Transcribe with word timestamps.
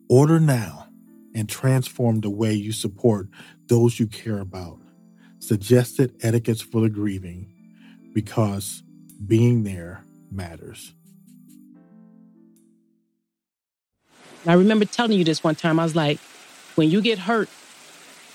Order 0.08 0.40
now 0.40 0.88
and 1.34 1.48
transform 1.48 2.20
the 2.20 2.30
way 2.30 2.54
you 2.54 2.72
support 2.72 3.28
those 3.66 4.00
you 4.00 4.06
care 4.06 4.40
about. 4.40 4.80
Suggested 5.38 6.14
etiquettes 6.22 6.62
for 6.62 6.80
the 6.80 6.88
grieving 6.88 7.52
because 8.14 8.82
being 9.26 9.64
there 9.64 10.04
matters. 10.30 10.94
I 14.46 14.54
remember 14.54 14.86
telling 14.86 15.12
you 15.12 15.24
this 15.24 15.44
one 15.44 15.56
time. 15.56 15.78
I 15.78 15.84
was 15.84 15.94
like, 15.94 16.18
when 16.74 16.90
you 16.90 17.02
get 17.02 17.18
hurt, 17.18 17.50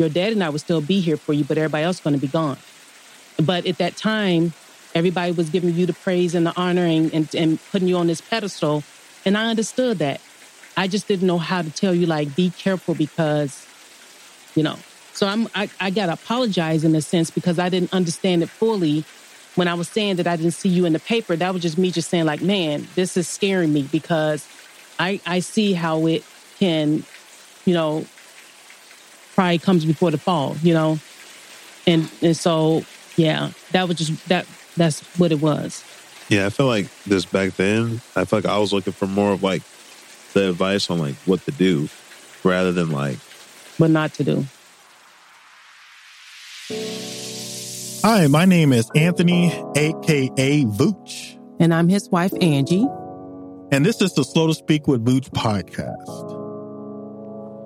your 0.04 0.10
dad 0.10 0.34
and 0.34 0.44
I 0.44 0.50
would 0.50 0.62
still 0.62 0.82
be 0.82 1.00
here 1.00 1.18
for 1.18 1.34
you, 1.34 1.44
but 1.44 1.58
everybody 1.58 1.84
else 1.84 2.00
going 2.00 2.14
to 2.14 2.20
be 2.20 2.28
gone. 2.28 2.58
But 3.42 3.66
at 3.66 3.78
that 3.78 3.96
time, 3.96 4.54
everybody 4.94 5.32
was 5.32 5.50
giving 5.50 5.74
you 5.74 5.86
the 5.86 5.94
praise 5.94 6.36
and 6.36 6.46
the 6.46 6.54
honoring 6.56 7.06
and, 7.06 7.14
and, 7.14 7.36
and 7.36 7.60
putting 7.72 7.88
you 7.88 7.98
on 7.98 8.08
this 8.08 8.22
pedestal. 8.22 8.84
And 9.26 9.38
I 9.38 9.50
understood 9.50 10.00
that. 10.00 10.22
I 10.76 10.88
just 10.88 11.08
didn't 11.08 11.28
know 11.28 11.38
how 11.38 11.62
to 11.62 11.72
tell 11.72 11.94
you, 11.94 12.06
like, 12.06 12.36
be 12.36 12.50
careful 12.50 12.96
because, 12.96 13.66
you 14.56 14.64
know. 14.64 14.76
So 15.14 15.28
I'm, 15.28 15.48
I, 15.56 15.70
I 15.80 15.90
got 15.92 16.08
to 16.08 16.14
apologize 16.14 16.84
in 16.84 16.96
a 16.96 17.02
sense 17.02 17.30
because 17.30 17.60
I 17.60 17.70
didn't 17.70 17.94
understand 17.94 18.44
it 18.44 18.50
fully 18.50 19.06
when 19.56 19.68
I 19.68 19.76
was 19.76 19.88
saying 19.88 20.16
that 20.18 20.28
I 20.28 20.36
didn't 20.36 20.54
see 20.54 20.70
you 20.70 20.86
in 20.86 20.94
the 20.94 21.00
paper. 21.00 21.36
That 21.36 21.54
was 21.54 21.62
just 21.62 21.78
me 21.78 21.92
just 21.92 22.10
saying, 22.10 22.26
like, 22.26 22.42
man, 22.42 22.88
this 22.96 23.16
is 23.16 23.28
scaring 23.28 23.72
me 23.72 23.84
because 23.92 24.48
I, 25.00 25.22
I 25.26 25.40
see 25.40 25.74
how 25.74 26.08
it 26.08 26.24
can, 26.60 27.04
you 27.66 27.74
know, 27.74 28.06
pride 29.36 29.62
comes 29.62 29.86
before 29.86 30.12
the 30.12 30.18
fall, 30.18 30.56
you 30.62 30.74
know? 30.74 31.00
And, 31.86 32.10
and 32.22 32.36
so, 32.36 32.84
yeah, 33.18 33.52
that 33.72 33.88
was 33.88 33.98
just, 33.98 34.30
that, 34.30 34.46
that's 34.78 35.02
what 35.18 35.32
it 35.32 35.42
was. 35.42 35.84
Yeah, 36.30 36.46
I 36.46 36.50
feel 36.50 36.68
like 36.68 36.88
this 37.04 37.26
back 37.26 37.54
then, 37.56 38.02
I 38.16 38.26
feel 38.26 38.40
like 38.40 38.46
I 38.46 38.58
was 38.58 38.74
looking 38.74 38.94
for 38.94 39.08
more 39.08 39.34
of 39.34 39.44
like 39.44 39.62
the 40.34 40.50
advice 40.50 40.90
on 40.90 41.00
like 41.00 41.16
what 41.26 41.42
to 41.46 41.52
do 41.52 41.90
rather 42.44 42.72
than 42.72 42.92
like 42.92 43.18
what 43.78 43.92
not 43.92 44.14
to 44.16 44.24
do. 44.24 44.46
Hi, 48.06 48.28
my 48.28 48.46
name 48.46 48.74
is 48.74 48.90
Anthony, 48.96 49.48
aka 49.76 50.64
Vooch. 50.64 51.40
And 51.60 51.74
I'm 51.74 51.88
his 51.88 52.10
wife, 52.10 52.34
Angie. 52.42 52.88
And 53.72 53.86
this 53.86 54.02
is 54.02 54.14
the 54.14 54.24
Slow 54.24 54.48
to 54.48 54.54
Speak 54.54 54.88
with 54.88 55.06
Vooch 55.06 55.30
podcast. 55.32 56.43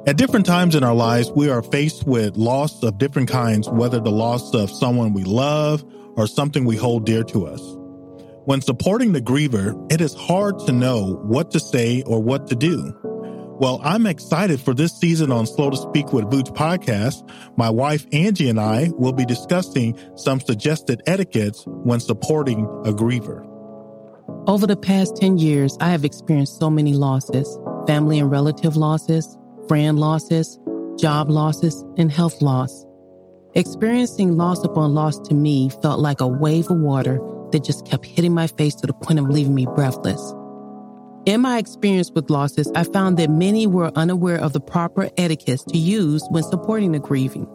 At 0.07 0.15
different 0.15 0.45
times 0.45 0.73
in 0.73 0.85
our 0.85 0.95
lives, 0.95 1.29
we 1.33 1.49
are 1.49 1.61
faced 1.61 2.07
with 2.07 2.37
loss 2.37 2.81
of 2.81 2.97
different 2.97 3.27
kinds, 3.27 3.67
whether 3.67 3.99
the 3.99 4.09
loss 4.09 4.53
of 4.53 4.71
someone 4.71 5.11
we 5.11 5.25
love 5.25 5.83
or 6.15 6.27
something 6.27 6.63
we 6.63 6.77
hold 6.77 7.05
dear 7.05 7.25
to 7.25 7.45
us. 7.45 7.61
When 8.45 8.61
supporting 8.61 9.11
the 9.11 9.19
griever, 9.19 9.75
it 9.91 9.99
is 9.99 10.13
hard 10.13 10.59
to 10.59 10.71
know 10.71 11.19
what 11.23 11.51
to 11.51 11.59
say 11.59 12.03
or 12.03 12.23
what 12.23 12.47
to 12.47 12.55
do. 12.55 12.97
Well, 13.59 13.81
I'm 13.83 14.05
excited 14.05 14.61
for 14.61 14.73
this 14.73 14.97
season 14.97 15.29
on 15.29 15.45
Slow 15.45 15.71
to 15.71 15.75
Speak 15.75 16.13
with 16.13 16.23
Vooch 16.31 16.55
podcast. 16.55 17.29
My 17.57 17.69
wife 17.69 18.05
Angie 18.13 18.47
and 18.47 18.61
I 18.61 18.91
will 18.93 19.11
be 19.11 19.25
discussing 19.25 19.99
some 20.15 20.39
suggested 20.39 21.01
etiquettes 21.05 21.65
when 21.65 21.99
supporting 21.99 22.63
a 22.85 22.93
griever. 22.93 23.45
Over 24.47 24.67
the 24.67 24.77
past 24.77 25.17
10 25.17 25.37
years, 25.37 25.77
I 25.81 25.89
have 25.89 26.05
experienced 26.05 26.59
so 26.59 26.69
many 26.69 26.93
losses 26.93 27.59
family 27.87 28.19
and 28.19 28.31
relative 28.31 28.77
losses, 28.77 29.37
friend 29.67 29.99
losses, 29.99 30.59
job 30.97 31.29
losses, 31.29 31.83
and 31.97 32.11
health 32.11 32.41
loss. 32.41 32.85
Experiencing 33.53 34.37
loss 34.37 34.63
upon 34.63 34.93
loss 34.93 35.19
to 35.27 35.33
me 35.33 35.69
felt 35.81 35.99
like 35.99 36.21
a 36.21 36.27
wave 36.27 36.69
of 36.69 36.77
water 36.77 37.19
that 37.51 37.63
just 37.63 37.85
kept 37.85 38.05
hitting 38.05 38.33
my 38.33 38.47
face 38.47 38.75
to 38.75 38.87
the 38.87 38.93
point 38.93 39.19
of 39.19 39.29
leaving 39.29 39.55
me 39.55 39.65
breathless. 39.65 40.33
In 41.25 41.41
my 41.41 41.57
experience 41.57 42.11
with 42.11 42.29
losses, 42.29 42.71
I 42.75 42.83
found 42.83 43.17
that 43.17 43.29
many 43.29 43.67
were 43.67 43.91
unaware 43.95 44.37
of 44.37 44.53
the 44.53 44.59
proper 44.59 45.09
etiquettes 45.17 45.63
to 45.65 45.77
use 45.77 46.25
when 46.29 46.43
supporting 46.43 46.93
the 46.93 46.99
grieving. 46.99 47.47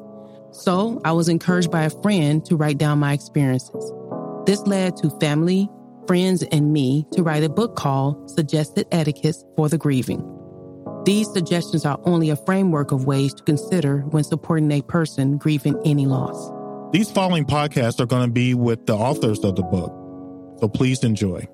So 0.50 1.00
I 1.04 1.12
was 1.12 1.28
encouraged 1.28 1.70
by 1.70 1.84
a 1.84 1.90
friend 1.90 2.44
to 2.46 2.56
write 2.56 2.78
down 2.78 2.98
my 2.98 3.14
experiences. 3.14 3.92
This 4.44 4.60
led 4.66 4.96
to 4.98 5.10
family, 5.20 5.70
friends, 6.06 6.42
and 6.42 6.72
me 6.72 7.06
to 7.12 7.22
write 7.22 7.44
a 7.44 7.48
book 7.48 7.76
called 7.76 8.30
Suggested 8.30 8.86
Etiquettes 8.92 9.44
for 9.56 9.68
the 9.68 9.78
Grieving. 9.78 10.31
These 11.04 11.32
suggestions 11.32 11.84
are 11.84 11.98
only 12.04 12.30
a 12.30 12.36
framework 12.36 12.92
of 12.92 13.06
ways 13.06 13.34
to 13.34 13.42
consider 13.42 14.02
when 14.10 14.22
supporting 14.22 14.70
a 14.70 14.82
person 14.82 15.36
grieving 15.36 15.76
any 15.84 16.06
loss. 16.06 16.52
These 16.92 17.10
following 17.10 17.44
podcasts 17.44 17.98
are 17.98 18.06
going 18.06 18.24
to 18.24 18.32
be 18.32 18.54
with 18.54 18.86
the 18.86 18.94
authors 18.94 19.40
of 19.40 19.56
the 19.56 19.64
book, 19.64 19.90
so 20.60 20.68
please 20.68 21.02
enjoy. 21.02 21.48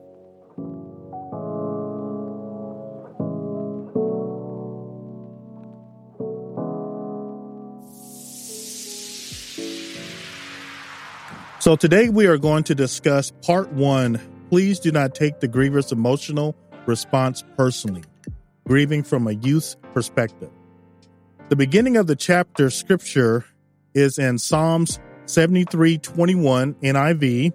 So 11.61 11.75
today 11.75 12.11
we 12.11 12.27
are 12.27 12.37
going 12.37 12.65
to 12.65 12.75
discuss 12.75 13.31
part 13.43 13.73
one. 13.73 14.21
Please 14.51 14.79
do 14.79 14.93
not 14.93 15.15
take 15.15 15.41
the 15.41 15.49
griever's 15.49 15.91
emotional 15.91 16.55
response 16.87 17.45
personally 17.57 18.05
grieving 18.69 19.03
from 19.03 19.27
a 19.27 19.33
youth's 19.33 19.77
perspective. 19.95 20.51
The 21.49 21.57
beginning 21.57 21.97
of 21.97 22.07
the 22.07 22.15
chapter 22.15 22.69
scripture 22.69 23.47
is 23.95 24.19
in 24.19 24.39
Psalms 24.39 25.01
73:21 25.25 26.75
NIV, 26.83 27.53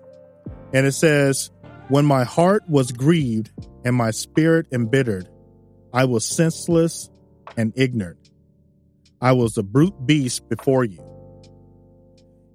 and 0.73 0.85
it 0.87 0.93
says, 0.93 1.51
"When 1.89 2.05
my 2.05 2.23
heart 2.23 2.63
was 2.67 2.91
grieved 2.91 3.51
and 3.85 3.95
my 3.95 4.09
spirit 4.09 4.65
embittered, 4.71 5.29
I 5.93 6.05
was 6.05 6.25
senseless 6.25 7.09
and 7.55 7.71
ignorant. 7.75 8.31
I 9.21 9.33
was 9.33 9.57
a 9.57 9.63
brute 9.63 10.07
beast 10.07 10.49
before 10.49 10.83
you." 10.83 10.99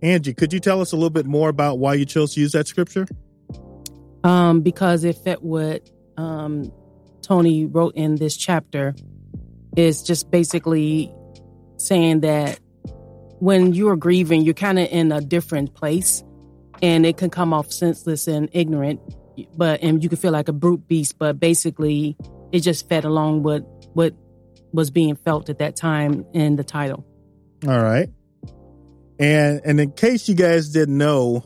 Angie, 0.03 0.35
could 0.35 0.53
you 0.53 0.61
tell 0.61 0.81
us 0.81 0.93
a 0.93 0.97
little 0.97 1.11
bit 1.11 1.27
more 1.27 1.49
about 1.49 1.79
why 1.79 1.95
you 1.95 2.05
chose 2.05 2.35
to 2.35 2.41
use 2.41 2.53
that 2.53 2.67
scripture? 2.67 3.07
Um, 4.25 4.61
because 4.61 5.05
it 5.05 5.17
fit 5.17 5.43
what 5.43 5.89
um, 6.17 6.73
Tony 7.28 7.66
wrote 7.66 7.94
in 7.94 8.16
this 8.16 8.39
chapter 8.39 8.94
is 9.77 10.03
just 10.03 10.31
basically 10.31 11.15
saying 11.77 12.21
that 12.21 12.59
when 13.39 13.75
you 13.75 13.91
are 13.91 13.97
grieving, 13.97 14.43
you're 14.43 14.55
kind 14.55 14.78
of 14.78 14.89
in 14.91 15.12
a 15.12 15.21
different 15.21 15.75
place 15.75 16.25
and 16.81 17.05
it 17.05 17.19
can 17.19 17.28
come 17.28 17.53
off 17.53 17.71
senseless 17.71 18.28
and 18.28 18.49
ignorant, 18.53 19.00
but, 19.55 19.83
and 19.83 20.03
you 20.03 20.09
can 20.09 20.16
feel 20.16 20.33
like 20.33 20.49
a 20.49 20.55
brute 20.55 20.89
beast, 20.89 21.19
but 21.19 21.39
basically 21.39 22.16
it 22.50 22.61
just 22.61 22.89
fed 22.89 23.05
along 23.05 23.43
with 23.43 23.62
what 23.93 24.15
was 24.72 24.91
being 24.91 25.15
felt 25.15 25.50
at 25.50 25.59
that 25.59 25.77
time 25.77 26.25
in 26.33 26.56
the 26.56 26.65
title. 26.65 27.05
All 27.66 27.83
right. 27.83 28.09
And, 29.19 29.60
and 29.66 29.78
in 29.78 29.93
case 29.93 30.31
you 30.31 30.34
guys 30.34 30.71
didn't 30.71 30.97
know, 30.97 31.45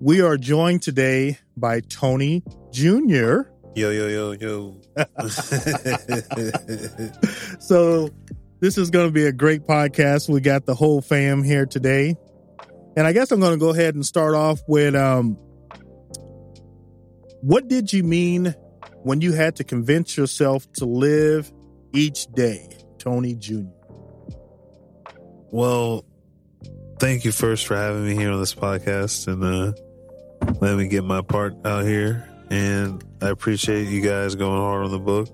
we 0.00 0.20
are 0.20 0.36
joined 0.36 0.82
today 0.82 1.38
by 1.56 1.80
Tony 1.80 2.42
Jr. 2.72 3.48
Yo, 3.74 3.90
yo, 3.90 4.08
yo, 4.08 4.32
yo. 4.32 4.76
so, 7.60 8.10
this 8.60 8.76
is 8.76 8.90
going 8.90 9.06
to 9.06 9.12
be 9.12 9.24
a 9.24 9.32
great 9.32 9.66
podcast. 9.66 10.28
We 10.28 10.40
got 10.40 10.66
the 10.66 10.74
whole 10.74 11.00
fam 11.00 11.42
here 11.42 11.66
today. 11.66 12.16
And 12.96 13.06
I 13.06 13.12
guess 13.12 13.30
I'm 13.30 13.38
going 13.38 13.52
to 13.52 13.58
go 13.58 13.70
ahead 13.70 13.94
and 13.94 14.04
start 14.04 14.34
off 14.34 14.60
with 14.66 14.96
um, 14.96 15.34
what 17.40 17.68
did 17.68 17.92
you 17.92 18.02
mean 18.02 18.54
when 19.02 19.20
you 19.20 19.32
had 19.32 19.56
to 19.56 19.64
convince 19.64 20.16
yourself 20.16 20.70
to 20.74 20.84
live 20.84 21.52
each 21.94 22.26
day, 22.32 22.68
Tony 22.98 23.36
Jr.? 23.36 23.62
Well, 25.50 26.04
thank 26.98 27.24
you 27.24 27.30
first 27.30 27.66
for 27.66 27.76
having 27.76 28.04
me 28.04 28.16
here 28.16 28.32
on 28.32 28.40
this 28.40 28.54
podcast 28.54 29.28
and 29.28 29.44
uh, 29.44 29.72
letting 30.60 30.78
me 30.78 30.88
get 30.88 31.04
my 31.04 31.22
part 31.22 31.54
out 31.64 31.84
here 31.84 32.27
and 32.50 33.04
I 33.20 33.28
appreciate 33.28 33.88
you 33.88 34.00
guys 34.00 34.34
going 34.34 34.60
hard 34.60 34.84
on 34.84 34.90
the 34.90 34.98
book. 34.98 35.28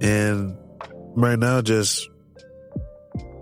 And 0.00 0.56
right 1.14 1.38
now, 1.38 1.60
just 1.62 2.08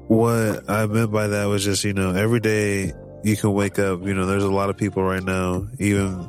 what 0.09 0.69
I 0.69 0.87
meant 0.87 1.13
by 1.13 1.29
that 1.29 1.47
was 1.47 1.65
just, 1.65 1.85
you 1.85 1.93
know, 1.93 2.15
every 2.15 2.41
day 2.41 2.93
you 3.23 3.37
can 3.37 3.53
wake 3.53 3.79
up. 3.79 4.03
You 4.05 4.15
know, 4.15 4.27
there's 4.27 4.45
a 4.45 4.51
lot 4.51 4.71
of 4.71 4.77
people 4.77 5.03
right 5.03 5.23
now, 5.23 5.67
even 5.79 6.29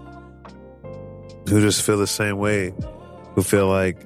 who 1.47 1.61
just 1.61 1.83
feel 1.83 1.97
the 1.97 2.07
same 2.07 2.37
way, 2.37 2.73
who 3.33 3.43
feel 3.43 3.67
like 3.67 3.97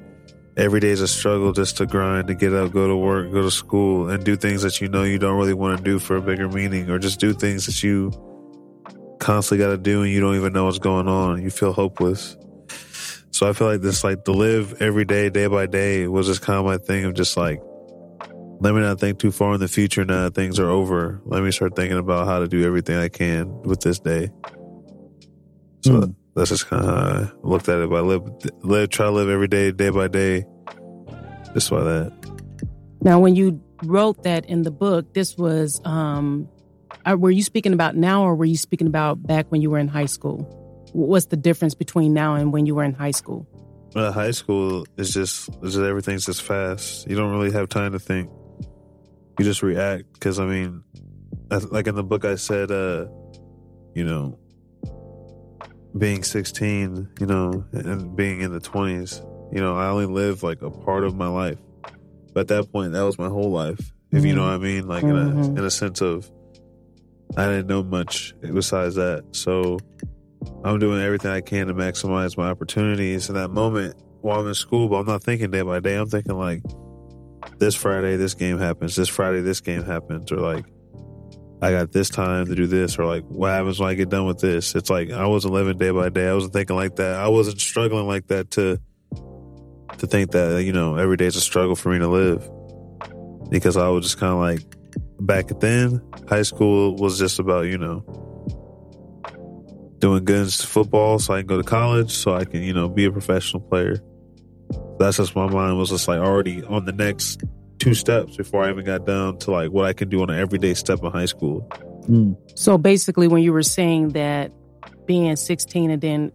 every 0.57 0.79
day 0.79 0.89
is 0.89 1.01
a 1.01 1.07
struggle 1.07 1.53
just 1.53 1.77
to 1.77 1.85
grind, 1.85 2.27
to 2.27 2.33
get 2.33 2.53
up, 2.53 2.71
go 2.71 2.87
to 2.87 2.95
work, 2.95 3.31
go 3.31 3.41
to 3.41 3.51
school, 3.51 4.09
and 4.09 4.23
do 4.23 4.35
things 4.35 4.63
that 4.63 4.81
you 4.81 4.89
know 4.89 5.03
you 5.03 5.19
don't 5.19 5.37
really 5.37 5.53
want 5.53 5.77
to 5.77 5.83
do 5.83 5.99
for 5.99 6.17
a 6.17 6.21
bigger 6.21 6.49
meaning, 6.49 6.89
or 6.89 6.99
just 6.99 7.19
do 7.19 7.33
things 7.33 7.65
that 7.65 7.81
you 7.83 8.11
constantly 9.19 9.63
got 9.63 9.71
to 9.71 9.77
do 9.77 10.01
and 10.03 10.11
you 10.11 10.19
don't 10.19 10.35
even 10.35 10.53
know 10.53 10.65
what's 10.65 10.79
going 10.79 11.07
on. 11.07 11.41
You 11.41 11.49
feel 11.49 11.73
hopeless. 11.73 12.35
So 13.31 13.47
I 13.47 13.53
feel 13.53 13.67
like 13.67 13.81
this, 13.81 14.03
like 14.03 14.23
to 14.25 14.31
live 14.31 14.81
every 14.81 15.05
day, 15.05 15.29
day 15.29 15.47
by 15.47 15.65
day, 15.65 16.07
was 16.07 16.27
just 16.27 16.41
kind 16.41 16.57
of 16.59 16.65
my 16.65 16.77
thing 16.77 17.05
of 17.05 17.13
just 17.13 17.37
like, 17.37 17.61
let 18.59 18.73
me 18.73 18.81
not 18.81 18.99
think 18.99 19.19
too 19.19 19.31
far 19.31 19.53
in 19.53 19.59
the 19.59 19.67
future 19.67 20.03
now 20.03 20.23
that 20.23 20.35
things 20.35 20.59
are 20.59 20.69
over. 20.69 21.21
Let 21.25 21.43
me 21.43 21.51
start 21.51 21.75
thinking 21.75 21.97
about 21.97 22.27
how 22.27 22.39
to 22.39 22.47
do 22.47 22.65
everything 22.65 22.97
I 22.97 23.07
can 23.07 23.61
with 23.61 23.81
this 23.81 23.99
day. 23.99 24.29
So 25.85 25.91
Mm. 25.91 26.15
that's 26.35 26.49
just 26.49 26.67
kind 26.67 26.83
of 26.83 26.89
how 26.89 27.05
I 27.23 27.31
looked 27.47 27.69
at 27.69 27.79
it. 27.79 27.89
But 27.89 27.95
I 27.97 28.01
live, 28.01 28.23
live, 28.63 28.89
try 28.89 29.05
to 29.05 29.11
live 29.11 29.29
every 29.29 29.47
day, 29.47 29.71
day 29.71 29.89
by 29.89 30.07
day. 30.09 30.43
Just 31.53 31.69
by 31.69 31.83
that. 31.83 32.11
Now, 33.01 33.19
when 33.19 33.35
you 33.35 33.61
wrote 33.85 34.23
that 34.23 34.45
in 34.47 34.63
the 34.63 34.71
book, 34.71 35.13
this 35.13 35.37
was, 35.37 35.79
um, 35.85 36.49
uh, 37.05 37.15
were 37.17 37.31
you 37.31 37.43
speaking 37.43 37.73
about 37.73 37.95
now 37.95 38.23
or 38.23 38.35
were 38.35 38.45
you 38.45 38.57
speaking 38.57 38.87
about 38.87 39.21
back 39.23 39.47
when 39.51 39.61
you 39.61 39.69
were 39.69 39.77
in 39.79 39.87
high 39.87 40.05
school? 40.05 40.37
What's 40.93 41.27
the 41.27 41.37
difference 41.37 41.75
between 41.75 42.13
now 42.13 42.35
and 42.35 42.51
when 42.51 42.65
you 42.65 42.75
were 42.75 42.83
in 42.83 42.93
high 42.93 43.11
school? 43.11 43.47
Uh, 43.95 44.11
high 44.11 44.31
school 44.31 44.85
is 44.97 45.11
just, 45.13 45.49
is 45.63 45.73
just 45.73 45.77
everything's 45.79 46.25
just 46.25 46.41
fast. 46.43 47.07
You 47.07 47.15
don't 47.15 47.31
really 47.31 47.51
have 47.51 47.69
time 47.69 47.91
to 47.93 47.99
think. 47.99 48.29
You 49.39 49.45
just 49.45 49.63
react 49.63 50.11
because 50.13 50.39
I 50.39 50.45
mean, 50.45 50.83
like 51.71 51.87
in 51.87 51.95
the 51.95 52.03
book 52.03 52.25
I 52.25 52.35
said, 52.35 52.71
uh, 52.71 53.05
you 53.95 54.03
know, 54.03 54.37
being 55.97 56.23
16, 56.23 57.09
you 57.19 57.25
know, 57.25 57.65
and 57.71 58.15
being 58.15 58.41
in 58.41 58.51
the 58.51 58.59
20s, 58.59 59.25
you 59.53 59.59
know, 59.59 59.75
I 59.75 59.87
only 59.87 60.05
lived 60.05 60.43
like 60.43 60.61
a 60.61 60.69
part 60.69 61.03
of 61.03 61.15
my 61.15 61.27
life. 61.27 61.57
But 62.33 62.41
at 62.41 62.47
that 62.49 62.71
point, 62.71 62.93
that 62.93 63.01
was 63.01 63.17
my 63.17 63.27
whole 63.29 63.49
life. 63.51 63.79
If 64.11 64.23
you 64.25 64.33
know 64.35 64.43
what 64.43 64.53
I 64.53 64.57
mean, 64.57 64.87
like 64.87 65.03
in 65.03 65.11
a 65.11 65.13
Mhm. 65.31 65.57
in 65.57 65.63
a 65.63 65.69
sense 65.71 66.01
of, 66.01 66.29
I 67.37 67.45
didn't 67.45 67.67
know 67.67 67.83
much 67.83 68.33
besides 68.41 68.95
that. 68.95 69.23
So 69.31 69.77
I'm 70.63 70.79
doing 70.79 71.01
everything 71.01 71.31
I 71.31 71.41
can 71.41 71.67
to 71.67 71.73
maximize 71.73 72.37
my 72.37 72.49
opportunities 72.49 73.29
in 73.29 73.35
that 73.35 73.49
moment 73.49 73.95
while 74.21 74.39
I'm 74.39 74.47
in 74.47 74.53
school. 74.53 74.89
But 74.89 74.97
I'm 74.97 75.05
not 75.05 75.23
thinking 75.23 75.51
day 75.51 75.61
by 75.61 75.79
day. 75.79 75.95
I'm 75.95 76.09
thinking 76.09 76.37
like, 76.37 76.61
this 77.57 77.75
Friday 77.75 78.15
this 78.15 78.33
game 78.33 78.57
happens. 78.57 78.95
This 78.95 79.09
Friday 79.09 79.41
this 79.41 79.61
game 79.61 79.83
happens, 79.83 80.31
or 80.31 80.37
like, 80.37 80.65
I 81.61 81.71
got 81.71 81.91
this 81.91 82.09
time 82.09 82.45
to 82.45 82.55
do 82.55 82.67
this, 82.67 82.97
or 82.97 83.05
like, 83.05 83.23
what 83.25 83.49
happens 83.49 83.79
when 83.79 83.89
I 83.89 83.93
get 83.93 84.09
done 84.09 84.25
with 84.25 84.39
this? 84.39 84.75
It's 84.75 84.89
like 84.89 85.11
I 85.11 85.27
wasn't 85.27 85.53
living 85.53 85.77
day 85.77 85.91
by 85.91 86.09
day. 86.09 86.27
I 86.27 86.33
wasn't 86.33 86.53
thinking 86.53 86.75
like 86.75 86.95
that. 86.97 87.15
I 87.15 87.27
wasn't 87.27 87.59
struggling 87.59 88.07
like 88.07 88.27
that 88.27 88.51
to 88.51 88.79
to 89.97 90.07
think 90.07 90.31
that 90.31 90.63
you 90.63 90.71
know 90.71 90.95
every 90.95 91.17
day 91.17 91.25
is 91.25 91.35
a 91.35 91.41
struggle 91.41 91.75
for 91.75 91.89
me 91.89 91.99
to 91.99 92.07
live 92.07 92.49
because 93.49 93.75
I 93.75 93.87
was 93.89 94.05
just 94.05 94.19
kind 94.19 94.33
of 94.33 94.39
like 94.39 94.75
back 95.19 95.47
then. 95.59 96.01
High 96.27 96.43
school 96.43 96.95
was 96.95 97.19
just 97.19 97.39
about 97.39 97.65
you 97.65 97.77
know 97.77 98.03
doing 99.99 100.23
good 100.23 100.45
in 100.45 100.49
football, 100.49 101.19
so 101.19 101.33
I 101.33 101.39
can 101.39 101.47
go 101.47 101.57
to 101.57 101.63
college, 101.63 102.11
so 102.11 102.33
I 102.33 102.45
can 102.45 102.63
you 102.63 102.73
know 102.73 102.89
be 102.89 103.05
a 103.05 103.11
professional 103.11 103.61
player. 103.61 104.01
That's 104.99 105.17
just 105.17 105.35
my 105.35 105.47
mind 105.47 105.77
was 105.77 105.89
just 105.89 106.07
like 106.07 106.19
already 106.19 106.63
on 106.63 106.85
the 106.85 106.91
next 106.91 107.43
two 107.79 107.93
steps 107.93 108.35
before 108.35 108.65
I 108.65 108.69
even 108.69 108.85
got 108.85 109.05
down 109.05 109.37
to 109.39 109.51
like 109.51 109.71
what 109.71 109.85
I 109.85 109.93
can 109.93 110.09
do 110.09 110.21
on 110.21 110.29
an 110.29 110.39
everyday 110.39 110.73
step 110.73 110.99
in 111.03 111.11
high 111.11 111.25
school. 111.25 111.67
Mm. 112.07 112.35
So 112.55 112.77
basically, 112.77 113.27
when 113.27 113.41
you 113.41 113.53
were 113.53 113.63
saying 113.63 114.09
that 114.09 114.51
being 115.05 115.35
16 115.35 115.89
and 115.89 116.01
then 116.01 116.31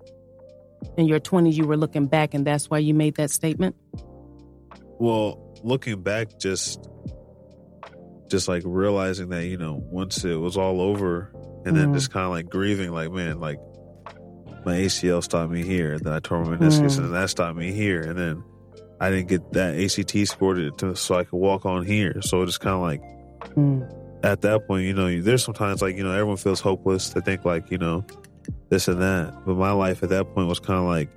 in 0.97 1.07
your 1.07 1.21
20s, 1.21 1.55
you 1.55 1.67
were 1.67 1.77
looking 1.77 2.07
back 2.07 2.35
and 2.35 2.47
that's 2.47 2.71
why 2.71 2.79
you 2.79 2.95
made 2.95 3.17
that 3.17 3.31
statement? 3.31 3.77
Well, 4.99 5.41
looking 5.63 6.03
back, 6.03 6.39
just 6.39 6.89
just 8.35 8.49
like 8.49 8.63
realizing 8.67 9.29
that 9.29 9.47
you 9.47 9.57
know 9.57 9.81
once 9.91 10.25
it 10.25 10.35
was 10.37 10.57
all 10.57 10.81
over, 10.81 11.31
and 11.65 11.77
then 11.77 11.89
Mhm. 11.91 11.95
just 11.95 12.11
kind 12.11 12.25
of 12.27 12.33
like 12.33 12.49
grieving, 12.49 12.91
like 12.91 13.11
man, 13.13 13.39
like 13.41 13.59
my 14.67 14.77
ACL 14.77 15.23
stopped 15.23 15.53
me 15.53 15.63
here, 15.63 15.93
and 15.95 16.03
then 16.05 16.13
I 16.13 16.19
tore 16.21 16.45
my 16.45 16.57
meniscus, 16.57 16.81
Mm. 16.81 16.97
and 16.97 17.05
then 17.07 17.13
that 17.13 17.31
stopped 17.31 17.57
me 17.57 17.73
here, 17.73 18.01
and 18.01 18.19
then 18.19 18.43
I 19.01 19.11
didn't 19.11 19.29
get 19.29 19.53
that 19.53 19.77
ACT 19.79 20.27
score 20.27 20.55
to, 20.55 20.95
so 20.97 21.15
I 21.17 21.25
could 21.25 21.37
walk 21.37 21.65
on 21.67 21.85
here. 21.85 22.21
So 22.23 22.43
it 22.43 22.47
just 22.47 22.61
kind 22.61 22.75
of 22.75 22.81
like 22.83 23.03
Mm. 23.57 23.89
at 24.25 24.41
that 24.41 24.67
point, 24.67 24.85
you 24.87 24.95
know, 24.95 25.21
there's 25.21 25.45
sometimes 25.45 25.83
like, 25.83 25.97
you 25.97 26.03
know, 26.05 26.13
everyone 26.13 26.37
feels 26.39 26.61
hopeless. 26.61 27.11
They 27.11 27.21
think 27.21 27.45
like, 27.45 27.71
you 27.71 27.77
know, 27.79 28.05
this 28.71 28.89
and 28.89 29.01
that. 29.03 29.35
But 29.45 29.57
my 29.57 29.73
life 29.73 30.03
at 30.03 30.09
that 30.11 30.35
point 30.35 30.49
was 30.49 30.59
kind 30.61 30.79
of 30.81 30.87
like, 30.87 31.09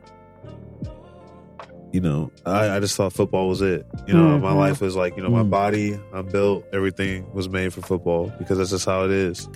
you 1.92 2.01
know, 2.01 2.31
I, 2.45 2.69
I 2.75 2.80
just 2.80 2.95
thought 2.98 3.13
football 3.13 3.48
was 3.48 3.62
it. 3.62 3.86
You 4.07 4.13
know, 4.13 4.38
my 4.39 4.51
Mhm. 4.51 4.57
life 4.57 4.81
was 4.81 4.95
like, 4.95 5.16
you 5.18 5.24
know, 5.24 5.30
my 5.30 5.44
Mm. 5.44 5.50
body, 5.50 6.00
I'm 6.13 6.28
built, 6.28 6.66
everything 6.74 7.25
was 7.34 7.48
made 7.50 7.74
for 7.74 7.81
football 7.81 8.31
because 8.38 8.57
that's 8.57 8.72
just 8.72 8.86
how 8.86 9.06
it 9.06 9.12
is. 9.12 9.48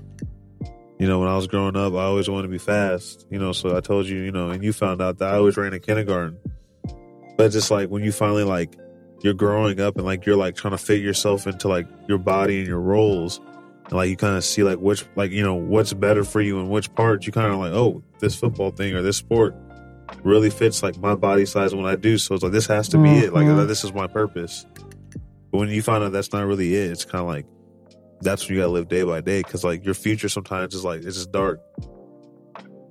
You 0.99 1.07
know, 1.07 1.19
when 1.19 1.27
I 1.27 1.35
was 1.35 1.47
growing 1.47 1.75
up, 1.75 1.93
I 1.93 2.03
always 2.03 2.29
wanted 2.29 2.43
to 2.43 2.47
be 2.49 2.57
fast. 2.59 3.25
You 3.31 3.39
know, 3.39 3.51
so 3.53 3.75
I 3.75 3.81
told 3.81 4.07
you, 4.07 4.17
you 4.19 4.31
know, 4.31 4.49
and 4.49 4.63
you 4.63 4.71
found 4.71 5.01
out 5.01 5.17
that 5.17 5.33
I 5.33 5.37
always 5.37 5.57
ran 5.57 5.73
in 5.73 5.79
kindergarten. 5.81 6.37
But 7.37 7.51
just 7.51 7.71
like 7.71 7.89
when 7.89 8.03
you 8.03 8.11
finally 8.11 8.43
like 8.43 8.77
you're 9.23 9.33
growing 9.33 9.79
up 9.81 9.97
and 9.97 10.05
like 10.05 10.25
you're 10.25 10.35
like 10.37 10.55
trying 10.55 10.71
to 10.71 10.77
fit 10.77 11.01
yourself 11.01 11.47
into 11.47 11.67
like 11.67 11.87
your 12.07 12.17
body 12.17 12.59
and 12.59 12.67
your 12.67 12.79
roles 12.79 13.39
and 13.85 13.93
like 13.93 14.09
you 14.09 14.15
kind 14.17 14.35
of 14.35 14.43
see 14.43 14.63
like 14.63 14.77
which 14.79 15.05
like 15.15 15.31
you 15.31 15.43
know 15.43 15.53
what's 15.55 15.93
better 15.93 16.23
for 16.23 16.41
you 16.41 16.59
and 16.59 16.69
which 16.69 16.93
part 16.95 17.25
you 17.25 17.31
kind 17.31 17.51
of 17.51 17.59
like 17.59 17.71
oh 17.71 18.01
this 18.19 18.35
football 18.35 18.71
thing 18.71 18.93
or 18.95 19.01
this 19.03 19.17
sport 19.17 19.55
really 20.23 20.49
fits 20.49 20.83
like 20.83 20.97
my 20.97 21.15
body 21.15 21.45
size 21.45 21.73
when 21.75 21.85
I 21.85 21.95
do 21.95 22.17
so 22.17 22.35
it's 22.35 22.43
like 22.43 22.51
this 22.51 22.67
has 22.67 22.87
to 22.89 22.97
be 22.97 23.09
it 23.09 23.33
like 23.33 23.45
Mhm. 23.47 23.67
this 23.67 23.83
is 23.83 23.93
my 23.93 24.07
purpose 24.07 24.65
but 25.51 25.57
when 25.59 25.69
you 25.69 25.81
find 25.81 26.03
out 26.03 26.11
that's 26.11 26.31
not 26.33 26.45
really 26.45 26.75
it 26.75 26.91
it's 26.91 27.05
kind 27.05 27.21
of 27.21 27.27
like 27.27 27.45
that's 28.21 28.47
when 28.47 28.55
you 28.55 28.61
gotta 28.61 28.71
live 28.73 28.87
day 28.87 29.03
by 29.03 29.21
day 29.21 29.41
because 29.41 29.63
like 29.63 29.83
your 29.85 29.93
future 29.93 30.29
sometimes 30.29 30.73
is 30.75 30.83
like 30.83 31.01
it's 31.03 31.15
just 31.17 31.31
dark 31.31 31.59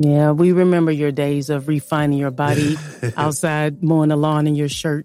Yeah, 0.02 0.30
we 0.32 0.52
remember 0.52 0.90
your 0.90 1.12
days 1.12 1.50
of 1.50 1.68
refining 1.68 2.18
your 2.18 2.30
body 2.30 2.76
outside 3.18 3.82
mowing 3.82 4.08
the 4.08 4.16
lawn 4.16 4.46
in 4.46 4.54
your 4.54 4.68
shirt. 4.70 5.04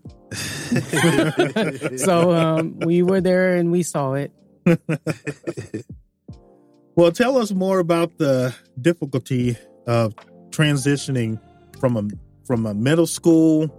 so 1.98 2.32
um, 2.32 2.80
we 2.80 3.04
were 3.04 3.20
there 3.22 3.56
and 3.58 3.72
we 3.74 3.84
saw 3.84 4.14
it. 4.14 4.32
Well, 6.96 7.12
tell 7.12 7.38
us 7.38 7.52
more 7.52 7.80
about 7.80 8.18
the 8.18 8.56
difficulty 8.82 9.58
of 9.86 10.16
transitioning 10.52 11.40
from 11.80 11.98
a 11.98 12.04
from 12.46 12.66
a 12.66 12.74
middle 12.74 13.08
school 13.08 13.70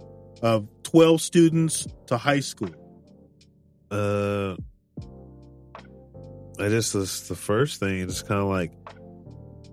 of 0.41 0.67
twelve 0.83 1.21
students 1.21 1.87
to 2.07 2.17
high 2.17 2.39
school. 2.39 2.69
Uh, 3.89 4.55
I 6.59 6.69
just 6.69 6.93
this, 6.93 7.27
the 7.27 7.35
first 7.35 7.79
thing 7.79 8.01
it's 8.01 8.21
kind 8.21 8.41
of 8.41 8.47
like 8.47 8.71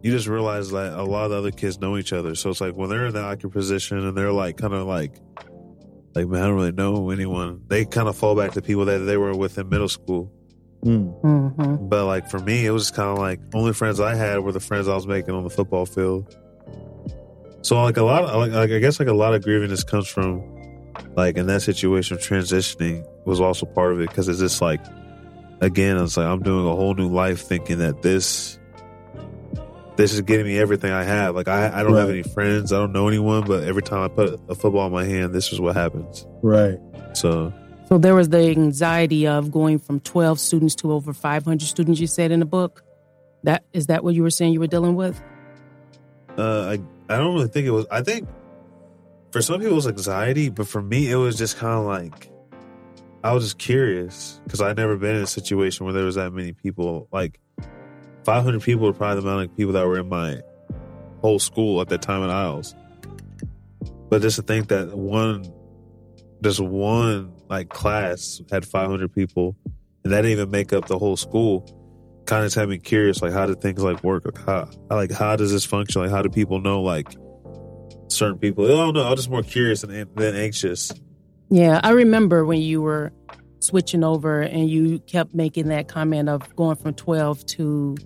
you 0.02 0.10
just 0.12 0.28
realize 0.28 0.70
that 0.70 0.92
a 0.92 1.02
lot 1.02 1.24
of 1.24 1.30
the 1.30 1.38
other 1.38 1.50
kids 1.50 1.80
know 1.80 1.96
each 1.96 2.12
other. 2.12 2.34
So 2.34 2.50
it's 2.50 2.60
like 2.60 2.74
when 2.76 2.90
they're 2.90 3.06
in 3.06 3.14
the 3.14 3.22
awkward 3.22 3.52
position 3.52 4.06
and 4.06 4.16
they're 4.16 4.32
like 4.32 4.58
kind 4.58 4.74
of 4.74 4.86
like 4.86 5.16
like 6.14 6.28
man, 6.28 6.42
I 6.42 6.46
don't 6.46 6.56
really 6.56 6.72
know 6.72 7.10
anyone. 7.10 7.62
They 7.66 7.84
kind 7.84 8.08
of 8.08 8.16
fall 8.16 8.36
back 8.36 8.52
to 8.52 8.62
people 8.62 8.84
that 8.84 8.98
they 8.98 9.16
were 9.16 9.34
with 9.34 9.58
in 9.58 9.68
middle 9.68 9.88
school. 9.88 10.30
Mm. 10.84 11.20
hmm 11.22 11.88
But 11.88 12.04
like 12.06 12.28
for 12.28 12.38
me, 12.38 12.66
it 12.66 12.70
was 12.70 12.90
kind 12.90 13.08
of 13.08 13.18
like 13.18 13.40
only 13.54 13.72
friends 13.72 13.98
I 13.98 14.14
had 14.14 14.40
were 14.40 14.52
the 14.52 14.60
friends 14.60 14.88
I 14.88 14.94
was 14.94 15.06
making 15.06 15.34
on 15.34 15.42
the 15.42 15.50
football 15.50 15.86
field. 15.86 16.36
So 17.64 17.82
like 17.82 17.96
a 17.96 18.02
lot 18.02 18.24
of 18.24 18.36
like, 18.36 18.52
like 18.52 18.70
I 18.70 18.78
guess 18.78 19.00
like 19.00 19.08
a 19.08 19.14
lot 19.14 19.34
of 19.34 19.42
grievingness 19.42 19.86
comes 19.86 20.06
from 20.06 20.44
like 21.16 21.38
in 21.38 21.46
that 21.46 21.62
situation 21.62 22.18
transitioning 22.18 23.06
was 23.24 23.40
also 23.40 23.64
part 23.64 23.92
of 23.92 24.00
it 24.02 24.10
because 24.10 24.28
it's 24.28 24.38
just 24.38 24.60
like 24.60 24.84
again 25.62 25.96
it's 25.96 26.18
like 26.18 26.26
I'm 26.26 26.42
doing 26.42 26.66
a 26.66 26.76
whole 26.76 26.94
new 26.94 27.08
life 27.08 27.40
thinking 27.40 27.78
that 27.78 28.02
this 28.02 28.58
this 29.96 30.12
is 30.12 30.20
getting 30.20 30.44
me 30.44 30.58
everything 30.58 30.92
I 30.92 31.04
have. 31.04 31.34
Like 31.34 31.48
I, 31.48 31.80
I 31.80 31.82
don't 31.82 31.96
have 31.96 32.10
any 32.10 32.22
friends, 32.22 32.70
I 32.70 32.76
don't 32.76 32.92
know 32.92 33.08
anyone, 33.08 33.44
but 33.46 33.64
every 33.64 33.82
time 33.82 34.02
I 34.02 34.08
put 34.08 34.38
a 34.50 34.54
football 34.54 34.86
in 34.88 34.92
my 34.92 35.04
hand, 35.04 35.32
this 35.32 35.50
is 35.50 35.58
what 35.58 35.74
happens. 35.74 36.26
Right. 36.42 36.78
So 37.14 37.50
So 37.88 37.96
there 37.96 38.14
was 38.14 38.28
the 38.28 38.40
anxiety 38.50 39.26
of 39.26 39.50
going 39.50 39.78
from 39.78 40.00
12 40.00 40.38
students 40.38 40.74
to 40.76 40.92
over 40.92 41.14
500 41.14 41.66
students, 41.66 41.98
you 41.98 42.08
said 42.08 42.30
in 42.30 42.40
the 42.40 42.46
book. 42.46 42.84
That 43.44 43.64
is 43.72 43.86
that 43.86 44.04
what 44.04 44.14
you 44.14 44.22
were 44.22 44.28
saying 44.28 44.52
you 44.52 44.60
were 44.60 44.66
dealing 44.66 44.96
with? 44.96 45.18
Uh, 46.36 46.76
I 46.76 46.80
I 47.08 47.18
don't 47.18 47.34
really 47.34 47.48
think 47.48 47.66
it 47.66 47.70
was. 47.70 47.86
I 47.90 48.02
think 48.02 48.28
for 49.30 49.42
some 49.42 49.58
people 49.58 49.72
it 49.72 49.76
was 49.76 49.86
anxiety, 49.86 50.48
but 50.48 50.66
for 50.66 50.82
me 50.82 51.10
it 51.10 51.16
was 51.16 51.36
just 51.36 51.56
kind 51.56 51.78
of 51.78 51.84
like 51.84 52.30
I 53.24 53.32
was 53.32 53.44
just 53.44 53.58
curious 53.58 54.40
because 54.44 54.60
I'd 54.60 54.76
never 54.76 54.96
been 54.96 55.16
in 55.16 55.22
a 55.22 55.26
situation 55.26 55.86
where 55.86 55.94
there 55.94 56.04
was 56.04 56.16
that 56.16 56.32
many 56.32 56.52
people. 56.52 57.08
Like 57.10 57.40
500 58.24 58.62
people 58.62 58.86
were 58.86 58.92
probably 58.92 59.22
the 59.22 59.28
amount 59.28 59.50
of 59.50 59.56
people 59.56 59.72
that 59.72 59.86
were 59.86 59.98
in 59.98 60.08
my 60.08 60.40
whole 61.20 61.38
school 61.38 61.80
at 61.80 61.88
that 61.88 62.02
time 62.02 62.22
in 62.22 62.28
Isles. 62.28 62.74
But 64.10 64.20
just 64.20 64.36
to 64.36 64.42
think 64.42 64.68
that 64.68 64.96
one, 64.96 65.50
just 66.42 66.60
one 66.60 67.32
like 67.48 67.70
class 67.70 68.42
had 68.50 68.66
500 68.66 69.12
people, 69.12 69.56
and 70.04 70.12
that 70.12 70.20
didn't 70.20 70.32
even 70.32 70.50
make 70.50 70.74
up 70.74 70.86
the 70.86 70.98
whole 70.98 71.16
school. 71.16 71.66
Kind 72.26 72.44
of 72.44 72.54
had 72.54 72.68
me 72.68 72.78
curious, 72.78 73.22
like 73.22 73.32
how 73.32 73.46
do 73.46 73.54
things 73.54 73.82
like 73.82 74.02
work? 74.02 74.24
Like 74.24 74.46
how, 74.46 74.68
like 74.90 75.12
how 75.12 75.36
does 75.36 75.52
this 75.52 75.64
function? 75.64 76.02
Like 76.02 76.10
how 76.10 76.22
do 76.22 76.28
people 76.28 76.60
know 76.60 76.82
like 76.82 77.08
certain 78.08 78.38
people? 78.38 78.64
I 78.64 78.68
don't 78.68 78.94
know. 78.94 79.04
I'm 79.04 79.16
just 79.16 79.30
more 79.30 79.42
curious 79.42 79.82
than, 79.82 80.08
than 80.14 80.36
anxious. 80.36 80.92
Yeah, 81.50 81.80
I 81.82 81.90
remember 81.90 82.44
when 82.44 82.60
you 82.60 82.82
were 82.82 83.12
switching 83.60 84.04
over 84.04 84.40
and 84.40 84.68
you 84.68 84.98
kept 85.00 85.34
making 85.34 85.68
that 85.68 85.88
comment 85.88 86.28
of 86.28 86.54
going 86.56 86.76
from 86.76 86.94
12 86.94 87.46
to 87.46 87.96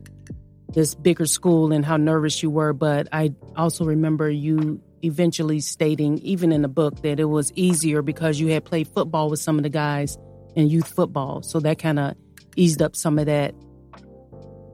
this 0.75 0.95
bigger 0.95 1.27
school 1.27 1.73
and 1.73 1.85
how 1.85 1.97
nervous 1.97 2.43
you 2.43 2.51
were. 2.51 2.73
But 2.73 3.09
I 3.13 3.35
also 3.57 3.85
remember 3.85 4.29
you 4.31 4.81
eventually 5.03 5.61
stating, 5.61 6.19
even 6.19 6.53
in 6.53 6.63
the 6.63 6.69
book, 6.69 7.03
that 7.03 7.21
it 7.21 7.25
was 7.25 7.53
easier 7.55 8.03
because 8.03 8.39
you 8.39 8.49
had 8.49 8.65
played 8.65 8.89
football 8.89 9.31
with 9.31 9.41
some 9.41 9.57
of 9.57 9.63
the 9.63 9.71
guys 9.71 10.19
in 10.55 10.69
youth 10.69 10.89
football. 10.89 11.43
So 11.43 11.61
that 11.61 11.79
kind 11.79 11.99
of 11.99 12.15
eased 12.57 12.83
up 12.83 12.97
some 12.97 13.19
of 13.19 13.27
that 13.27 13.55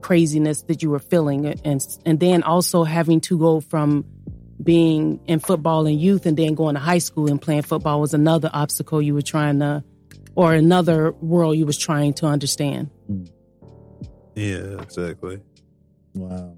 craziness 0.05 0.61
that 0.61 0.83
you 0.83 0.91
were 0.91 0.99
feeling. 0.99 1.47
And, 1.47 1.83
and 2.05 2.19
then 2.19 2.43
also 2.43 2.83
having 2.83 3.21
to 3.21 3.39
go 3.39 3.59
from 3.59 4.05
being 4.61 5.19
in 5.25 5.39
football 5.39 5.87
and 5.87 5.99
youth 5.99 6.27
and 6.27 6.37
then 6.37 6.53
going 6.53 6.75
to 6.75 6.79
high 6.79 6.99
school 6.99 7.27
and 7.27 7.41
playing 7.41 7.63
football 7.63 7.99
was 7.99 8.13
another 8.13 8.51
obstacle 8.53 9.01
you 9.01 9.15
were 9.15 9.23
trying 9.23 9.59
to, 9.61 9.83
or 10.35 10.53
another 10.53 11.11
world 11.13 11.57
you 11.57 11.65
was 11.65 11.75
trying 11.75 12.13
to 12.13 12.27
understand. 12.27 12.91
Yeah, 14.35 14.79
exactly. 14.79 15.41
Wow. 16.13 16.55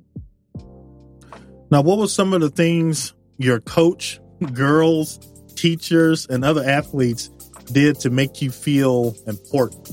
Now, 1.71 1.81
what 1.81 1.99
were 1.99 2.09
some 2.09 2.33
of 2.33 2.41
the 2.41 2.49
things 2.49 3.13
your 3.37 3.61
coach, 3.61 4.19
girls, 4.51 5.19
teachers, 5.55 6.27
and 6.27 6.43
other 6.43 6.65
athletes 6.65 7.29
did 7.71 7.97
to 8.01 8.09
make 8.09 8.41
you 8.41 8.51
feel 8.51 9.15
important? 9.25 9.89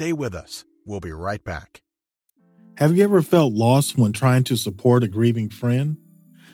Stay 0.00 0.14
with 0.14 0.34
us. 0.34 0.64
We'll 0.86 1.00
be 1.00 1.12
right 1.12 1.44
back. 1.44 1.82
Have 2.78 2.96
you 2.96 3.04
ever 3.04 3.20
felt 3.20 3.52
lost 3.52 3.98
when 3.98 4.14
trying 4.14 4.44
to 4.44 4.56
support 4.56 5.04
a 5.04 5.08
grieving 5.08 5.50
friend? 5.50 5.98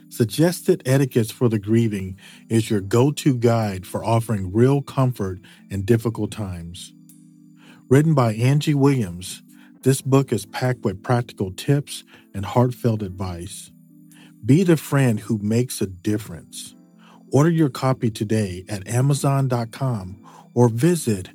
Suggested 0.08 0.82
Etiquettes 0.84 1.30
for 1.30 1.48
the 1.48 1.60
Grieving 1.60 2.18
is 2.48 2.70
your 2.70 2.80
go 2.80 3.12
to 3.12 3.36
guide 3.36 3.86
for 3.86 4.04
offering 4.04 4.52
real 4.52 4.82
comfort 4.82 5.38
in 5.70 5.84
difficult 5.84 6.32
times. 6.32 6.92
Written 7.88 8.14
by 8.14 8.34
Angie 8.34 8.74
Williams, 8.74 9.44
this 9.82 10.02
book 10.02 10.32
is 10.32 10.44
packed 10.46 10.82
with 10.82 11.04
practical 11.04 11.52
tips 11.52 12.02
and 12.34 12.44
heartfelt 12.44 13.00
advice. 13.00 13.70
Be 14.44 14.64
the 14.64 14.76
friend 14.76 15.20
who 15.20 15.38
makes 15.38 15.80
a 15.80 15.86
difference. 15.86 16.74
Order 17.30 17.50
your 17.50 17.70
copy 17.70 18.10
today 18.10 18.64
at 18.68 18.88
Amazon.com 18.88 20.20
or 20.52 20.68
visit 20.68 21.28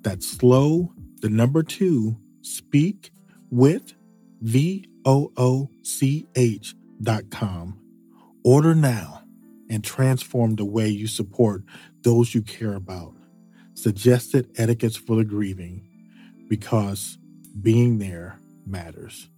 That's 0.01 0.29
slow, 0.29 0.93
the 1.21 1.29
number 1.29 1.63
two, 1.63 2.17
speak 2.41 3.11
with 3.49 3.93
V 4.41 4.85
O 5.05 5.31
O 5.37 5.69
C 5.83 6.27
H 6.35 6.75
dot 7.01 7.29
com. 7.31 7.79
Order 8.43 8.75
now 8.75 9.23
and 9.69 9.81
transform 9.83 10.55
the 10.55 10.65
way 10.65 10.87
you 10.87 11.07
support 11.07 11.63
those 12.03 12.35
you 12.35 12.43
care 12.43 12.75
about. 12.75 13.13
Suggested 13.73 14.51
etiquettes 14.57 14.95
for 14.95 15.15
the 15.15 15.25
grieving 15.25 15.87
because 16.47 17.17
being 17.61 17.97
there 17.97 18.39
matters. 18.65 19.29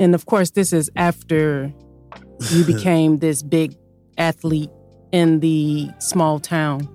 And 0.00 0.14
of 0.14 0.26
course, 0.26 0.50
this 0.50 0.72
is 0.72 0.90
after 0.96 1.72
you 2.50 2.64
became 2.66 3.18
this 3.18 3.42
big 3.42 3.76
athlete 4.16 4.70
in 5.12 5.40
the 5.40 5.88
small 5.98 6.38
town. 6.38 6.88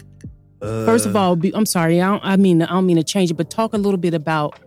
Uh, 0.61 0.85
First 0.85 1.05
of 1.05 1.15
all, 1.15 1.35
be, 1.35 1.53
I'm 1.53 1.65
sorry. 1.65 2.01
I, 2.01 2.07
don't, 2.07 2.23
I 2.23 2.37
mean, 2.37 2.61
I 2.61 2.67
don't 2.67 2.85
mean 2.85 2.97
to 2.97 3.03
change 3.03 3.31
it, 3.31 3.33
but 3.33 3.49
talk 3.49 3.73
a 3.73 3.77
little 3.77 3.97
bit 3.97 4.13
about 4.13 4.59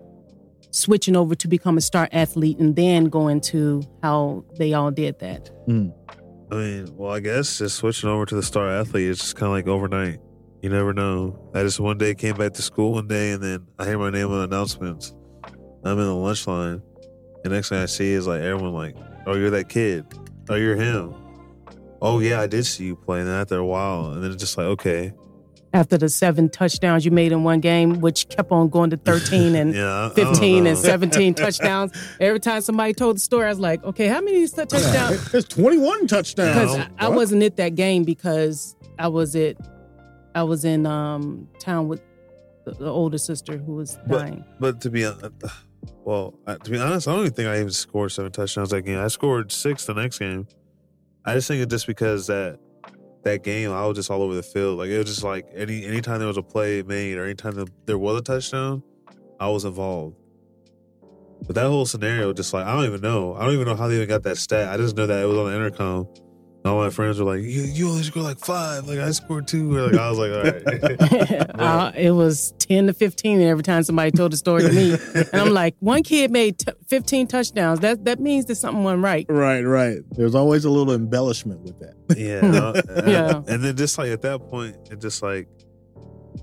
switching 0.70 1.16
over 1.16 1.34
to 1.34 1.48
become 1.48 1.78
a 1.78 1.80
star 1.80 2.08
athlete 2.12 2.58
and 2.58 2.76
then 2.76 3.06
going 3.06 3.40
to 3.40 3.82
how 4.02 4.44
they 4.58 4.74
all 4.74 4.90
did 4.90 5.18
that. 5.20 5.50
I 6.50 6.54
mean, 6.54 6.96
well, 6.96 7.12
I 7.12 7.20
guess 7.20 7.58
just 7.58 7.76
switching 7.76 8.10
over 8.10 8.26
to 8.26 8.34
the 8.34 8.42
star 8.42 8.68
athlete 8.68 9.08
is 9.08 9.18
just 9.18 9.36
kind 9.36 9.46
of 9.46 9.52
like 9.52 9.66
overnight. 9.66 10.18
You 10.62 10.68
never 10.70 10.92
know. 10.92 11.38
I 11.54 11.62
just 11.62 11.80
one 11.80 11.96
day 11.98 12.14
came 12.14 12.36
back 12.36 12.52
to 12.54 12.62
school 12.62 12.92
one 12.92 13.08
day 13.08 13.32
and 13.32 13.42
then 13.42 13.66
I 13.78 13.86
hear 13.86 13.98
my 13.98 14.10
name 14.10 14.30
on 14.30 14.42
announcements. 14.42 15.14
I'm 15.84 15.98
in 15.98 16.04
the 16.04 16.14
lunch 16.14 16.46
line. 16.46 16.82
The 17.48 17.54
next 17.54 17.68
thing 17.68 17.78
I 17.78 17.86
see 17.86 18.10
is 18.12 18.26
like 18.26 18.40
everyone 18.42 18.72
like, 18.74 18.96
oh, 19.26 19.34
you're 19.36 19.50
that 19.50 19.68
kid. 19.68 20.04
Oh, 20.48 20.56
you're 20.56 20.74
him. 20.76 21.14
Oh, 22.02 22.18
yeah, 22.18 22.40
I 22.40 22.46
did 22.48 22.66
see 22.66 22.84
you 22.86 22.96
play. 22.96 23.20
And 23.20 23.28
after 23.28 23.56
a 23.56 23.64
while, 23.64 24.10
and 24.10 24.22
then 24.22 24.32
it's 24.32 24.40
just 24.40 24.58
like, 24.58 24.66
okay. 24.66 25.12
After 25.72 25.96
the 25.96 26.08
seven 26.08 26.48
touchdowns 26.48 27.04
you 27.04 27.10
made 27.12 27.30
in 27.32 27.44
one 27.44 27.60
game, 27.60 28.00
which 28.00 28.28
kept 28.28 28.50
on 28.50 28.68
going 28.68 28.90
to 28.90 28.96
13 28.96 29.54
and 29.54 29.74
Yeah, 29.76 29.84
I- 29.84 30.06
I 30.06 30.10
15 30.10 30.66
and 30.66 30.76
17 30.76 31.34
touchdowns. 31.42 31.92
Every 32.18 32.40
time 32.40 32.60
somebody 32.62 32.94
told 32.94 33.16
the 33.16 33.20
story, 33.20 33.46
I 33.46 33.50
was 33.50 33.60
like, 33.60 33.84
okay, 33.84 34.08
how 34.08 34.20
many 34.20 34.46
touchdowns? 34.48 35.30
There's 35.30 35.44
21 35.46 36.06
touchdowns. 36.08 36.72
because 36.72 36.76
I, 36.98 37.06
I 37.06 37.08
wasn't 37.10 37.42
at 37.44 37.56
that 37.58 37.74
game 37.76 38.02
because 38.04 38.74
I 38.98 39.06
was 39.08 39.36
at 39.36 39.56
I 40.34 40.42
was 40.42 40.64
in 40.64 40.84
um 40.86 41.48
town 41.60 41.86
with 41.88 42.02
the, 42.64 42.72
the 42.72 42.90
older 42.90 43.18
sister 43.18 43.56
who 43.56 43.74
was 43.76 43.98
But- 44.06 44.18
dying. 44.18 44.44
But 44.58 44.80
to 44.82 44.90
be 44.90 45.04
honest, 45.04 45.32
well, 46.04 46.34
I- 46.46 46.56
to 46.56 46.70
be 46.70 46.78
honest, 46.78 47.08
I 47.08 47.12
don't 47.12 47.20
even 47.22 47.32
think 47.32 47.48
I 47.48 47.56
even 47.56 47.70
scored 47.70 48.12
seven 48.12 48.32
touchdowns 48.32 48.70
that 48.70 48.82
game. 48.82 48.98
I 48.98 49.08
scored 49.08 49.52
six 49.52 49.84
the 49.86 49.94
next 49.94 50.18
game. 50.18 50.46
I 51.24 51.34
just 51.34 51.48
think 51.48 51.62
it's 51.62 51.70
just 51.70 51.86
because 51.86 52.26
that 52.28 52.58
that 53.24 53.42
game 53.42 53.72
I 53.72 53.84
was 53.86 53.96
just 53.96 54.10
all 54.10 54.22
over 54.22 54.34
the 54.34 54.42
field. 54.42 54.78
Like 54.78 54.88
it 54.90 54.98
was 54.98 55.06
just 55.08 55.24
like 55.24 55.46
any 55.54 55.84
anytime 55.84 56.18
there 56.18 56.28
was 56.28 56.36
a 56.36 56.42
play 56.42 56.82
made 56.82 57.18
or 57.18 57.24
anytime 57.24 57.66
there 57.86 57.98
was 57.98 58.20
a 58.20 58.22
touchdown, 58.22 58.82
I 59.40 59.48
was 59.48 59.64
involved. 59.64 60.16
But 61.46 61.54
that 61.56 61.66
whole 61.66 61.86
scenario, 61.86 62.32
just 62.32 62.52
like 62.54 62.64
I 62.64 62.74
don't 62.74 62.86
even 62.86 63.00
know. 63.00 63.34
I 63.34 63.44
don't 63.44 63.54
even 63.54 63.66
know 63.66 63.74
how 63.76 63.88
they 63.88 63.96
even 63.96 64.08
got 64.08 64.22
that 64.22 64.36
stat. 64.38 64.72
I 64.72 64.76
just 64.76 64.96
know 64.96 65.06
that 65.06 65.22
it 65.22 65.26
was 65.26 65.36
on 65.36 65.46
the 65.50 65.56
intercom. 65.56 66.08
All 66.66 66.78
my 66.78 66.90
friends 66.90 67.18
were 67.18 67.24
like, 67.24 67.42
"You, 67.42 67.62
you 67.62 67.88
only 67.88 68.02
scored 68.02 68.24
like 68.26 68.38
five. 68.38 68.86
Like 68.86 68.98
I 68.98 69.10
scored 69.12 69.46
two. 69.48 69.76
Or, 69.76 69.88
like 69.88 69.96
I 70.00 70.10
was 70.10 70.18
like, 70.18 70.30
"All 70.32 70.42
right." 70.42 71.50
uh, 71.60 71.92
it 71.96 72.10
was 72.10 72.52
10 72.58 72.88
to 72.88 72.92
15 72.92 73.40
every 73.40 73.62
time 73.62 73.82
somebody 73.82 74.10
told 74.10 74.32
the 74.32 74.36
story 74.36 74.62
to 74.62 74.72
me. 74.72 74.96
And 75.14 75.40
I'm 75.42 75.52
like, 75.52 75.76
one 75.80 76.02
kid 76.02 76.30
made 76.30 76.58
t- 76.58 76.72
15 76.88 77.26
touchdowns. 77.26 77.80
That 77.80 78.04
that 78.04 78.20
means 78.20 78.46
that 78.46 78.56
something 78.56 78.84
went 78.84 79.02
right. 79.02 79.26
right, 79.28 79.62
right. 79.62 79.98
There's 80.12 80.34
always 80.34 80.64
a 80.64 80.70
little 80.70 80.92
embellishment 80.94 81.60
with 81.60 81.78
that. 81.80 81.94
Yeah. 82.16 82.40
no, 82.40 82.72
and- 82.72 83.06
Yeah. 83.08 83.42
And 83.48 83.62
then 83.64 83.76
just 83.76 83.98
like 83.98 84.10
at 84.10 84.22
that 84.22 84.40
point, 84.48 84.76
it 84.90 85.00
just 85.00 85.22
like 85.22 85.48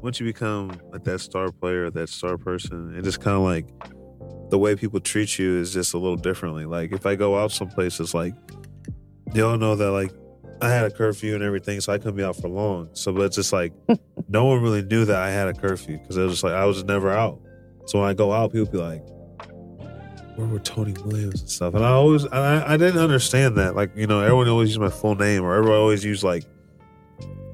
once 0.02 0.20
you 0.20 0.26
become 0.26 0.80
like 0.92 1.04
that 1.06 1.20
star 1.20 1.52
player, 1.52 1.90
that 1.90 2.10
star 2.10 2.38
person, 2.38 2.96
it 2.98 3.04
just 3.04 3.22
kind 3.22 3.38
of 3.38 3.44
like 3.44 3.66
the 4.50 4.58
way 4.60 4.76
people 4.76 5.00
treat 5.00 5.40
you 5.40 5.58
is 5.58 5.74
just 5.74 5.94
a 5.94 5.98
little 5.98 6.18
differently. 6.18 6.66
Like 6.66 6.92
if 6.92 7.06
I 7.06 7.16
go 7.16 7.38
out 7.38 7.52
some 7.52 7.70
places, 7.70 8.14
like 8.14 8.34
you 9.34 9.46
all 9.46 9.58
know 9.58 9.76
that 9.76 9.92
like 9.92 10.12
I 10.62 10.70
had 10.70 10.86
a 10.86 10.92
curfew 10.92 11.36
and 11.36 11.44
everything, 11.44 11.82
so 11.82 11.92
I 11.92 11.98
couldn't 11.98 12.16
be 12.16 12.24
out 12.24 12.36
for 12.36 12.48
long. 12.48 12.90
So, 12.94 13.12
but 13.12 13.24
it's 13.24 13.36
just 13.36 13.52
like 13.54 13.74
no 14.30 14.46
one 14.46 14.62
really 14.62 14.82
knew 14.82 15.06
that 15.06 15.18
I 15.18 15.30
had 15.30 15.48
a 15.48 15.54
curfew 15.54 15.98
because 15.98 16.18
it 16.18 16.22
was 16.22 16.34
just 16.34 16.44
like 16.44 16.54
I 16.54 16.66
was 16.66 16.78
just 16.78 16.88
never 16.88 17.12
out. 17.12 17.40
So 17.86 18.00
when 18.00 18.08
I 18.08 18.14
go 18.14 18.32
out, 18.32 18.54
people 18.54 18.72
be 18.72 18.78
like, 18.78 19.06
"Where 20.36 20.48
were 20.48 20.60
Tony 20.60 20.94
Williams 21.04 21.42
and 21.42 21.50
stuff?" 21.50 21.74
And 21.74 21.84
I 21.84 21.90
always, 21.90 22.26
I, 22.28 22.74
I 22.74 22.78
didn't 22.78 23.02
understand 23.02 23.58
that. 23.58 23.76
Like 23.76 23.92
you 23.96 24.08
know, 24.08 24.22
everyone 24.22 24.48
always 24.48 24.70
used 24.70 24.80
my 24.80 24.90
full 24.90 25.16
name, 25.16 25.44
or 25.44 25.54
everyone 25.56 25.80
always 25.80 26.04
used 26.04 26.24
like, 26.24 26.46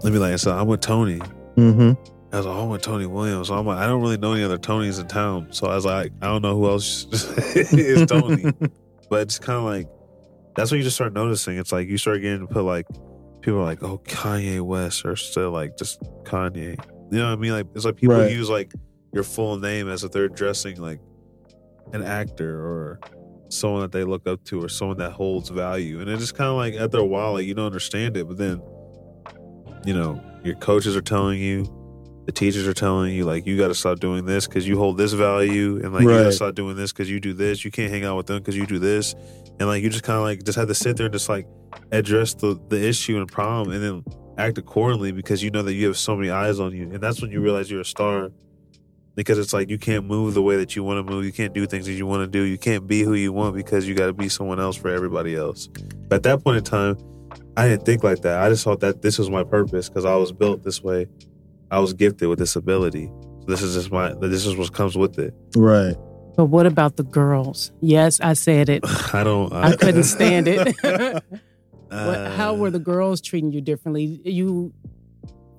let 0.04 0.14
me 0.14 0.20
like, 0.20 0.38
so 0.40 0.56
I'm 0.56 0.68
with 0.68 0.82
Tony. 0.82 1.20
Mm-hmm. 1.56 1.94
I 2.32 2.38
was 2.38 2.46
like, 2.46 2.56
oh, 2.56 2.64
I'm 2.64 2.70
with 2.70 2.84
Tony 2.84 3.08
Williams. 3.08 3.48
So 3.48 3.56
I'm 3.56 3.66
like, 3.66 3.80
I 3.80 3.88
don't 3.88 4.02
really 4.02 4.18
know 4.18 4.34
any 4.34 4.44
other 4.44 4.60
Tonys 4.60 5.00
in 5.00 5.08
town. 5.08 5.48
So 5.50 5.68
I 5.68 5.74
was 5.74 5.86
like, 5.86 6.12
I 6.22 6.28
don't 6.28 6.44
know 6.44 6.56
who 6.56 6.70
else 6.70 7.06
is 7.56 8.06
Tony. 8.06 8.54
but 9.10 9.22
it's 9.22 9.40
kind 9.40 9.58
of 9.58 9.64
like 9.64 9.88
that's 10.56 10.72
when 10.72 10.80
you 10.80 10.84
just 10.84 10.96
start 10.96 11.14
noticing. 11.14 11.58
It's 11.58 11.72
like 11.72 11.88
you 11.88 11.98
start 11.98 12.22
getting 12.22 12.48
to 12.48 12.48
put 12.48 12.64
like 12.64 12.88
people 13.42 13.60
are 13.60 13.64
like, 13.66 13.84
oh, 13.84 14.00
Kanye 14.00 14.62
West, 14.62 15.06
or 15.06 15.16
still 15.16 15.52
like 15.52 15.78
just 15.78 16.02
Kanye. 16.24 16.78
You 17.12 17.18
know 17.20 17.28
what 17.28 17.34
I 17.34 17.36
mean? 17.38 17.52
Like 17.52 17.68
it's 17.76 17.86
like 17.86 17.96
people 17.96 18.16
Right. 18.18 18.32
use 18.32 18.50
like 18.50 18.74
your 19.14 19.24
full 19.24 19.58
name 19.58 19.88
as 19.90 20.04
if 20.04 20.12
they're 20.12 20.26
addressing 20.26 20.80
like 20.82 21.00
an 21.94 22.04
actor 22.04 22.60
or 22.60 23.00
someone 23.50 23.82
that 23.82 23.92
they 23.92 24.04
look 24.04 24.28
up 24.28 24.44
to 24.46 24.62
or 24.64 24.70
someone 24.70 24.98
that 24.98 25.12
holds 25.12 25.50
value. 25.50 26.00
And 26.02 26.10
it's 26.10 26.22
just 26.22 26.36
kind 26.36 26.50
of 26.50 26.56
like 26.56 26.76
after 26.76 26.98
a 27.00 27.06
while, 27.06 27.34
like 27.34 27.46
you 27.46 27.54
don't 27.56 27.66
understand 27.66 28.16
it, 28.18 28.28
but 28.28 28.38
then 28.38 28.62
you 29.86 29.94
know 29.94 30.22
your 30.44 30.56
coaches 30.56 30.96
are 30.96 31.02
telling 31.02 31.40
you 31.40 31.64
the 32.26 32.32
teachers 32.34 32.68
are 32.68 32.74
telling 32.74 33.14
you 33.14 33.24
like 33.24 33.48
you 33.48 33.58
got 33.58 33.70
to 33.70 33.74
stop 33.74 34.00
doing 34.00 34.26
this 34.26 34.46
because 34.46 34.68
you 34.68 34.78
hold 34.78 34.98
this 34.98 35.14
value 35.14 35.80
and 35.84 35.94
like 35.94 36.04
you 36.04 36.10
got 36.10 36.24
to 36.24 36.32
stop 36.34 36.54
doing 36.54 36.76
this 36.76 36.92
because 36.92 37.10
you 37.10 37.20
do 37.20 37.32
this 37.34 37.64
you 37.64 37.72
can't 37.72 37.90
hang 37.92 38.04
out 38.04 38.18
with 38.18 38.28
them 38.28 38.38
because 38.40 38.56
you 38.58 38.66
do 38.66 38.78
this 38.78 39.16
and 39.60 39.68
like 39.68 39.84
you 39.84 39.90
just 39.90 40.04
kind 40.04 40.18
of 40.18 40.24
like 40.24 40.44
just 40.44 40.58
had 40.58 40.68
to 40.68 40.76
sit 40.76 40.98
there 40.98 41.08
and 41.08 41.14
just 41.14 41.30
like 41.30 41.48
address 41.92 42.34
the 42.34 42.60
the 42.70 42.88
issue 42.88 43.18
and 43.18 43.32
problem 43.32 43.72
and 43.74 43.84
then 43.84 44.04
act 44.38 44.58
accordingly 44.58 45.12
because 45.12 45.44
you 45.44 45.52
know 45.52 45.62
that 45.62 45.74
you 45.74 45.88
have 45.88 45.98
so 45.98 46.16
many 46.16 46.30
eyes 46.30 46.60
on 46.60 46.74
you 46.74 46.84
and 46.84 47.02
that's 47.02 47.22
when 47.22 47.30
you 47.30 47.42
realize 47.42 47.70
you're 47.70 47.82
a 47.82 47.86
star 47.86 48.32
because 49.20 49.38
it's 49.38 49.52
like 49.52 49.70
you 49.70 49.78
can't 49.78 50.06
move 50.06 50.34
the 50.34 50.42
way 50.42 50.56
that 50.56 50.78
you 50.78 50.84
want 50.84 51.06
to 51.06 51.12
move. 51.12 51.26
You 51.26 51.34
can't 51.34 51.54
do 51.54 51.66
things 51.66 51.86
that 51.88 51.92
you 51.92 52.06
want 52.06 52.22
to 52.22 52.28
do. 52.28 52.44
You 52.44 52.58
can't 52.58 52.88
be 52.88 53.02
who 53.02 53.16
you 53.16 53.34
want 53.34 53.54
because 53.54 53.86
you 53.86 53.94
got 53.94 54.06
to 54.06 54.14
be 54.14 54.30
someone 54.30 54.62
else 54.62 54.78
for 54.78 54.88
everybody 54.88 55.36
else. 55.36 55.68
But 56.08 56.16
at 56.16 56.24
that 56.24 56.42
point 56.42 56.60
in 56.60 56.64
time, 56.64 56.98
I 57.58 57.68
didn't 57.68 57.86
think 57.86 58.02
like 58.02 58.22
that. 58.22 58.42
I 58.42 58.48
just 58.48 58.64
thought 58.64 58.80
that 58.80 59.02
this 59.02 59.20
was 59.20 59.30
my 59.30 59.44
purpose 59.44 59.90
because 59.90 60.06
I 60.06 60.16
was 60.16 60.32
built 60.32 60.64
this 60.64 60.82
way. 60.82 61.08
I 61.70 61.80
was 61.80 61.92
gifted 61.92 62.30
with 62.30 62.40
this 62.40 62.56
ability. 62.56 63.12
This 63.46 63.62
is 63.62 63.76
just 63.76 63.92
my. 63.92 64.14
This 64.14 64.46
is 64.46 64.56
what 64.56 64.72
comes 64.72 64.98
with 64.98 65.20
it. 65.20 65.34
Right. 65.54 65.98
But 66.40 66.46
what 66.46 66.66
about 66.66 66.96
the 66.96 67.04
girls? 67.04 67.74
Yes, 67.82 68.22
I 68.22 68.32
said 68.32 68.70
it. 68.70 68.86
I 69.14 69.26
don't. 69.26 69.52
I 69.52 69.76
couldn't 69.76 70.06
stand 70.06 70.48
it. 70.48 70.74
Uh, 70.86 71.20
What, 71.90 72.32
how 72.32 72.54
were 72.54 72.72
the 72.72 72.80
girls 72.80 73.20
treating 73.20 73.52
you 73.52 73.60
differently? 73.60 74.22
You 74.24 74.72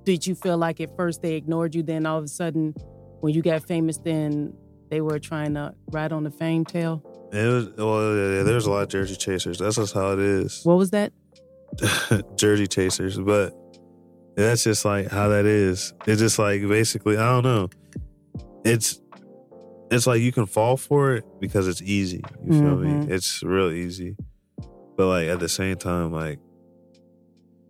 did 0.04 0.26
you 0.26 0.34
feel 0.34 0.56
like 0.56 0.80
at 0.80 0.96
first 0.96 1.20
they 1.20 1.34
ignored 1.34 1.75
you, 1.75 1.82
then 1.82 2.06
all 2.06 2.16
of 2.16 2.25
a 2.25 2.28
sudden, 2.28 2.72
when 3.20 3.34
you 3.34 3.42
got 3.42 3.62
famous, 3.66 3.99
then 3.99 4.54
they 4.88 5.02
were 5.02 5.18
trying 5.18 5.52
to 5.52 5.75
ride 5.90 6.12
on 6.12 6.25
the 6.25 6.30
fame 6.30 6.64
tail? 6.64 7.02
It 7.30 7.46
was 7.46 7.68
well. 7.76 8.16
Yeah, 8.16 8.42
there's 8.44 8.64
a 8.64 8.70
lot 8.70 8.84
of 8.84 8.88
Jersey 8.88 9.16
chasers. 9.16 9.58
That's 9.58 9.76
just 9.76 9.92
how 9.92 10.12
it 10.12 10.18
is. 10.18 10.62
What 10.64 10.78
was 10.78 10.92
that? 10.92 11.12
Jersey 12.37 12.66
chasers, 12.66 13.18
but 13.18 13.54
that's 14.34 14.64
just 14.64 14.87
like 14.87 15.08
how 15.10 15.28
that 15.28 15.44
is. 15.44 15.92
It's 16.06 16.22
just 16.22 16.38
like 16.38 16.66
basically, 16.66 17.18
I 17.18 17.28
don't 17.28 17.44
know. 17.44 17.68
It's 18.64 19.00
it's 19.90 20.06
like 20.06 20.20
you 20.20 20.32
can 20.32 20.47
fall 20.47 20.76
for 20.76 21.14
it 21.14 21.25
because 21.40 21.66
it's 21.68 21.82
easy. 21.82 22.23
You 22.44 22.52
feel 22.52 22.76
Mhm. 22.76 23.06
me? 23.09 23.14
It's 23.14 23.42
real 23.42 23.70
easy. 23.70 24.16
But 24.97 25.06
like 25.09 25.28
at 25.28 25.40
the 25.40 25.49
same 25.49 25.76
time, 25.76 26.12
like 26.12 26.38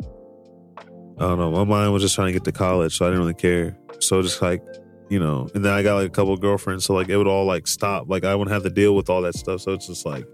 I 0.03 1.25
don't 1.25 1.39
know, 1.39 1.51
my 1.51 1.65
mind 1.65 1.93
was 1.93 2.03
just 2.03 2.15
trying 2.15 2.29
to 2.29 2.33
get 2.33 2.45
to 2.45 2.53
college, 2.53 2.97
so 2.97 3.05
I 3.05 3.09
didn't 3.09 3.21
really 3.21 3.35
care. 3.35 3.77
So 3.99 4.23
just 4.23 4.41
like, 4.41 4.63
you 5.11 5.19
know, 5.19 5.49
and 5.55 5.63
then 5.65 5.73
I 5.73 5.83
got 5.83 5.97
like 5.97 6.07
a 6.07 6.11
couple 6.11 6.33
of 6.33 6.41
girlfriends, 6.41 6.85
so 6.87 6.95
like 6.95 7.09
it 7.11 7.17
would 7.17 7.27
all 7.27 7.45
like 7.45 7.67
stop. 7.67 8.09
Like 8.09 8.25
I 8.25 8.35
wouldn't 8.35 8.53
have 8.55 8.63
to 8.63 8.71
deal 8.71 8.97
with 8.97 9.11
all 9.11 9.21
that 9.23 9.35
stuff. 9.35 9.61
So 9.61 9.73
it's 9.73 9.87
just 9.87 10.07
like 10.07 10.25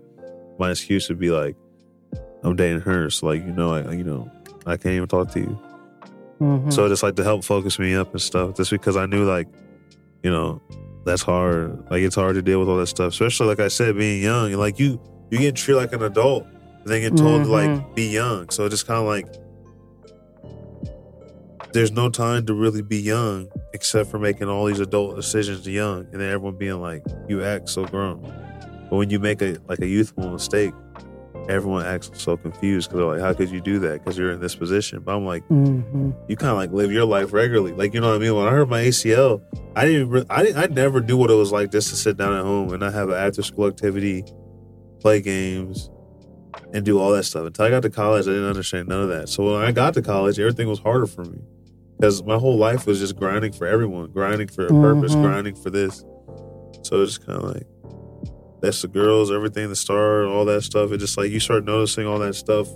my 0.59 0.71
excuse 0.71 1.09
would 1.09 1.19
be 1.19 1.31
like, 1.31 1.57
I'm 2.45 2.55
dating 2.57 2.81
her, 2.83 3.11
so 3.11 3.26
like 3.26 3.45
you 3.45 3.52
know, 3.52 3.73
I 3.75 3.93
you 3.93 4.05
know, 4.05 4.31
I 4.64 4.76
can't 4.76 4.95
even 4.95 5.09
talk 5.09 5.31
to 5.33 5.40
you. 5.40 5.59
Mhm. 6.40 6.73
So 6.73 6.87
just 6.88 7.02
like 7.02 7.16
to 7.16 7.25
help 7.25 7.45
focus 7.45 7.78
me 7.78 7.95
up 7.95 8.12
and 8.12 8.21
stuff. 8.23 8.55
Just 8.57 8.71
because 8.71 8.97
I 8.97 9.07
knew 9.07 9.25
like, 9.25 9.49
you 10.23 10.31
know, 10.31 10.62
that's 11.07 11.23
hard. 11.23 11.79
Like 11.91 12.03
it's 12.03 12.15
hard 12.17 12.35
to 12.35 12.43
deal 12.43 12.61
with 12.61 12.69
all 12.69 12.77
that 12.77 12.87
stuff. 12.89 13.13
Especially 13.13 13.47
like 13.47 13.61
I 13.61 13.69
said, 13.69 13.97
being 13.97 14.23
young. 14.23 14.51
And 14.51 14.59
like 14.59 14.79
you 14.79 15.01
you 15.31 15.39
get 15.39 15.57
treated 15.57 15.79
like 15.81 15.93
an 15.93 16.03
adult 16.03 16.45
and 16.45 16.87
then 16.87 17.01
get 17.01 17.17
told 17.17 17.45
to 17.45 17.51
like 17.51 17.71
Mhm. 17.71 17.95
be 17.95 18.07
young. 18.09 18.51
So 18.51 18.65
it's 18.67 18.75
just 18.75 18.87
kinda 18.87 19.03
like 19.03 19.27
there's 21.73 21.93
no 21.93 22.09
time 22.09 22.47
to 22.47 22.55
really 22.55 22.81
be 22.83 22.97
young 22.99 23.49
except 23.75 24.11
for 24.11 24.19
making 24.19 24.49
all 24.49 24.65
these 24.67 24.81
adult 24.81 25.17
decisions 25.17 25.63
to 25.63 25.71
young 25.71 26.07
and 26.13 26.21
then 26.21 26.31
everyone 26.31 26.57
being 26.57 26.81
like, 26.81 27.03
You 27.29 27.43
act 27.45 27.69
so 27.69 27.85
grown. 27.87 28.21
But 28.89 28.97
when 28.97 29.11
you 29.11 29.19
make 29.19 29.43
a 29.43 29.59
like 29.69 29.81
a 29.81 29.87
youthful 29.87 30.31
mistake, 30.31 30.73
everyone 31.49 31.85
acts 31.87 32.11
so 32.15 32.37
confused 32.37 32.88
because 32.88 32.99
they're 32.99 33.07
like, 33.15 33.21
How 33.21 33.33
could 33.35 33.50
you 33.50 33.61
do 33.61 33.79
that? 33.81 34.03
Because 34.05 34.19
you're 34.19 34.33
in 34.33 34.41
this 34.41 34.55
position. 34.55 35.00
But 35.00 35.17
I'm 35.17 35.25
like, 35.26 35.47
Mhm. 35.49 36.15
you 36.29 36.37
kind 36.37 36.50
of 36.50 36.57
like 36.57 36.73
live 36.73 36.91
your 36.93 37.05
life 37.05 37.33
regularly. 37.33 37.73
Like 37.73 37.95
you 37.95 38.00
know 38.00 38.09
what 38.11 38.17
I 38.17 38.19
mean. 38.19 38.35
When 38.35 38.47
I 38.47 38.50
heard 38.50 38.69
my 38.69 38.83
ACL, 38.83 39.43
I 39.75 39.85
didn't. 39.87 40.09
Re- 40.11 40.25
I 40.31 40.43
didn't. 40.43 40.59
I 40.59 40.67
never 40.75 41.00
knew 41.00 41.17
what 41.17 41.31
it 41.31 41.35
was 41.35 41.53
like 41.53 41.71
just 41.73 41.88
to 41.91 41.97
sit 41.97 42.17
down 42.17 42.33
at 42.33 42.43
home 42.45 42.71
and 42.71 42.81
not 42.81 42.93
have 42.95 43.09
an 43.09 43.15
after 43.15 43.43
school 43.43 43.67
activity, 43.67 44.25
play 45.00 45.21
games, 45.21 45.91
and 46.73 46.85
do 46.85 46.99
all 46.99 47.12
that 47.12 47.25
stuff. 47.25 47.47
Until 47.47 47.65
I 47.65 47.71
got 47.71 47.83
to 47.83 47.91
college, 47.91 48.26
I 48.26 48.31
didn't 48.33 48.49
understand 48.49 48.88
none 48.88 49.03
of 49.03 49.09
that. 49.11 49.29
So 49.29 49.45
when 49.45 49.62
I 49.62 49.73
got 49.73 49.95
to 49.95 50.03
college, 50.03 50.38
everything 50.38 50.69
was 50.69 50.79
harder 50.81 51.07
for 51.07 51.25
me 51.25 51.38
because 51.99 52.23
my 52.25 52.37
whole 52.38 52.57
life 52.57 52.87
was 52.87 52.99
just 52.99 53.17
grinding 53.17 53.53
for 53.53 53.67
everyone, 53.67 54.11
grinding 54.11 54.49
for 54.49 54.67
a 54.67 54.69
purpose, 54.71 55.15
Mhm. 55.15 55.23
grinding 55.23 55.55
for 55.55 55.71
this. 55.71 56.05
So 56.83 57.03
it's 57.03 57.19
kind 57.19 57.43
of 57.43 57.55
like 57.55 57.67
that's 58.63 58.81
the 58.83 58.89
girls, 58.89 59.31
everything, 59.31 59.69
the 59.69 59.77
star, 59.77 60.25
all 60.27 60.45
that 60.47 60.63
stuff. 60.63 60.93
It 60.93 60.99
just 60.99 61.17
like 61.19 61.31
you 61.31 61.41
start 61.41 61.65
noticing 61.65 62.07
all 62.07 62.19
that 62.21 62.35
stuff 62.35 62.69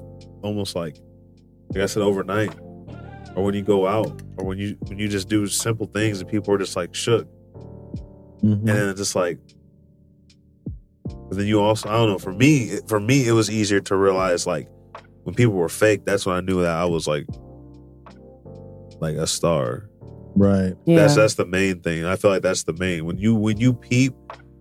almost 0.43 0.75
like 0.77 0.97
like 1.75 1.83
I 1.83 1.87
said 1.87 2.03
overnight 2.03 2.55
or 3.37 3.45
when 3.45 3.55
you 3.55 3.63
go 3.63 3.87
out 3.87 4.23
or 4.37 4.45
when 4.45 4.59
you 4.59 4.77
when 4.89 4.99
you 4.99 5.09
just 5.09 5.29
do 5.29 5.47
simple 5.47 5.87
things 5.87 6.21
and 6.21 6.29
people 6.29 6.53
are 6.55 6.59
just 6.59 6.77
like 6.77 6.95
shook 6.95 7.29
Mhm. 8.43 8.53
and 8.61 8.67
then 8.69 8.89
it's 8.89 8.99
just 8.99 9.15
like 9.15 9.39
but 11.29 11.37
then 11.37 11.47
you 11.47 11.61
also 11.61 11.89
I 11.89 11.93
don't 11.93 12.09
know 12.09 12.19
for 12.19 12.33
me 12.33 12.79
for 12.89 12.99
me 12.99 13.27
it 13.29 13.33
was 13.33 13.51
easier 13.51 13.81
to 13.81 13.97
realize 13.97 14.47
like 14.47 14.69
when 15.25 15.35
people 15.35 15.55
were 15.55 15.69
fake 15.69 16.05
that's 16.07 16.25
when 16.27 16.37
I 16.37 16.41
knew 16.41 16.63
that 16.63 16.75
I 16.75 16.87
was 16.87 17.07
like 17.07 17.27
like 19.01 19.17
a 19.17 19.27
star 19.27 19.87
Right. 20.37 20.75
Yeah. 20.87 21.01
that's 21.01 21.17
that's 21.17 21.35
the 21.35 21.45
main 21.47 21.81
thing 21.81 22.05
I 22.05 22.17
feel 22.17 22.31
like 22.31 22.43
that's 22.43 22.63
the 22.65 22.73
main 22.73 23.05
when 23.05 23.19
you 23.19 23.35
when 23.35 23.59
you 23.59 23.75
peep 23.75 24.15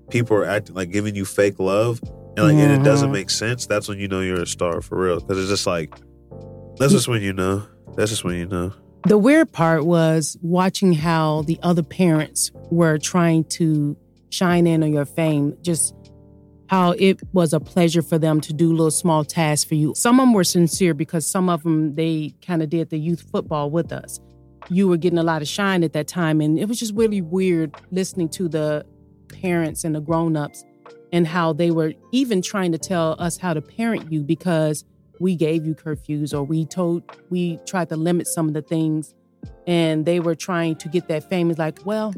people 0.10 0.36
are 0.38 0.46
acting 0.46 0.76
like 0.76 0.92
giving 0.92 1.16
you 1.16 1.26
fake 1.26 1.60
love 1.60 2.00
and 2.38 2.46
like 2.48 2.56
and 2.56 2.72
it 2.72 2.84
doesn't 2.84 3.10
Mhm. 3.10 3.14
make 3.14 3.30
sense 3.30 3.66
that's 3.66 3.88
when 3.88 4.00
you 4.00 4.08
know 4.08 4.22
you're 4.22 4.42
a 4.42 4.48
star 4.48 4.82
for 4.82 5.00
real 5.02 5.20
because 5.20 5.38
it's 5.40 5.50
just 5.50 5.68
like 5.68 5.94
that's 6.78 6.92
just 6.94 7.08
when 7.08 7.22
you 7.22 7.34
know 7.34 7.64
that's 7.96 8.10
just 8.12 8.24
when 8.24 8.36
you 8.38 8.46
know 8.46 8.72
The 9.08 9.18
weird 9.18 9.52
part 9.54 9.86
was 9.86 10.38
watching 10.42 10.92
how 10.94 11.44
the 11.44 11.58
other 11.64 11.84
parents 11.84 12.52
were 12.70 12.98
trying 12.98 13.46
to 13.46 13.96
shine 14.30 14.68
in 14.68 14.84
on 14.84 14.92
your 14.92 15.06
fame, 15.06 15.56
just 15.62 15.96
how 16.68 16.92
it 17.00 17.20
was 17.34 17.54
a 17.54 17.60
pleasure 17.62 18.02
for 18.02 18.18
them 18.20 18.42
to 18.42 18.52
do 18.54 18.72
little 18.72 18.92
small 18.92 19.24
tasks 19.24 19.64
for 19.68 19.76
you. 19.76 19.94
Some 19.96 20.20
of 20.20 20.26
them 20.28 20.34
were 20.34 20.44
sincere 20.44 20.94
because 20.94 21.26
some 21.26 21.50
of 21.50 21.64
them, 21.64 21.96
they 21.96 22.36
kind 22.46 22.62
of 22.62 22.70
did 22.70 22.90
the 22.90 23.00
youth 23.00 23.22
football 23.32 23.72
with 23.72 23.92
us. 23.94 24.20
You 24.70 24.88
were 24.90 24.98
getting 24.98 25.18
a 25.18 25.24
lot 25.24 25.42
of 25.42 25.48
shine 25.48 25.82
at 25.86 25.94
that 25.94 26.08
time. 26.10 26.42
And 26.42 26.60
it 26.60 26.68
was 26.68 26.78
just 26.78 26.94
really 26.94 27.22
weird 27.22 27.74
listening 27.92 28.28
to 28.38 28.48
the 28.50 28.86
parents 29.30 29.84
and 29.84 29.96
the 29.96 30.02
grown-ups 30.02 30.66
and 31.12 31.28
how 31.28 31.54
they 31.54 31.72
were 31.72 31.94
even 32.12 32.42
trying 32.42 32.72
to 32.72 32.78
tell 32.78 33.16
us 33.20 33.38
how 33.38 33.54
to 33.54 33.62
parent 33.62 34.12
you 34.12 34.22
because 34.22 34.86
we 35.20 35.36
gave 35.36 35.66
you 35.66 35.76
curfews 35.76 36.34
or 36.34 36.44
we 36.44 36.66
told 36.66 37.04
we 37.30 37.58
tried 37.66 37.90
to 37.90 37.96
limit 37.96 38.28
some 38.28 38.48
of 38.48 38.54
the 38.54 38.62
things. 38.62 39.14
And 39.68 40.06
they 40.06 40.20
were 40.20 40.36
trying 40.36 40.76
to 40.78 40.90
get 40.90 41.08
that 41.08 41.30
fame. 41.30 41.50
It's 41.50 41.60
like 41.60 41.80
well 41.86 42.14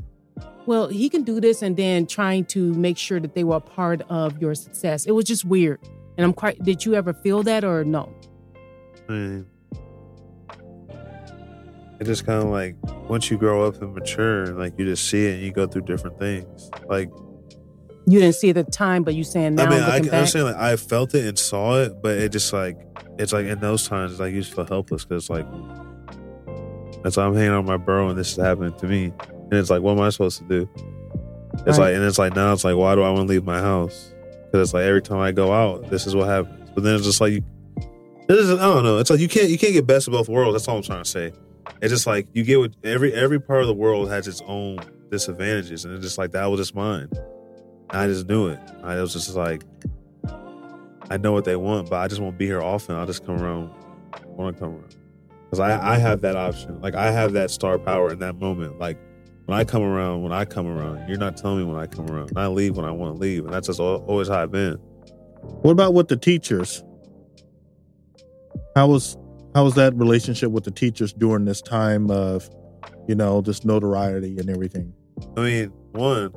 well 0.65 0.87
he 0.87 1.09
can 1.09 1.23
do 1.23 1.39
this 1.39 1.61
and 1.61 1.75
then 1.75 2.05
trying 2.05 2.45
to 2.45 2.73
make 2.73 2.97
sure 2.97 3.19
that 3.19 3.33
they 3.33 3.43
were 3.43 3.57
a 3.57 3.61
part 3.61 4.01
of 4.09 4.41
your 4.41 4.55
success. 4.55 5.05
It 5.05 5.11
was 5.11 5.25
just 5.25 5.45
weird. 5.45 5.79
And 6.17 6.25
i'm 6.25 6.33
quite 6.33 6.61
did 6.63 6.85
you 6.85 6.95
ever 6.95 7.13
feel 7.13 7.43
that 7.43 7.63
or 7.63 7.83
no? 7.83 8.13
Mean, 9.07 9.47
it 12.01 12.05
just 12.05 12.25
kind 12.25 12.41
of 12.41 12.49
like 12.49 12.75
once 13.07 13.29
you 13.29 13.37
grow 13.37 13.63
up 13.63 13.79
and 13.81 13.93
mature, 13.93 14.47
like 14.47 14.73
you 14.77 14.85
just 14.85 15.07
see 15.07 15.27
it 15.27 15.35
and 15.35 15.43
you 15.43 15.51
go 15.51 15.67
through 15.67 15.83
different 15.83 16.17
things. 16.19 16.71
Like 16.87 17.09
you 18.07 18.19
didn't 18.19 18.33
see 18.33 18.49
it 18.49 18.57
at 18.57 18.65
the 18.65 18.71
time 18.71 19.03
but 19.03 19.13
you 19.13 19.23
saying 19.23 19.53
now 19.55 19.65
I 19.65 19.69
mean, 19.69 19.79
I 19.83 19.99
back 19.99 20.11
understand 20.11 20.45
like 20.45 20.55
I 20.55 20.75
felt 20.75 21.13
it 21.13 21.25
and 21.27 21.37
saw 21.37 21.79
it, 21.79 22.01
but 22.01 22.17
it 22.17 22.31
just 22.31 22.51
like 22.51 22.75
it's 23.19 23.31
like 23.31 23.45
in 23.45 23.59
those 23.59 23.87
times, 23.87 24.19
like 24.19 24.33
you 24.33 24.41
just 24.41 24.53
feel 24.55 24.65
helpless 24.65 25.05
because 25.05 25.29
like 25.29 25.45
that's 27.03 27.17
why 27.17 27.23
I'm 27.25 27.35
hanging 27.35 27.51
on 27.51 27.65
my 27.65 27.77
bro 27.77 28.09
and 28.09 28.17
this 28.17 28.31
is 28.31 28.37
happening 28.37 28.73
to 28.79 28.87
me, 28.87 29.13
and 29.29 29.53
it's 29.53 29.69
like 29.69 29.83
what 29.83 29.91
am 29.91 30.01
I 30.01 30.09
supposed 30.09 30.39
to 30.39 30.45
do? 30.45 30.69
It's 31.67 31.77
Right. 31.77 31.89
like 31.89 31.95
and 31.95 32.03
it's 32.03 32.17
like 32.17 32.35
now 32.35 32.51
it's 32.51 32.63
like 32.63 32.75
why 32.75 32.95
do 32.95 33.03
I 33.03 33.11
want 33.11 33.27
to 33.27 33.31
leave 33.31 33.43
my 33.43 33.59
house? 33.59 34.11
Because 34.45 34.69
it's 34.69 34.73
like 34.73 34.85
every 34.85 35.03
time 35.03 35.19
I 35.19 35.31
go 35.31 35.53
out, 35.53 35.89
this 35.91 36.07
is 36.07 36.15
what 36.15 36.27
happens. 36.27 36.71
But 36.73 36.83
then 36.83 36.95
it's 36.95 37.05
just 37.05 37.21
like 37.21 37.33
you, 37.33 37.43
this 38.27 38.39
is 38.39 38.51
I 38.53 38.63
don't 38.63 38.83
know. 38.83 38.97
It's 38.97 39.11
like 39.11 39.19
you 39.19 39.27
can't 39.27 39.49
you 39.49 39.59
can't 39.59 39.73
get 39.73 39.85
best 39.85 40.07
of 40.07 40.13
both 40.13 40.27
worlds. 40.29 40.53
That's 40.55 40.67
all 40.67 40.77
I'm 40.77 40.83
trying 40.83 41.03
to 41.03 41.09
say. 41.09 41.31
It's 41.81 41.91
just 41.91 42.07
like 42.07 42.27
you 42.33 42.43
get 42.43 42.59
what 42.59 42.75
every 42.83 43.13
every 43.13 43.39
part 43.39 43.61
of 43.61 43.67
the 43.67 43.73
world 43.73 44.09
has 44.09 44.27
its 44.27 44.41
own 44.45 44.79
disadvantages, 45.09 45.85
and 45.85 45.93
it's 45.93 46.03
just 46.03 46.17
like 46.17 46.31
that 46.31 46.45
was 46.45 46.59
just 46.59 46.75
mine. 46.75 47.09
I 47.89 48.07
just 48.07 48.27
knew 48.27 48.47
it. 48.47 48.59
I 48.83 49.01
was 49.01 49.13
just 49.13 49.35
like, 49.35 49.63
I 51.09 51.17
know 51.17 51.33
what 51.33 51.45
they 51.45 51.55
want, 51.55 51.89
but 51.89 51.97
I 51.97 52.07
just 52.07 52.21
won't 52.21 52.37
be 52.37 52.45
here 52.45 52.61
often. 52.61 52.95
I'll 52.95 53.05
just 53.05 53.25
come 53.25 53.41
around 53.41 53.71
want 54.41 54.55
to 54.55 54.59
come 54.59 54.73
around 54.73 54.95
because 55.45 55.59
I 55.59 55.93
I 55.93 55.97
have 55.97 56.21
that 56.21 56.35
option. 56.35 56.81
Like 56.81 56.95
I 56.95 57.11
have 57.11 57.33
that 57.33 57.51
star 57.51 57.77
power 57.77 58.11
in 58.11 58.19
that 58.19 58.35
moment. 58.39 58.79
Like 58.79 58.97
when 59.45 59.57
I 59.57 59.63
come 59.63 59.83
around, 59.83 60.23
when 60.23 60.31
I 60.31 60.45
come 60.45 60.67
around, 60.67 61.07
you're 61.07 61.17
not 61.17 61.37
telling 61.37 61.59
me 61.59 61.65
when 61.65 61.81
I 61.81 61.87
come 61.87 62.07
around. 62.07 62.29
And 62.29 62.39
I 62.39 62.47
leave 62.47 62.77
when 62.77 62.85
I 62.85 62.91
want 62.91 63.15
to 63.15 63.19
leave, 63.19 63.45
and 63.45 63.53
that's 63.53 63.67
just 63.67 63.79
always 63.79 64.27
how 64.27 64.41
I've 64.41 64.51
been. 64.51 64.75
What 65.61 65.71
about 65.71 65.93
with 65.93 66.07
the 66.07 66.17
teachers? 66.17 66.83
How 68.75 68.87
was 68.87 69.17
how 69.53 69.63
was 69.63 69.75
that 69.75 69.93
relationship 69.95 70.51
with 70.51 70.63
the 70.63 70.71
teachers 70.71 71.13
during 71.13 71.45
this 71.45 71.61
time 71.61 72.09
of, 72.09 72.49
you 73.07 73.15
know, 73.15 73.41
this 73.41 73.65
notoriety 73.65 74.37
and 74.37 74.49
everything? 74.49 74.93
I 75.37 75.41
mean, 75.41 75.69
one, 75.91 76.33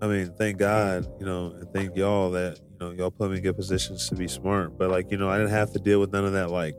I 0.00 0.06
mean, 0.06 0.32
thank 0.38 0.58
God, 0.58 1.06
you 1.18 1.26
know, 1.26 1.54
and 1.58 1.72
thank 1.72 1.96
y'all 1.96 2.30
that, 2.32 2.58
you 2.58 2.76
know, 2.80 2.92
y'all 2.92 3.10
put 3.10 3.30
me 3.30 3.36
in 3.38 3.42
good 3.42 3.56
positions 3.56 4.08
to 4.08 4.14
be 4.14 4.28
smart. 4.28 4.78
But 4.78 4.90
like, 4.90 5.10
you 5.10 5.16
know, 5.16 5.28
I 5.28 5.38
didn't 5.38 5.50
have 5.50 5.72
to 5.72 5.78
deal 5.78 6.00
with 6.00 6.12
none 6.12 6.24
of 6.24 6.32
that 6.32 6.50
like, 6.50 6.76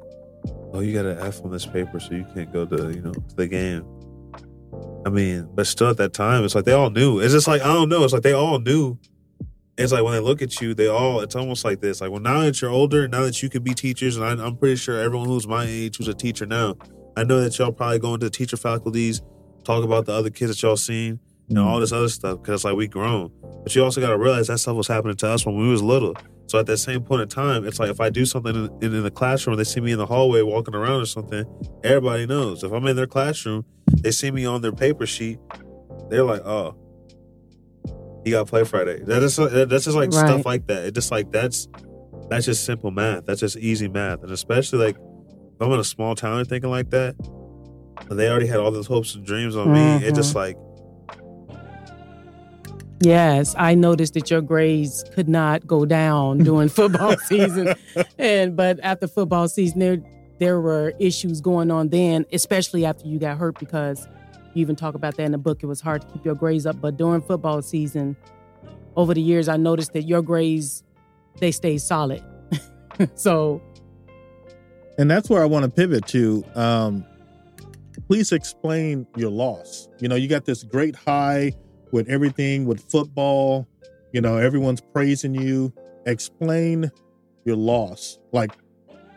oh, 0.73 0.79
you 0.79 0.93
got 0.93 1.05
an 1.05 1.19
F 1.19 1.43
on 1.43 1.51
this 1.51 1.65
paper, 1.65 1.99
so 1.99 2.13
you 2.13 2.25
can't 2.33 2.51
go 2.51 2.65
to, 2.65 2.91
you 2.91 3.01
know, 3.01 3.13
to 3.13 3.35
the 3.35 3.47
game. 3.47 3.85
I 5.05 5.09
mean, 5.09 5.49
but 5.53 5.67
still 5.67 5.89
at 5.89 5.97
that 5.97 6.13
time, 6.13 6.43
it's 6.43 6.55
like 6.55 6.65
they 6.65 6.71
all 6.71 6.89
knew. 6.89 7.19
It's 7.19 7.33
just 7.33 7.47
like, 7.47 7.61
I 7.61 7.67
don't 7.67 7.89
know. 7.89 8.03
It's 8.03 8.13
like 8.13 8.23
they 8.23 8.33
all 8.33 8.59
knew. 8.59 8.97
It's 9.77 9.91
like 9.91 10.03
when 10.03 10.13
they 10.13 10.19
look 10.19 10.41
at 10.41 10.61
you, 10.61 10.73
they 10.73 10.87
all, 10.87 11.21
it's 11.21 11.35
almost 11.35 11.65
like 11.65 11.81
this. 11.81 12.01
Like, 12.01 12.11
well, 12.11 12.19
now 12.19 12.41
that 12.41 12.61
you're 12.61 12.69
older, 12.69 13.07
now 13.07 13.23
that 13.23 13.41
you 13.41 13.49
can 13.49 13.63
be 13.63 13.73
teachers, 13.73 14.17
and 14.17 14.25
I, 14.25 14.45
I'm 14.45 14.55
pretty 14.55 14.75
sure 14.75 14.99
everyone 14.99 15.27
who's 15.27 15.47
my 15.47 15.65
age 15.67 15.97
who's 15.97 16.07
a 16.07 16.13
teacher 16.13 16.45
now, 16.45 16.75
I 17.17 17.23
know 17.23 17.41
that 17.41 17.57
y'all 17.57 17.71
probably 17.71 17.99
go 17.99 18.13
into 18.13 18.29
teacher 18.29 18.57
faculties, 18.57 19.21
talk 19.63 19.83
about 19.83 20.05
the 20.05 20.13
other 20.13 20.29
kids 20.29 20.51
that 20.51 20.61
y'all 20.61 20.77
seen, 20.77 21.19
you 21.47 21.55
know, 21.55 21.67
all 21.67 21.77
mm. 21.77 21.81
this 21.81 21.91
other 21.91 22.09
stuff 22.09 22.41
because 22.41 22.63
like 22.63 22.75
we 22.75 22.87
grown. 22.87 23.31
But 23.63 23.75
you 23.75 23.83
also 23.83 24.01
got 24.01 24.09
to 24.09 24.17
realize 24.17 24.47
that 24.47 24.59
stuff 24.59 24.75
was 24.75 24.87
happening 24.87 25.15
to 25.17 25.27
us 25.27 25.45
when 25.45 25.57
we 25.57 25.67
was 25.67 25.81
little. 25.81 26.15
So 26.47 26.59
at 26.59 26.65
that 26.67 26.77
same 26.77 27.03
point 27.03 27.21
in 27.21 27.29
time, 27.29 27.65
it's 27.65 27.79
like 27.79 27.89
if 27.89 27.99
I 27.99 28.09
do 28.09 28.25
something 28.25 28.55
in, 28.55 28.65
in, 28.81 28.93
in 28.93 29.03
the 29.03 29.11
classroom, 29.11 29.57
they 29.57 29.63
see 29.63 29.79
me 29.79 29.91
in 29.91 29.97
the 29.97 30.05
hallway 30.05 30.41
walking 30.41 30.75
around 30.75 31.01
or 31.01 31.05
something, 31.05 31.45
everybody 31.83 32.25
knows. 32.25 32.63
If 32.63 32.71
I'm 32.71 32.85
in 32.87 32.95
their 32.95 33.07
classroom, 33.07 33.65
they 34.01 34.11
see 34.11 34.29
me 34.31 34.45
on 34.45 34.61
their 34.61 34.71
paper 34.71 35.05
sheet, 35.05 35.39
they're 36.09 36.23
like, 36.23 36.45
oh, 36.45 36.75
he 38.23 38.31
got 38.31 38.47
play 38.47 38.63
Friday. 38.63 38.99
That 39.03 39.23
is 39.23 39.35
that's 39.35 39.85
just 39.85 39.97
like 39.97 40.11
Right. 40.11 40.27
stuff 40.27 40.45
like 40.45 40.67
that. 40.67 40.85
It 40.85 40.95
just 40.95 41.11
like 41.11 41.31
that's 41.31 41.67
that's 42.29 42.45
just 42.45 42.65
simple 42.65 42.91
math. 42.91 43.25
That's 43.25 43.39
just 43.39 43.57
easy 43.57 43.87
math, 43.87 44.23
and 44.23 44.31
especially 44.31 44.79
like 44.79 44.95
if 44.95 45.61
I'm 45.61 45.71
in 45.71 45.79
a 45.79 45.83
small 45.83 46.15
town 46.15 46.39
and 46.39 46.47
thinking 46.47 46.69
like 46.69 46.89
that, 46.91 47.15
and 48.09 48.19
they 48.19 48.29
already 48.29 48.47
had 48.47 48.59
all 48.59 48.71
those 48.71 48.87
hopes 48.87 49.15
and 49.15 49.25
dreams 49.25 49.55
on 49.55 49.71
me. 49.71 50.05
It 50.05 50.15
just 50.15 50.35
mm-hmm. 50.35 50.39
like 50.39 50.57
Yes, 53.03 53.53
I 53.57 53.75
noticed 53.75 54.13
that 54.13 54.31
your 54.31 54.41
grades 54.41 55.03
could 55.13 55.27
not 55.27 55.67
go 55.67 55.85
down 55.85 56.37
during 56.37 56.69
football 56.69 57.17
season, 57.17 57.73
and 58.17 58.55
but 58.55 58.79
after 58.81 59.07
football 59.07 59.49
season, 59.49 59.79
there 59.79 59.97
there 60.39 60.61
were 60.61 60.93
issues 60.99 61.41
going 61.41 61.69
on 61.69 61.89
then, 61.89 62.25
especially 62.31 62.85
after 62.85 63.05
you 63.07 63.19
got 63.19 63.37
hurt 63.37 63.59
because 63.59 64.07
you 64.55 64.61
even 64.61 64.75
talk 64.75 64.95
about 64.95 65.17
that 65.17 65.23
in 65.23 65.31
the 65.31 65.37
book. 65.37 65.63
It 65.63 65.67
was 65.67 65.81
hard 65.81 66.01
to 66.01 66.07
keep 66.07 66.25
your 66.25 66.35
grades 66.35 66.65
up, 66.65 66.79
but 66.79 66.97
during 66.97 67.21
football 67.21 67.61
season, 67.61 68.15
over 68.95 69.13
the 69.13 69.21
years, 69.21 69.47
I 69.47 69.57
noticed 69.57 69.93
that 69.93 70.03
your 70.03 70.21
grades 70.21 70.83
they 71.37 71.51
stayed 71.51 71.79
solid. 71.79 72.23
so 73.15 73.61
And 74.97 75.09
that's 75.09 75.29
where 75.29 75.41
I 75.41 75.45
want 75.45 75.65
to 75.65 75.71
pivot 75.71 76.05
to. 76.07 76.43
Um, 76.55 77.05
please 78.07 78.31
explain 78.31 79.07
your 79.15 79.31
loss. 79.31 79.89
You 79.99 80.07
know, 80.07 80.15
you 80.15 80.27
got 80.27 80.45
this 80.45 80.63
great 80.63 80.95
high 80.95 81.53
with 81.91 82.07
everything 82.09 82.65
with 82.65 82.89
football. 82.91 83.67
You 84.11 84.21
know, 84.21 84.37
everyone's 84.37 84.81
praising 84.81 85.33
you. 85.33 85.73
Explain 86.05 86.91
your 87.45 87.55
loss. 87.55 88.19
Like, 88.31 88.51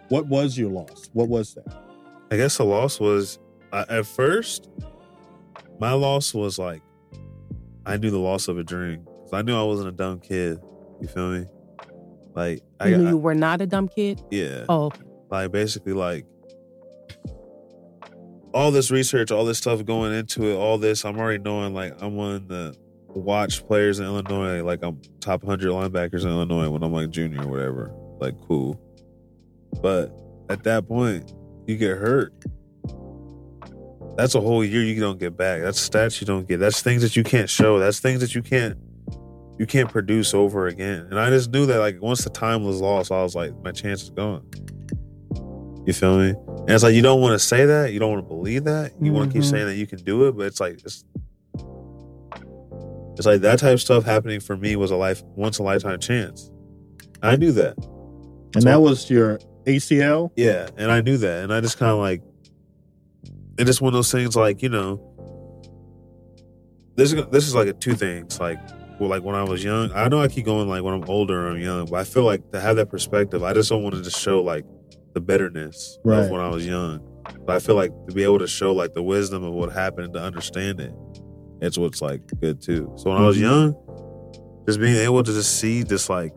what 0.09 0.27
was 0.27 0.57
your 0.57 0.71
loss? 0.71 1.11
What 1.13 1.29
was 1.29 1.55
that? 1.55 1.83
I 2.31 2.37
guess 2.37 2.57
the 2.57 2.65
loss 2.65 2.99
was 2.99 3.39
uh, 3.73 3.85
at 3.89 4.07
first. 4.07 4.69
My 5.79 5.93
loss 5.93 6.35
was 6.35 6.59
like 6.59 6.83
I 7.85 7.97
knew 7.97 8.11
the 8.11 8.19
loss 8.19 8.49
of 8.49 8.59
a 8.59 8.65
dream 8.65 9.07
I 9.33 9.43
knew 9.43 9.57
I 9.57 9.63
wasn't 9.63 9.89
a 9.89 9.93
dumb 9.93 10.21
kid. 10.21 10.59
You 11.01 11.09
feel 11.09 11.31
me? 11.31 11.47
Like 12.35 12.63
I, 12.81 12.89
you 12.89 13.09
you 13.09 13.17
were 13.17 13.35
not 13.35 13.61
a 13.61 13.67
dumb 13.67 13.89
kid. 13.89 14.23
yeah. 14.31 14.65
Oh, 14.69 14.87
okay. 14.87 15.01
like 15.31 15.53
basically 15.53 15.93
like 15.93 16.27
all 18.53 18.71
this 18.71 18.91
research, 18.91 19.31
all 19.31 19.45
this 19.45 19.59
stuff 19.59 19.85
going 19.85 20.13
into 20.13 20.45
it, 20.45 20.55
all 20.55 20.79
this 20.79 21.05
I'm 21.05 21.19
already 21.19 21.43
knowing 21.43 21.75
like 21.75 22.01
I'm 22.03 22.17
one 22.17 22.35
of 22.35 22.49
the 22.49 22.77
watch 23.09 23.67
players 23.67 23.99
in 23.99 24.07
Illinois, 24.07 24.63
like 24.63 24.83
I'm 24.83 25.01
top 25.21 25.43
100 25.43 25.71
linebackers 25.71 26.23
in 26.23 26.29
Illinois 26.29 26.69
when 26.69 26.83
I'm 26.83 26.93
like 26.93 27.11
junior 27.11 27.43
or 27.43 27.49
whatever. 27.49 27.93
Like 28.19 28.35
cool. 28.47 28.81
But 29.83 30.13
at 30.49 30.63
that 30.65 30.87
point, 30.87 31.33
you 31.67 31.77
get 31.77 31.99
hurt. 31.99 32.33
That's 34.17 34.35
a 34.35 34.41
whole 34.41 34.65
year 34.65 34.83
you 34.83 34.99
don't 35.01 35.19
get 35.19 35.37
back. 35.37 35.63
That's 35.63 35.87
stats 35.87 36.21
you 36.21 36.27
don't 36.27 36.49
get. 36.49 36.59
That's 36.59 36.83
things 36.83 37.03
that 37.03 37.17
you 37.17 37.23
can't 37.23 37.51
show. 37.51 37.79
That's 37.79 38.01
things 38.01 38.21
that 38.21 38.35
you 38.35 38.43
can't 38.43 38.79
you 39.59 39.67
can't 39.67 39.91
produce 39.91 40.35
over 40.35 40.67
again. 40.67 41.09
And 41.11 41.19
I 41.19 41.31
just 41.31 41.51
knew 41.51 41.67
that 41.67 41.79
like 41.79 42.01
once 42.01 42.25
the 42.25 42.31
time 42.31 42.65
was 42.65 42.81
lost, 42.81 43.11
I 43.11 43.23
was 43.23 43.35
like, 43.35 43.55
my 43.63 43.73
chance 43.73 44.03
is 44.03 44.11
gone. 44.11 44.47
You 45.87 45.93
feel 45.93 46.19
me? 46.19 46.31
And 46.31 46.71
it's 46.71 46.83
like 46.83 46.95
you 46.95 47.03
don't 47.03 47.21
want 47.21 47.33
to 47.33 47.39
say 47.39 47.65
that, 47.65 47.93
you 47.93 48.01
don't 48.01 48.11
want 48.11 48.25
to 48.25 48.29
believe 48.29 48.65
that. 48.65 48.93
You 49.01 49.13
want 49.13 49.31
to 49.31 49.33
keep 49.33 49.43
mm-hmm. 49.43 49.51
saying 49.51 49.67
that 49.67 49.77
you 49.77 49.87
can 49.87 49.99
do 49.99 50.27
it, 50.27 50.37
but 50.37 50.47
it's 50.47 50.61
like 50.61 50.75
it's 50.85 51.05
it's 53.17 53.27
like 53.27 53.41
that 53.43 53.59
type 53.61 53.75
of 53.75 53.81
stuff 53.81 54.05
happening 54.05 54.41
for 54.41 54.57
me 54.57 54.77
was 54.77 54.91
a 54.91 54.97
life 54.97 55.23
once 55.37 55.59
a 55.59 55.63
lifetime 55.63 55.99
chance. 56.01 56.51
I 57.23 57.37
knew 57.37 57.53
that. 57.53 57.77
And 58.55 58.63
So- 58.63 58.69
that 58.69 58.81
was 58.81 59.09
your 59.09 59.39
ACL. 59.65 60.31
Yeah, 60.37 60.69
and 60.77 60.91
I 60.91 61.01
knew 61.01 61.17
that, 61.19 61.45
and 61.45 61.53
I 61.53 61.61
just 61.61 61.79
kind 61.79 61.93
of 61.93 61.99
like, 61.99 62.23
it's 63.59 63.81
one 63.81 63.89
of 63.89 63.95
those 63.95 64.13
things. 64.13 64.37
Like 64.37 64.63
you 64.63 64.69
know, 64.69 65.01
this 66.97 67.13
is 67.13 67.25
this 67.31 67.47
is 67.47 67.55
like 67.55 67.69
a 67.69 67.73
two 67.73 67.95
things. 67.95 68.39
Like, 68.41 68.59
well, 68.99 69.09
like 69.11 69.23
when 69.23 69.35
I 69.35 69.43
was 69.45 69.63
young, 69.65 69.91
I 69.93 70.09
know 70.09 70.21
I 70.21 70.29
keep 70.29 70.45
going 70.45 70.69
like 70.69 70.83
when 70.83 70.95
I'm 70.95 71.09
older 71.09 71.47
or 71.47 71.51
I'm 71.51 71.61
young, 71.61 71.87
but 71.87 71.97
I 71.97 72.05
feel 72.05 72.25
like 72.25 72.51
to 72.53 72.61
have 72.61 72.77
that 72.77 72.91
perspective, 72.91 73.43
I 73.43 73.53
just 73.53 73.69
don't 73.71 73.83
want 73.83 73.95
to 73.95 74.03
just 74.03 74.19
show 74.21 74.43
like 74.43 74.65
the 75.15 75.21
bitterness 75.21 75.99
Right. 76.05 76.25
of 76.25 76.31
when 76.31 76.41
I 76.41 76.49
was 76.49 76.67
young. 76.67 77.01
But 77.47 77.57
I 77.57 77.59
feel 77.61 77.75
like 77.77 77.93
to 78.09 78.15
be 78.15 78.23
able 78.25 78.39
to 78.41 78.47
show 78.47 78.73
like 78.73 78.93
the 78.95 79.03
wisdom 79.03 79.45
of 79.45 79.53
what 79.55 79.73
happened 79.73 80.07
and 80.07 80.15
to 80.15 80.21
understand 80.23 80.81
it, 80.81 80.93
it's 81.61 81.79
what's 81.79 82.03
like 82.03 82.21
good 82.41 82.61
too. 82.61 82.93
So 82.97 83.11
when 83.11 83.19
I 83.23 83.27
was 83.27 83.37
Mhm. 83.37 83.41
young, 83.43 83.77
just 84.67 84.81
being 84.81 84.97
able 84.97 85.23
to 85.23 85.33
just 85.33 85.59
see 85.61 85.83
this 85.85 86.11
like 86.11 86.33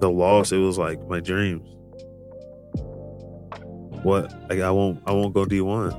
the 0.00 0.10
loss, 0.10 0.52
it 0.52 0.58
was 0.58 0.78
like 0.78 1.06
my 1.08 1.20
dreams. 1.20 1.66
What 4.04 4.32
like 4.48 4.60
I 4.60 4.70
won't 4.70 5.02
I 5.06 5.12
won't 5.12 5.34
go 5.34 5.44
D 5.44 5.60
one. 5.60 5.90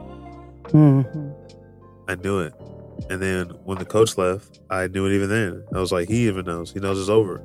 Mhm. 0.69 1.35
I 2.07 2.15
knew 2.15 2.39
it. 2.39 2.53
And 3.09 3.21
then 3.21 3.49
when 3.65 3.77
the 3.77 3.85
coach 3.85 4.17
left, 4.17 4.61
I 4.69 4.87
knew 4.87 5.05
it 5.05 5.13
even 5.13 5.29
then. 5.29 5.63
I 5.75 5.79
was 5.79 5.91
like, 5.91 6.07
he 6.07 6.27
even 6.27 6.45
knows. 6.45 6.71
He 6.71 6.79
knows 6.79 6.99
it's 6.99 7.09
over. 7.09 7.37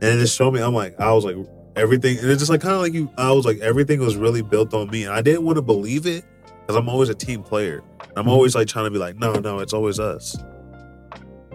And 0.00 0.18
it 0.18 0.18
just 0.20 0.36
showed 0.36 0.52
me, 0.52 0.60
I'm 0.62 0.72
like, 0.74 0.98
I 0.98 1.12
was 1.12 1.24
like, 1.24 1.36
everything. 1.76 2.18
And 2.18 2.30
it's 2.30 2.40
just 2.40 2.50
like, 2.50 2.60
kind 2.62 2.74
of 2.74 2.80
like 2.80 2.92
you, 2.94 3.10
I 3.18 3.30
was 3.32 3.44
like, 3.44 3.58
everything 3.58 4.00
was 4.00 4.16
really 4.16 4.40
built 4.42 4.72
on 4.72 4.88
me. 4.90 5.04
And 5.04 5.12
I 5.12 5.20
didn't 5.20 5.44
want 5.44 5.56
to 5.56 5.62
believe 5.62 6.06
it 6.06 6.24
because 6.60 6.76
I'm 6.76 6.88
always 6.88 7.08
a 7.10 7.14
team 7.14 7.42
player. 7.42 7.82
I'm 8.16 8.28
always 8.28 8.54
like 8.54 8.66
trying 8.66 8.86
to 8.86 8.90
be 8.90 8.98
like, 8.98 9.16
no, 9.16 9.34
no, 9.34 9.58
it's 9.58 9.72
always 9.74 10.00
us. 10.00 10.36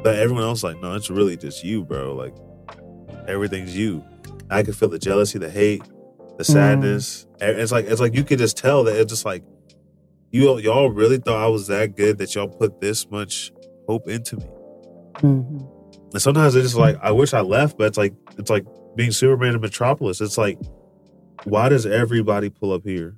But 0.04 0.16
everyone 0.16 0.44
else, 0.44 0.64
like, 0.64 0.80
no, 0.82 0.94
it's 0.94 1.10
really 1.10 1.38
just 1.38 1.64
you, 1.64 1.84
bro. 1.84 2.14
Like, 2.14 2.36
everything's 3.28 3.76
you. 3.76 4.04
I 4.50 4.64
could 4.64 4.76
feel 4.76 4.90
the 4.90 5.00
jealousy, 5.00 5.40
the 5.40 5.50
hate, 5.50 5.82
the 6.38 6.44
sadness. 6.44 7.26
And 7.42 7.60
It's 7.60 7.72
like, 7.72 7.86
it's 7.86 8.00
like 8.02 8.14
you 8.16 8.24
could 8.24 8.40
just 8.40 8.58
tell 8.58 8.84
that 8.86 8.96
it's 8.96 9.12
just 9.12 9.26
like, 9.26 9.44
you 10.32 10.58
y'all 10.60 10.90
really 10.90 11.18
thought 11.18 11.42
I 11.42 11.48
was 11.48 11.68
that 11.68 11.96
good 11.96 12.18
that 12.18 12.36
y'all 12.36 12.48
put 12.50 12.82
this 12.82 13.10
much 13.10 13.52
hope 13.88 14.08
into 14.10 14.38
me. 14.38 14.46
Mhm. 15.16 15.68
And 16.14 16.22
sometimes 16.22 16.54
it's 16.56 16.66
just 16.66 16.76
like 16.78 16.98
I 17.02 17.12
wish 17.12 17.34
I 17.34 17.42
left, 17.42 17.78
but 17.78 17.88
it's 17.88 17.98
like 17.98 18.14
it's 18.38 18.50
like 18.50 18.66
being 18.96 19.12
Superman 19.12 19.56
in 19.56 19.62
Metropolis. 19.62 20.20
It's 20.22 20.38
like, 20.38 20.60
why 21.46 21.70
does 21.70 21.86
everybody 21.86 22.50
pull 22.50 22.74
up 22.74 22.84
here? 22.84 23.16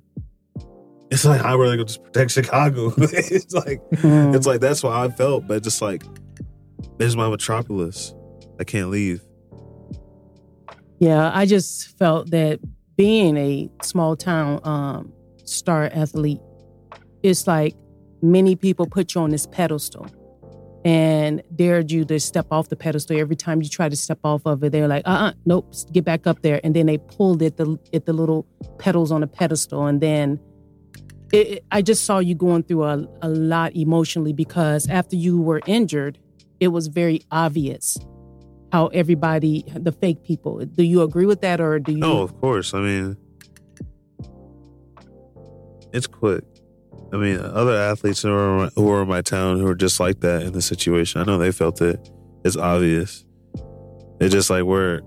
It's 1.10 1.24
like 1.24 1.42
I 1.44 1.54
really 1.54 1.76
go 1.76 1.84
just 1.84 2.02
protect 2.04 2.30
Chicago. 2.30 2.92
it's 2.98 3.52
like 3.54 3.80
Mhm. 3.90 4.34
it's 4.36 4.46
like 4.46 4.60
that's 4.60 4.82
why 4.82 5.04
I 5.04 5.08
felt, 5.08 5.46
but 5.48 5.62
just 5.64 5.82
like 5.82 6.04
this 6.98 7.08
is 7.08 7.16
my 7.16 7.28
metropolis. 7.28 8.14
I 8.60 8.64
can't 8.64 8.88
leave. 8.90 9.22
Yeah, 11.00 11.30
I 11.34 11.46
just 11.46 11.98
felt 11.98 12.30
that 12.30 12.60
being 13.00 13.38
a 13.38 13.66
small 13.82 14.14
town 14.14 14.60
um, 14.62 15.10
star 15.44 15.84
athlete, 15.94 16.38
it's 17.22 17.46
like 17.46 17.74
many 18.20 18.54
people 18.54 18.86
put 18.86 19.14
you 19.14 19.22
on 19.22 19.30
this 19.30 19.46
pedestal 19.46 20.06
and 20.84 21.42
dared 21.56 21.90
you 21.90 22.04
to 22.04 22.20
step 22.20 22.46
off 22.50 22.68
the 22.68 22.76
pedestal. 22.76 23.18
Every 23.18 23.36
time 23.36 23.62
you 23.62 23.70
try 23.70 23.88
to 23.88 23.96
step 23.96 24.18
off 24.22 24.42
of 24.44 24.62
it, 24.64 24.72
they're 24.72 24.86
like, 24.86 25.04
uh 25.06 25.28
uh 25.28 25.32
nope, 25.46 25.72
get 25.92 26.04
back 26.04 26.26
up 26.26 26.42
there. 26.42 26.60
And 26.62 26.76
then 26.76 26.84
they 26.84 26.98
pulled 26.98 27.42
at 27.42 27.56
the, 27.56 27.78
at 27.94 28.04
the 28.04 28.12
little 28.12 28.46
pedals 28.78 29.10
on 29.10 29.22
the 29.22 29.26
pedestal. 29.26 29.86
And 29.86 30.02
then 30.02 30.38
it, 31.32 31.48
it- 31.48 31.64
I 31.72 31.80
just 31.80 32.04
saw 32.04 32.18
you 32.18 32.34
going 32.34 32.64
through 32.64 32.84
a, 32.84 33.08
a 33.22 33.30
lot 33.30 33.74
emotionally 33.74 34.34
because 34.34 34.86
after 34.90 35.16
you 35.16 35.40
were 35.40 35.62
injured, 35.66 36.18
it 36.60 36.68
was 36.68 36.88
very 36.88 37.22
obvious 37.30 37.96
how 38.72 38.88
everybody, 38.88 39.64
the 39.74 39.92
fake 39.92 40.22
people. 40.24 40.64
Do 40.64 40.82
you 40.82 41.02
agree 41.02 41.26
with 41.26 41.40
that, 41.40 41.60
or 41.60 41.78
do 41.78 41.92
you? 41.92 41.98
No, 41.98 42.22
of 42.22 42.38
course. 42.40 42.74
I 42.74 42.80
mean, 42.80 43.16
it's 45.92 46.06
quick. 46.06 46.44
I 47.12 47.16
mean, 47.16 47.40
other 47.40 47.74
athletes 47.74 48.22
who 48.22 48.32
are 48.32 48.70
who 48.76 48.88
are 48.90 49.02
in 49.02 49.08
my 49.08 49.22
town 49.22 49.58
who 49.58 49.66
are 49.66 49.74
just 49.74 49.98
like 49.98 50.20
that 50.20 50.42
in 50.42 50.52
the 50.52 50.62
situation. 50.62 51.20
I 51.20 51.24
know 51.24 51.38
they 51.38 51.52
felt 51.52 51.80
it. 51.80 52.10
It's 52.44 52.56
obvious. 52.56 53.24
It's 54.20 54.32
just 54.32 54.50
like 54.50 54.64
where 54.64 55.00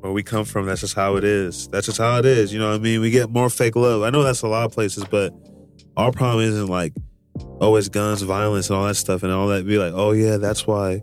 where 0.00 0.12
we 0.12 0.22
come 0.22 0.44
from. 0.44 0.66
That's 0.66 0.82
just 0.82 0.94
how 0.94 1.16
it 1.16 1.24
is. 1.24 1.68
That's 1.68 1.86
just 1.86 1.98
how 1.98 2.18
it 2.18 2.26
is. 2.26 2.52
You 2.52 2.58
know 2.58 2.70
what 2.70 2.80
I 2.80 2.82
mean? 2.82 3.00
We 3.00 3.10
get 3.10 3.30
more 3.30 3.48
fake 3.48 3.76
love. 3.76 4.02
I 4.02 4.10
know 4.10 4.22
that's 4.22 4.42
a 4.42 4.48
lot 4.48 4.66
of 4.66 4.72
places, 4.72 5.04
but 5.04 5.32
our 5.96 6.12
problem 6.12 6.44
isn't 6.44 6.66
like 6.66 6.92
oh, 7.40 7.58
always 7.60 7.88
guns, 7.88 8.20
violence, 8.22 8.68
and 8.68 8.78
all 8.78 8.86
that 8.86 8.96
stuff, 8.96 9.22
and 9.22 9.32
all 9.32 9.48
that. 9.48 9.66
Be 9.66 9.78
like, 9.78 9.94
oh 9.94 10.12
yeah, 10.12 10.36
that's 10.36 10.66
why 10.66 11.02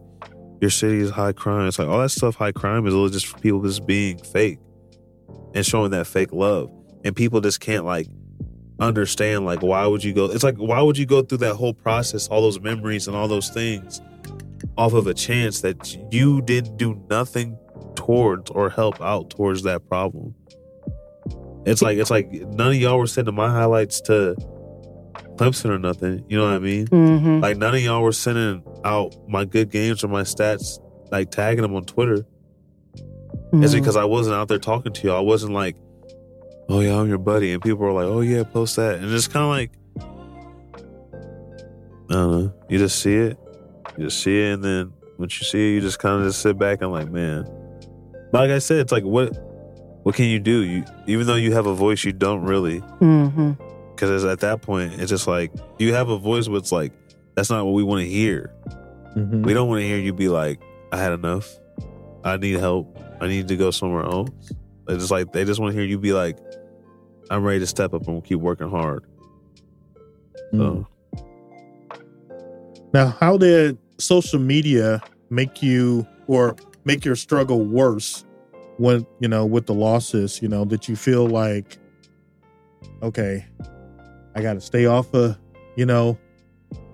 your 0.64 0.70
city 0.70 1.00
is 1.00 1.10
high 1.10 1.34
crime. 1.34 1.68
It's 1.68 1.78
like 1.78 1.90
all 1.90 2.00
that 2.00 2.08
stuff. 2.08 2.36
High 2.36 2.54
crime 2.54 2.88
is 2.88 2.94
all 2.94 3.10
just 3.10 3.28
for 3.28 3.38
people 3.40 3.62
just 3.64 3.86
being 3.86 4.18
fake 4.18 4.60
and 5.54 5.66
showing 5.66 5.92
that 5.92 6.08
fake 6.08 6.32
love. 6.32 6.72
And 7.04 7.14
people 7.14 7.42
just 7.42 7.60
can't 7.60 7.84
like 7.84 8.08
understand 8.80 9.46
like 9.46 9.62
why 9.62 9.86
would 9.86 10.04
you 10.04 10.14
go 10.14 10.26
it's 10.26 10.44
like 10.44 10.56
why 10.58 10.82
would 10.82 10.98
you 10.98 11.06
go 11.06 11.22
through 11.22 11.40
that 11.40 11.56
whole 11.56 11.74
process, 11.74 12.30
all 12.30 12.42
those 12.42 12.62
memories 12.62 13.08
and 13.08 13.16
all 13.16 13.28
those 13.28 13.50
things 13.50 14.02
off 14.78 14.94
of 14.94 15.06
a 15.06 15.14
chance 15.14 15.60
that 15.62 15.98
you 16.14 16.42
didn't 16.42 16.78
do 16.78 16.98
nothing 17.10 17.58
towards 17.96 18.50
or 18.52 18.70
help 18.70 19.02
out 19.02 19.30
towards 19.30 19.64
that 19.64 19.86
problem. 19.90 20.34
It's 21.66 21.82
like 21.82 21.98
it's 21.98 22.10
like 22.10 22.32
none 22.32 22.70
of 22.70 22.76
y'all 22.76 22.98
were 22.98 23.08
sending 23.08 23.36
my 23.36 23.50
highlights 23.50 24.00
to 24.02 24.36
Clemson 25.36 25.72
or 25.72 25.78
nothing. 25.78 26.24
You 26.30 26.38
know 26.38 26.46
what 26.46 26.54
I 26.54 26.60
mean? 26.60 26.88
Mm-hmm. 26.88 27.40
Like 27.42 27.58
none 27.58 27.76
of 27.76 27.82
y'all 27.82 28.02
were 28.02 28.14
sending 28.14 28.64
out 28.84 29.16
my 29.28 29.46
good 29.46 29.70
games 29.70 30.04
or 30.04 30.08
my 30.08 30.22
stats, 30.24 30.80
like 31.12 31.32
tagging 31.32 31.62
them 31.62 31.76
on 31.76 31.86
Twitter. 31.86 32.26
Mm-hmm. 32.96 33.64
It's 33.64 33.74
because 33.74 33.96
I 33.96 34.06
wasn't 34.06 34.36
out 34.36 34.48
there 34.48 34.60
talking 34.60 34.94
to 34.94 35.04
you. 35.08 35.14
I 35.14 35.20
wasn't 35.20 35.54
like, 35.54 35.76
oh 36.70 36.80
yeah, 36.80 36.98
I'm 37.00 37.08
your 37.08 37.18
buddy, 37.18 37.52
and 37.52 37.62
people 37.62 37.80
were 37.80 37.92
like, 37.92 38.06
oh 38.06 38.22
yeah, 38.22 38.44
post 38.44 38.76
that, 38.78 38.96
and 39.00 39.12
it's 39.12 39.28
kind 39.28 39.44
of 39.44 39.50
like, 39.50 39.72
I 42.10 42.14
don't 42.14 42.32
know. 42.32 42.54
You 42.70 42.78
just 42.78 43.00
see 43.00 43.16
it, 43.16 43.38
you 43.98 44.06
just 44.06 44.22
see 44.22 44.40
it, 44.42 44.54
and 44.54 44.64
then 44.64 44.94
once 45.18 45.40
you 45.40 45.46
see 45.46 45.72
it, 45.72 45.76
you 45.76 45.82
just 45.82 46.00
kind 46.00 46.22
of 46.22 46.28
just 46.28 46.42
sit 46.42 46.58
back 46.58 46.82
and 46.82 46.92
like, 46.92 47.10
man. 47.10 47.48
Like 48.32 48.50
I 48.50 48.60
said, 48.60 48.80
it's 48.80 48.92
like 48.92 49.04
what, 49.04 49.30
what 50.04 50.16
can 50.16 50.26
you 50.26 50.40
do? 50.40 50.64
You 50.64 50.84
even 51.06 51.28
though 51.28 51.36
you 51.36 51.54
have 51.54 51.66
a 51.68 51.74
voice, 51.76 52.04
you 52.04 52.12
don't 52.12 52.42
really, 52.42 52.82
Mm-hmm. 53.00 53.52
because 53.92 54.26
at 54.26 54.40
that 54.40 54.62
point, 54.62 54.94
it's 55.00 55.10
just 55.10 55.28
like 55.28 55.52
you 55.78 55.94
have 55.94 56.10
a 56.10 56.18
voice, 56.18 56.48
but 56.48 56.56
it's 56.56 56.72
like 56.72 56.92
that's 57.36 57.50
not 57.50 57.66
what 57.66 57.74
we 57.74 57.84
want 57.84 58.02
to 58.02 58.10
hear. 58.10 58.52
Mhm. 59.16 59.44
We 59.46 59.54
don't 59.54 59.68
want 59.68 59.82
to 59.82 59.88
hear 59.88 59.98
you 59.98 60.14
be 60.14 60.30
like, 60.30 60.62
I 60.92 60.98
had 60.98 61.12
enough. 61.12 61.60
I 62.24 62.38
need 62.38 62.60
help. 62.60 62.98
I 63.20 63.28
need 63.28 63.48
to 63.50 63.56
go 63.56 63.72
somewhere 63.72 64.04
else. 64.04 64.30
It's 64.88 65.00
just 65.00 65.12
like 65.12 65.32
they 65.34 65.46
just 65.46 65.60
want 65.60 65.74
to 65.74 65.80
hear 65.80 65.88
you 65.88 65.98
be 65.98 66.14
like, 66.14 66.38
I'm 67.30 67.44
ready 67.44 67.60
to 67.60 67.68
step 67.68 67.94
up 67.94 68.08
and 68.08 68.24
keep 68.24 68.40
working 68.40 68.70
hard. 68.70 69.06
Mm. 70.54 70.58
So 70.58 70.88
Now, 72.94 73.08
how 73.20 73.38
did 73.38 73.78
social 73.98 74.40
media 74.40 75.02
make 75.30 75.64
you 75.64 76.06
or 76.28 76.56
make 76.86 77.06
your 77.06 77.16
struggle 77.16 77.64
worse 77.66 78.26
when, 78.78 79.06
you 79.20 79.28
know, 79.28 79.46
with 79.46 79.66
the 79.66 79.74
losses, 79.74 80.42
you 80.42 80.48
know, 80.48 80.66
that 80.66 80.88
you 80.88 80.96
feel 80.96 81.28
like, 81.28 81.78
okay, 83.02 83.46
I 84.36 84.42
got 84.42 84.54
to 84.54 84.62
stay 84.62 84.86
off 84.86 85.14
of, 85.14 85.38
you 85.76 85.86
know, 85.86 86.18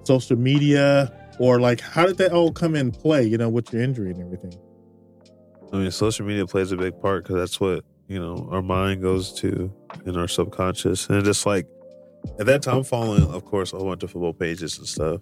social 0.04 0.38
media 0.38 1.12
or 1.40 1.60
like, 1.60 1.80
how 1.82 2.06
did 2.06 2.18
that 2.18 2.32
all 2.32 2.52
come 2.52 2.76
in 2.76 2.92
play, 2.92 3.24
you 3.24 3.38
know, 3.38 3.50
with 3.50 3.72
your 3.72 3.82
injury 3.82 4.12
and 4.12 4.22
everything? 4.22 4.54
I 5.72 5.78
mean, 5.78 5.92
social 5.92 6.26
media 6.26 6.46
plays 6.46 6.72
a 6.72 6.78
big 6.78 7.00
part 7.00 7.24
because 7.24 7.36
that's 7.36 7.60
what 7.60 7.86
you 8.08 8.20
know 8.20 8.48
our 8.52 8.62
mind 8.62 9.02
goes 9.02 9.32
to 9.34 9.72
in 10.06 10.18
our 10.18 10.28
subconscious, 10.28 11.08
and 11.10 11.24
just 11.24 11.46
like 11.46 11.68
at 12.40 12.46
that 12.48 12.62
time, 12.62 12.84
following, 12.84 13.24
of 13.24 13.46
course, 13.46 13.72
a 13.74 13.78
whole 13.78 13.88
bunch 13.88 14.04
of 14.04 14.12
football 14.12 14.34
pages 14.34 14.78
and 14.78 14.88
stuff. 14.88 15.22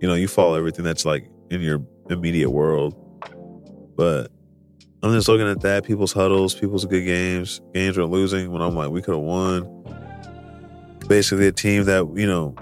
You 0.00 0.08
know, 0.08 0.14
you 0.14 0.28
follow 0.28 0.54
everything 0.54 0.84
that's 0.84 1.04
like 1.04 1.28
in 1.50 1.60
your 1.60 1.82
immediate 2.10 2.50
world, 2.50 2.94
but 3.96 4.30
I'm 5.02 5.12
just 5.12 5.28
looking 5.28 5.48
at 5.48 5.60
that 5.62 5.84
people's 5.84 6.12
huddles, 6.12 6.54
people's 6.54 6.84
good 6.84 7.04
games, 7.04 7.60
games 7.74 7.98
are 7.98 8.06
losing 8.06 8.50
when 8.52 8.62
I'm 8.62 8.74
like, 8.74 8.90
we 8.90 9.02
could 9.02 9.14
have 9.14 9.24
won. 9.24 9.72
Basically, 11.08 11.46
a 11.46 11.52
team 11.52 11.84
that 11.84 12.08
you 12.14 12.26
know 12.26 12.54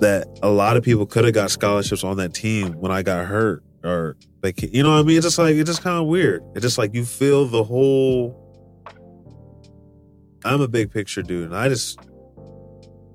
that 0.00 0.26
a 0.42 0.50
lot 0.50 0.76
of 0.76 0.82
people 0.82 1.06
could 1.06 1.24
have 1.24 1.34
got 1.34 1.50
scholarships 1.50 2.04
on 2.04 2.16
that 2.18 2.34
team 2.34 2.72
when 2.74 2.90
I 2.90 3.02
got 3.02 3.26
hurt 3.26 3.62
or 3.84 4.16
like 4.42 4.62
you 4.62 4.82
know 4.82 4.90
what 4.90 5.00
I 5.00 5.02
mean? 5.02 5.16
It's 5.16 5.26
just 5.26 5.38
like 5.38 5.54
it's 5.54 5.68
just 5.68 5.82
kind 5.82 5.98
of 5.98 6.06
weird. 6.06 6.42
It's 6.54 6.62
just 6.62 6.78
like 6.78 6.94
you 6.94 7.04
feel 7.04 7.46
the 7.46 7.62
whole. 7.62 8.46
I'm 10.44 10.62
a 10.62 10.68
big 10.68 10.90
picture 10.90 11.22
dude, 11.22 11.44
and 11.44 11.56
I 11.56 11.68
just 11.68 11.98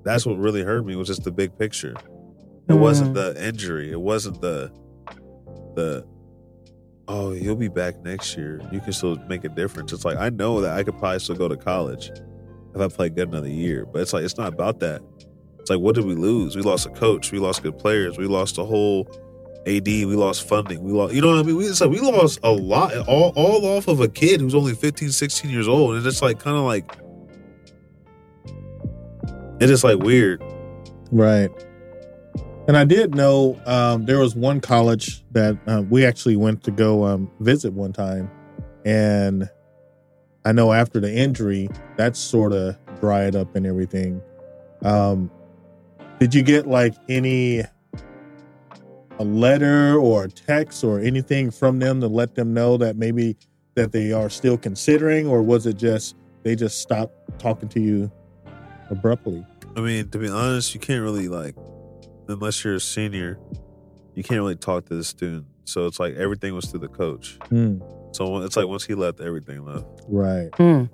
that's 0.04 0.24
what 0.24 0.38
really 0.38 0.62
hurt 0.62 0.86
me 0.86 0.94
was 0.94 1.08
just 1.08 1.24
the 1.24 1.32
big 1.32 1.58
picture. 1.58 1.94
It 2.68 2.74
wasn't 2.74 3.10
mm. 3.10 3.14
the 3.14 3.46
injury. 3.46 3.90
It 3.90 4.00
wasn't 4.00 4.40
the 4.40 4.72
the 5.74 6.06
oh 7.08 7.32
you'll 7.32 7.56
be 7.56 7.68
back 7.68 8.02
next 8.02 8.36
year. 8.36 8.60
You 8.72 8.80
can 8.80 8.92
still 8.92 9.16
make 9.28 9.44
a 9.44 9.48
difference. 9.48 9.92
It's 9.92 10.04
like 10.04 10.16
I 10.16 10.30
know 10.30 10.60
that 10.60 10.76
I 10.76 10.84
could 10.84 10.98
probably 10.98 11.18
still 11.18 11.36
go 11.36 11.48
to 11.48 11.56
college 11.56 12.10
if 12.74 12.80
I 12.80 12.88
play 12.88 13.08
good 13.08 13.28
another 13.28 13.48
year, 13.48 13.86
but 13.86 14.02
it's 14.02 14.12
like 14.12 14.24
it's 14.24 14.38
not 14.38 14.52
about 14.52 14.80
that. 14.80 15.02
It's 15.66 15.70
like 15.72 15.80
what 15.80 15.96
did 15.96 16.04
we 16.04 16.14
lose? 16.14 16.54
We 16.54 16.62
lost 16.62 16.86
a 16.86 16.90
coach. 16.90 17.32
We 17.32 17.40
lost 17.40 17.64
good 17.64 17.76
players. 17.76 18.16
We 18.16 18.26
lost 18.26 18.56
a 18.56 18.62
whole 18.62 19.08
AD. 19.66 19.84
We 19.84 20.14
lost 20.14 20.46
funding. 20.46 20.80
We 20.84 20.92
lost, 20.92 21.12
you 21.12 21.20
know 21.20 21.26
what 21.26 21.38
I 21.38 21.42
mean? 21.42 21.56
We, 21.56 21.68
like 21.68 21.90
we 21.90 21.98
lost 21.98 22.38
a 22.44 22.52
lot, 22.52 22.96
all, 23.08 23.32
all 23.34 23.66
off 23.76 23.88
of 23.88 23.98
a 23.98 24.06
kid 24.06 24.40
who's 24.40 24.54
only 24.54 24.74
15, 24.74 25.10
16 25.10 25.50
years 25.50 25.66
old. 25.66 25.96
And 25.96 26.06
it's 26.06 26.22
like 26.22 26.38
kind 26.38 26.56
of 26.56 26.62
like, 26.62 26.88
it's 29.58 29.82
like 29.82 29.98
weird. 29.98 30.40
Right. 31.10 31.50
And 32.68 32.76
I 32.76 32.84
did 32.84 33.16
know 33.16 33.60
um, 33.66 34.06
there 34.06 34.20
was 34.20 34.36
one 34.36 34.60
college 34.60 35.24
that 35.32 35.58
uh, 35.66 35.82
we 35.90 36.06
actually 36.06 36.36
went 36.36 36.62
to 36.62 36.70
go 36.70 37.04
um, 37.06 37.28
visit 37.40 37.72
one 37.72 37.92
time. 37.92 38.30
And 38.84 39.50
I 40.44 40.52
know 40.52 40.72
after 40.72 41.00
the 41.00 41.12
injury, 41.12 41.68
that 41.96 42.14
sort 42.14 42.52
of 42.52 42.76
dried 43.00 43.34
up 43.34 43.56
and 43.56 43.66
everything. 43.66 44.22
Um, 44.84 45.28
did 46.18 46.34
you 46.34 46.42
get 46.42 46.66
like 46.66 46.94
any 47.08 47.60
a 49.18 49.24
letter 49.24 49.96
or 49.98 50.24
a 50.24 50.28
text 50.28 50.84
or 50.84 51.00
anything 51.00 51.50
from 51.50 51.78
them 51.78 52.00
to 52.00 52.08
let 52.08 52.34
them 52.34 52.52
know 52.52 52.76
that 52.76 52.96
maybe 52.96 53.36
that 53.74 53.92
they 53.92 54.12
are 54.12 54.28
still 54.28 54.56
considering, 54.58 55.26
or 55.26 55.42
was 55.42 55.66
it 55.66 55.76
just 55.76 56.16
they 56.42 56.54
just 56.54 56.80
stopped 56.80 57.38
talking 57.38 57.68
to 57.70 57.80
you 57.80 58.10
abruptly? 58.90 59.44
I 59.76 59.80
mean, 59.80 60.08
to 60.10 60.18
be 60.18 60.28
honest, 60.28 60.74
you 60.74 60.80
can't 60.80 61.02
really 61.02 61.28
like, 61.28 61.54
unless 62.28 62.64
you're 62.64 62.74
a 62.76 62.80
senior, 62.80 63.38
you 64.14 64.22
can't 64.22 64.40
really 64.40 64.56
talk 64.56 64.86
to 64.86 64.94
the 64.96 65.04
student. 65.04 65.46
So 65.64 65.86
it's 65.86 65.98
like 65.98 66.14
everything 66.14 66.54
was 66.54 66.66
through 66.66 66.80
the 66.80 66.88
coach. 66.88 67.38
Hmm, 67.48 67.78
So 68.12 68.38
it's 68.38 68.56
like 68.56 68.66
once 68.68 68.84
he 68.86 68.94
left, 68.94 69.20
everything 69.20 69.64
left. 69.64 69.84
right. 70.08 70.50
Mm. 70.52 70.88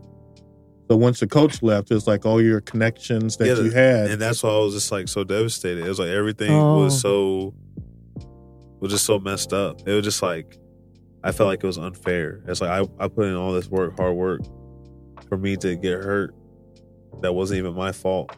So 0.93 0.97
once 0.97 1.21
the 1.21 1.27
coach 1.27 1.63
left, 1.63 1.91
it's 1.91 2.07
like 2.07 2.27
all 2.27 2.39
your 2.39 2.61
connections 2.61 3.39
that 3.39 3.47
Yeah, 3.47 3.63
you 3.65 3.71
had. 3.71 4.11
and 4.11 4.21
that's 4.21 4.43
why 4.43 4.51
I 4.51 4.59
was 4.59 4.75
just 4.75 4.93
like 4.93 5.09
so 5.09 5.25
devastated. 5.25 5.87
It 5.87 5.89
was 5.89 5.99
like 5.99 6.11
everything 6.11 6.51
Oh. 6.53 6.81
was 6.85 7.01
so 7.01 7.55
was 8.79 8.93
just 8.93 9.07
so 9.07 9.19
messed 9.19 9.55
up. 9.55 9.81
It 9.89 9.93
was 9.95 10.05
just 10.05 10.21
like 10.23 10.59
I 11.25 11.33
felt 11.33 11.47
like 11.49 11.65
it 11.65 11.67
was 11.67 11.79
unfair. 11.79 12.43
It's 12.47 12.61
like 12.61 12.69
I, 12.69 12.87
I 13.03 13.09
put 13.09 13.25
in 13.25 13.35
all 13.37 13.55
this 13.55 13.69
work, 13.71 13.97
hard 13.97 14.15
work, 14.17 14.43
for 15.31 15.39
me 15.39 15.57
to 15.57 15.77
get 15.77 15.95
hurt. 16.05 16.35
That 17.23 17.33
wasn't 17.33 17.57
even 17.61 17.73
my 17.73 17.93
fault. 17.93 18.37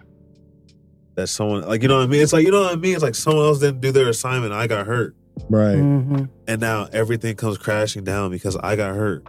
That 1.16 1.26
someone 1.26 1.62
like 1.62 1.82
you 1.82 1.88
know 1.88 1.96
what 1.96 2.04
I 2.04 2.06
mean. 2.06 2.22
It's 2.22 2.32
like 2.32 2.44
you 2.46 2.52
know 2.52 2.60
what 2.62 2.72
I 2.72 2.76
mean. 2.76 2.94
It's 2.94 3.02
like 3.02 3.16
someone 3.16 3.46
else 3.46 3.58
didn't 3.58 3.80
do 3.80 3.90
their 3.90 4.08
assignment. 4.08 4.52
I 4.52 4.68
got 4.68 4.86
hurt, 4.86 5.16
right. 5.50 5.74
hmm 5.74 6.26
and 6.46 6.60
now 6.60 6.86
everything 6.92 7.34
comes 7.34 7.58
crashing 7.58 8.04
down 8.04 8.30
because 8.30 8.54
I 8.54 8.76
got 8.76 8.94
hurt. 8.94 9.24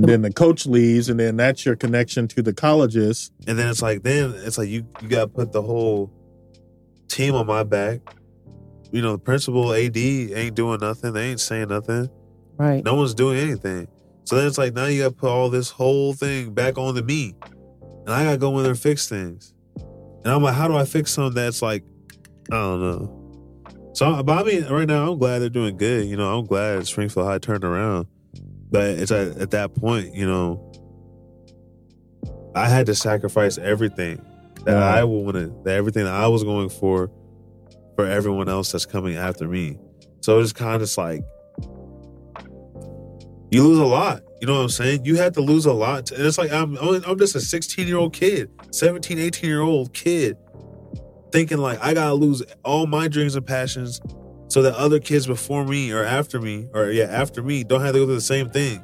And 0.00 0.08
then 0.08 0.22
the 0.22 0.32
coach 0.32 0.64
leaves, 0.64 1.10
and 1.10 1.20
then 1.20 1.36
that's 1.36 1.66
your 1.66 1.76
connection 1.76 2.26
to 2.28 2.40
the 2.40 2.54
colleges. 2.54 3.30
And 3.46 3.58
then 3.58 3.68
it's 3.68 3.82
like 3.82 4.02
then 4.02 4.32
it's 4.34 4.56
like 4.56 4.70
you 4.70 4.86
you 5.02 5.08
got 5.08 5.20
to 5.20 5.26
put 5.26 5.52
the 5.52 5.60
whole 5.60 6.10
team 7.08 7.34
on 7.34 7.46
my 7.46 7.64
back. 7.64 8.00
You 8.92 9.02
know, 9.02 9.12
the 9.12 9.18
principal 9.18 9.74
AD 9.74 9.94
ain't 9.98 10.54
doing 10.54 10.80
nothing. 10.80 11.12
They 11.12 11.28
ain't 11.28 11.40
saying 11.40 11.68
nothing. 11.68 12.08
Right. 12.56 12.82
No 12.82 12.94
one's 12.94 13.12
doing 13.12 13.40
anything. 13.40 13.88
So 14.24 14.36
then 14.36 14.46
it's 14.46 14.56
like 14.56 14.72
now 14.72 14.86
you 14.86 15.02
got 15.02 15.08
to 15.10 15.14
put 15.14 15.28
all 15.28 15.50
this 15.50 15.68
whole 15.68 16.14
thing 16.14 16.54
back 16.54 16.78
on 16.78 16.94
to 16.94 17.02
me, 17.02 17.34
and 18.06 18.08
I 18.08 18.24
got 18.24 18.30
to 18.30 18.38
go 18.38 18.56
in 18.56 18.62
there 18.62 18.72
and 18.72 18.80
fix 18.80 19.06
things. 19.06 19.52
And 19.76 20.28
I'm 20.28 20.42
like, 20.42 20.54
how 20.54 20.66
do 20.66 20.76
I 20.76 20.86
fix 20.86 21.10
something 21.10 21.34
that's 21.34 21.60
like, 21.60 21.84
I 22.50 22.54
don't 22.54 22.80
know. 22.80 23.92
So, 23.92 24.22
but 24.22 24.38
I 24.38 24.50
mean, 24.50 24.64
right 24.64 24.88
now 24.88 25.12
I'm 25.12 25.18
glad 25.18 25.40
they're 25.40 25.50
doing 25.50 25.76
good. 25.76 26.06
You 26.06 26.16
know, 26.16 26.38
I'm 26.38 26.46
glad 26.46 26.86
Springfield 26.86 27.26
High 27.26 27.36
turned 27.36 27.64
around. 27.64 28.06
But 28.70 28.90
it's 28.90 29.10
at, 29.10 29.36
at 29.38 29.50
that 29.50 29.74
point, 29.74 30.14
you 30.14 30.26
know, 30.26 30.66
I 32.54 32.68
had 32.68 32.86
to 32.86 32.94
sacrifice 32.94 33.58
everything 33.58 34.24
that 34.64 34.74
Right. 34.74 34.98
I 34.98 35.04
wanted, 35.04 35.64
that 35.64 35.74
everything 35.74 36.04
that 36.04 36.14
I 36.14 36.28
was 36.28 36.44
going 36.44 36.68
for, 36.68 37.10
for 37.96 38.06
everyone 38.06 38.48
else 38.48 38.72
that's 38.72 38.86
coming 38.86 39.16
after 39.16 39.48
me. 39.48 39.78
So 40.20 40.38
it's 40.38 40.52
kind 40.52 40.74
of 40.76 40.82
just 40.82 40.98
like 40.98 41.22
you 43.50 43.64
lose 43.66 43.78
a 43.78 43.84
lot. 43.84 44.22
You 44.40 44.46
know 44.46 44.54
what 44.54 44.62
I'm 44.62 44.68
saying? 44.68 45.04
You 45.04 45.16
had 45.16 45.34
to 45.34 45.40
lose 45.40 45.66
a 45.66 45.72
lot. 45.72 46.10
And 46.12 46.24
it's 46.24 46.38
like 46.38 46.52
I'm 46.52 46.76
I'm 46.78 47.18
just 47.18 47.34
a 47.34 47.40
16 47.40 47.86
year 47.86 47.96
old 47.96 48.12
kid, 48.12 48.50
17, 48.70 49.18
18 49.18 49.48
year 49.48 49.60
old 49.60 49.92
kid, 49.92 50.36
thinking 51.32 51.58
like 51.58 51.78
I 51.82 51.94
gotta 51.94 52.14
lose 52.14 52.42
all 52.64 52.86
my 52.86 53.08
dreams 53.08 53.34
and 53.34 53.46
passions 53.46 54.00
so 54.50 54.60
that 54.62 54.74
other 54.74 54.98
kids 54.98 55.26
before 55.26 55.64
me 55.64 55.90
or 55.92 56.04
after 56.04 56.40
me 56.40 56.68
or 56.74 56.90
yeah 56.90 57.04
after 57.04 57.42
me 57.42 57.64
don't 57.64 57.80
have 57.80 57.92
to 57.94 58.00
go 58.00 58.04
through 58.06 58.14
the 58.16 58.20
same 58.20 58.50
thing. 58.50 58.82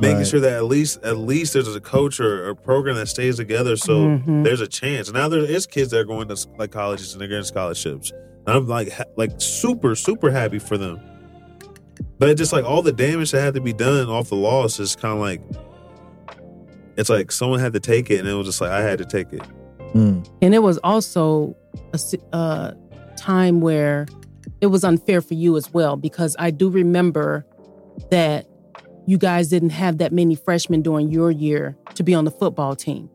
Making 0.00 0.16
Right. 0.18 0.26
sure 0.26 0.40
that 0.40 0.52
at 0.54 0.64
least 0.64 1.02
at 1.04 1.18
least 1.18 1.52
there's 1.52 1.74
a 1.74 1.80
coach 1.80 2.18
or 2.18 2.48
a 2.48 2.56
program 2.56 2.96
that 2.96 3.06
stays 3.08 3.36
together 3.36 3.76
so 3.76 4.08
Mhm. 4.08 4.42
there's 4.44 4.60
a 4.60 4.66
chance. 4.66 5.12
Now 5.12 5.28
there 5.28 5.40
is 5.44 5.66
kids 5.66 5.90
that 5.90 5.98
are 6.00 6.04
going 6.04 6.26
to 6.28 6.36
like 6.58 6.70
colleges 6.72 7.12
and 7.12 7.20
they're 7.20 7.28
getting 7.28 7.44
scholarships. 7.44 8.12
And 8.46 8.56
I'm 8.56 8.66
like 8.68 8.90
ha- 8.92 9.04
like 9.16 9.32
super 9.38 9.94
super 9.94 10.30
happy 10.30 10.58
for 10.58 10.76
them. 10.78 10.98
But 12.18 12.28
it's 12.30 12.38
just 12.38 12.52
like 12.52 12.64
all 12.64 12.82
the 12.82 12.92
damage 12.92 13.30
that 13.32 13.40
had 13.40 13.54
to 13.54 13.60
be 13.60 13.72
done 13.72 14.08
off 14.08 14.28
the 14.30 14.36
loss 14.36 14.80
is 14.80 14.96
kind 14.96 15.14
of 15.14 15.20
like 15.20 15.40
it's 16.96 17.10
like 17.10 17.30
someone 17.32 17.58
had 17.60 17.72
to 17.72 17.80
take 17.80 18.10
it 18.10 18.20
and 18.20 18.28
it 18.28 18.34
was 18.34 18.46
just 18.46 18.60
like 18.60 18.70
I 18.70 18.80
had 18.82 18.98
to 18.98 19.04
take 19.04 19.32
it. 19.32 19.42
Hmm. 19.92 20.20
And 20.42 20.54
it 20.54 20.62
was 20.62 20.78
also 20.78 21.54
a 21.92 21.98
uh, 22.32 22.72
time 23.16 23.60
where 23.60 24.06
it 24.60 24.66
was 24.66 24.84
unfair 24.84 25.20
for 25.20 25.34
you 25.34 25.56
as 25.56 25.72
well, 25.72 25.96
because 25.96 26.36
I 26.38 26.50
do 26.50 26.68
remember 26.68 27.46
that 28.10 28.46
you 29.06 29.18
guys 29.18 29.48
didn't 29.48 29.70
have 29.70 29.98
that 29.98 30.12
many 30.12 30.34
freshmen 30.34 30.82
during 30.82 31.10
your 31.10 31.30
year 31.30 31.76
to 31.94 32.02
be 32.02 32.14
on 32.14 32.24
the 32.24 32.30
football 32.30 32.74
team. 32.74 33.10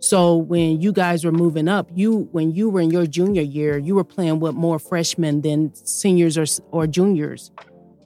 So 0.00 0.36
when 0.36 0.80
you 0.80 0.92
guys 0.92 1.24
were 1.24 1.32
moving 1.32 1.68
up, 1.68 1.90
you 1.94 2.28
when 2.32 2.52
you 2.52 2.70
were 2.70 2.80
in 2.80 2.90
your 2.90 3.06
junior 3.06 3.42
year, 3.42 3.76
you 3.78 3.94
were 3.94 4.04
playing 4.04 4.40
with 4.40 4.54
more 4.54 4.78
freshmen 4.78 5.42
than 5.42 5.74
seniors 5.74 6.38
or 6.38 6.46
or 6.70 6.86
juniors. 6.86 7.50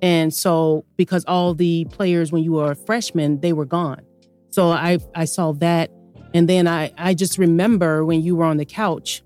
And 0.03 0.35
so 0.35 0.85
because 0.97 1.25
all 1.27 1.55
the 1.55 1.87
players 1.87 2.33
when 2.33 2.43
you 2.43 2.53
were 2.53 2.73
a 2.73 2.77
freshman, 2.77 3.41
they 3.41 3.53
were 3.53 3.65
gone. 3.65 4.03
So 4.51 4.71
I 4.71 4.99
I 5.15 5.25
saw 5.25 5.53
that 5.53 5.91
and 6.35 6.49
then 6.49 6.67
I 6.67 6.93
I 6.99 7.15
just 7.15 7.39
remember 7.39 8.05
when 8.05 8.23
you 8.23 8.35
were 8.35 8.45
on 8.45 8.57
the 8.57 8.65
couch 8.65 9.23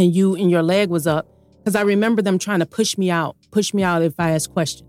and 0.00 0.14
you 0.14 0.34
and 0.34 0.50
your 0.50 0.62
leg 0.62 0.88
was 0.88 1.06
up 1.06 1.28
because 1.58 1.76
I 1.76 1.82
remember 1.82 2.22
them 2.22 2.38
trying 2.38 2.60
to 2.60 2.66
push 2.66 2.96
me 2.96 3.10
out, 3.10 3.36
push 3.50 3.74
me 3.74 3.82
out 3.82 4.02
if 4.02 4.14
I 4.18 4.30
asked 4.30 4.52
questions. 4.52 4.88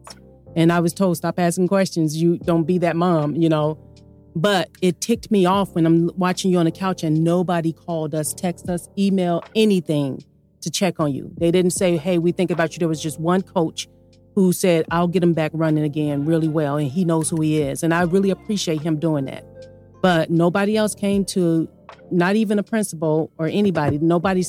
And 0.55 0.71
I 0.71 0.79
was 0.79 0.93
told 0.93 1.17
stop 1.17 1.37
asking 1.37 1.67
questions, 1.67 2.15
you 2.15 2.37
don't 2.37 2.63
be 2.63 2.77
that 2.79 2.95
mom, 2.95 3.35
you 3.35 3.49
know. 3.49 3.77
But 4.35 4.69
it 4.81 5.01
ticked 5.01 5.29
me 5.29 5.45
off 5.45 5.75
when 5.75 5.85
I'm 5.85 6.09
watching 6.15 6.49
you 6.49 6.57
on 6.57 6.65
the 6.65 6.71
couch 6.71 7.03
and 7.03 7.23
nobody 7.23 7.73
called 7.73 8.15
us, 8.15 8.33
text 8.33 8.69
us, 8.69 8.87
email, 8.97 9.43
anything 9.53 10.23
to 10.61 10.69
check 10.69 10.99
on 11.01 11.13
you. 11.13 11.29
They 11.37 11.51
didn't 11.51 11.71
say, 11.71 11.97
hey, 11.97 12.17
we 12.17 12.31
think 12.31 12.49
about 12.49 12.73
you. 12.73 12.79
There 12.79 12.87
was 12.87 13.01
just 13.01 13.19
one 13.19 13.41
coach 13.41 13.89
who 14.35 14.53
said, 14.53 14.85
I'll 14.91 15.09
get 15.09 15.21
him 15.21 15.33
back 15.33 15.51
running 15.53 15.83
again 15.83 16.25
really 16.25 16.47
well. 16.47 16.77
And 16.77 16.89
he 16.89 17.03
knows 17.03 17.29
who 17.29 17.41
he 17.41 17.61
is. 17.61 17.83
And 17.83 17.93
I 17.93 18.03
really 18.03 18.29
appreciate 18.29 18.81
him 18.81 18.97
doing 18.97 19.25
that. 19.25 19.43
But 20.01 20.29
nobody 20.29 20.77
else 20.77 20.95
came 20.95 21.25
to, 21.25 21.67
not 22.11 22.37
even 22.37 22.57
a 22.59 22.63
principal 22.63 23.29
or 23.37 23.47
anybody, 23.47 23.97
nobody 23.97 24.43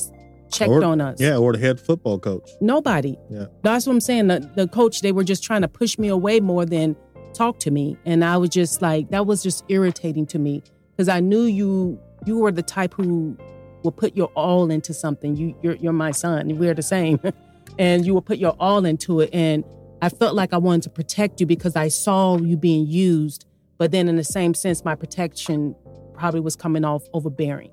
checked 0.53 0.69
Or- 0.71 0.83
on 0.83 1.01
us. 1.01 1.19
Yeah, 1.19 1.37
or 1.37 1.53
the 1.53 1.59
head 1.59 1.79
football 1.79 2.19
coach. 2.19 2.49
Nobody. 2.61 3.17
Yeah. 3.29 3.45
That's 3.63 3.85
what 3.85 3.93
I'm 3.93 4.01
saying. 4.01 4.27
The, 4.27 4.49
the 4.55 4.67
coach, 4.67 5.01
they 5.01 5.11
were 5.11 5.23
just 5.23 5.43
trying 5.43 5.61
to 5.61 5.67
push 5.67 5.97
me 5.97 6.07
away 6.07 6.39
more 6.39 6.65
than 6.65 6.95
talk 7.33 7.59
to 7.59 7.71
me. 7.71 7.97
And 8.05 8.23
I 8.23 8.37
was 8.37 8.49
just 8.49 8.81
like, 8.81 9.09
that 9.09 9.25
was 9.25 9.41
just 9.43 9.63
irritating 9.69 10.25
to 10.27 10.39
me 10.39 10.61
because 10.91 11.09
I 11.09 11.19
knew 11.19 11.43
you 11.43 11.99
you 12.25 12.37
were 12.37 12.51
the 12.51 12.61
type 12.63 12.93
who 12.93 13.37
will 13.83 13.91
put 13.91 14.15
your 14.15 14.27
all 14.35 14.71
into 14.71 14.93
something. 14.93 15.35
You 15.35 15.55
you're, 15.61 15.75
you're 15.75 15.93
my 15.93 16.11
son. 16.11 16.49
And 16.49 16.59
we're 16.59 16.73
the 16.73 16.83
same. 16.83 17.19
and 17.79 18.05
you 18.05 18.13
will 18.13 18.21
put 18.21 18.37
your 18.37 18.55
all 18.59 18.85
into 18.85 19.19
it. 19.19 19.29
And 19.33 19.63
I 20.01 20.09
felt 20.09 20.35
like 20.35 20.53
I 20.53 20.57
wanted 20.57 20.83
to 20.83 20.89
protect 20.89 21.39
you 21.39 21.45
because 21.47 21.75
I 21.75 21.87
saw 21.87 22.37
you 22.37 22.55
being 22.57 22.85
used. 22.87 23.45
But 23.77 23.91
then 23.91 24.07
in 24.07 24.15
the 24.15 24.23
same 24.23 24.53
sense, 24.53 24.85
my 24.85 24.95
protection 24.95 25.75
probably 26.13 26.39
was 26.39 26.55
coming 26.55 26.85
off 26.85 27.03
overbearing. 27.13 27.71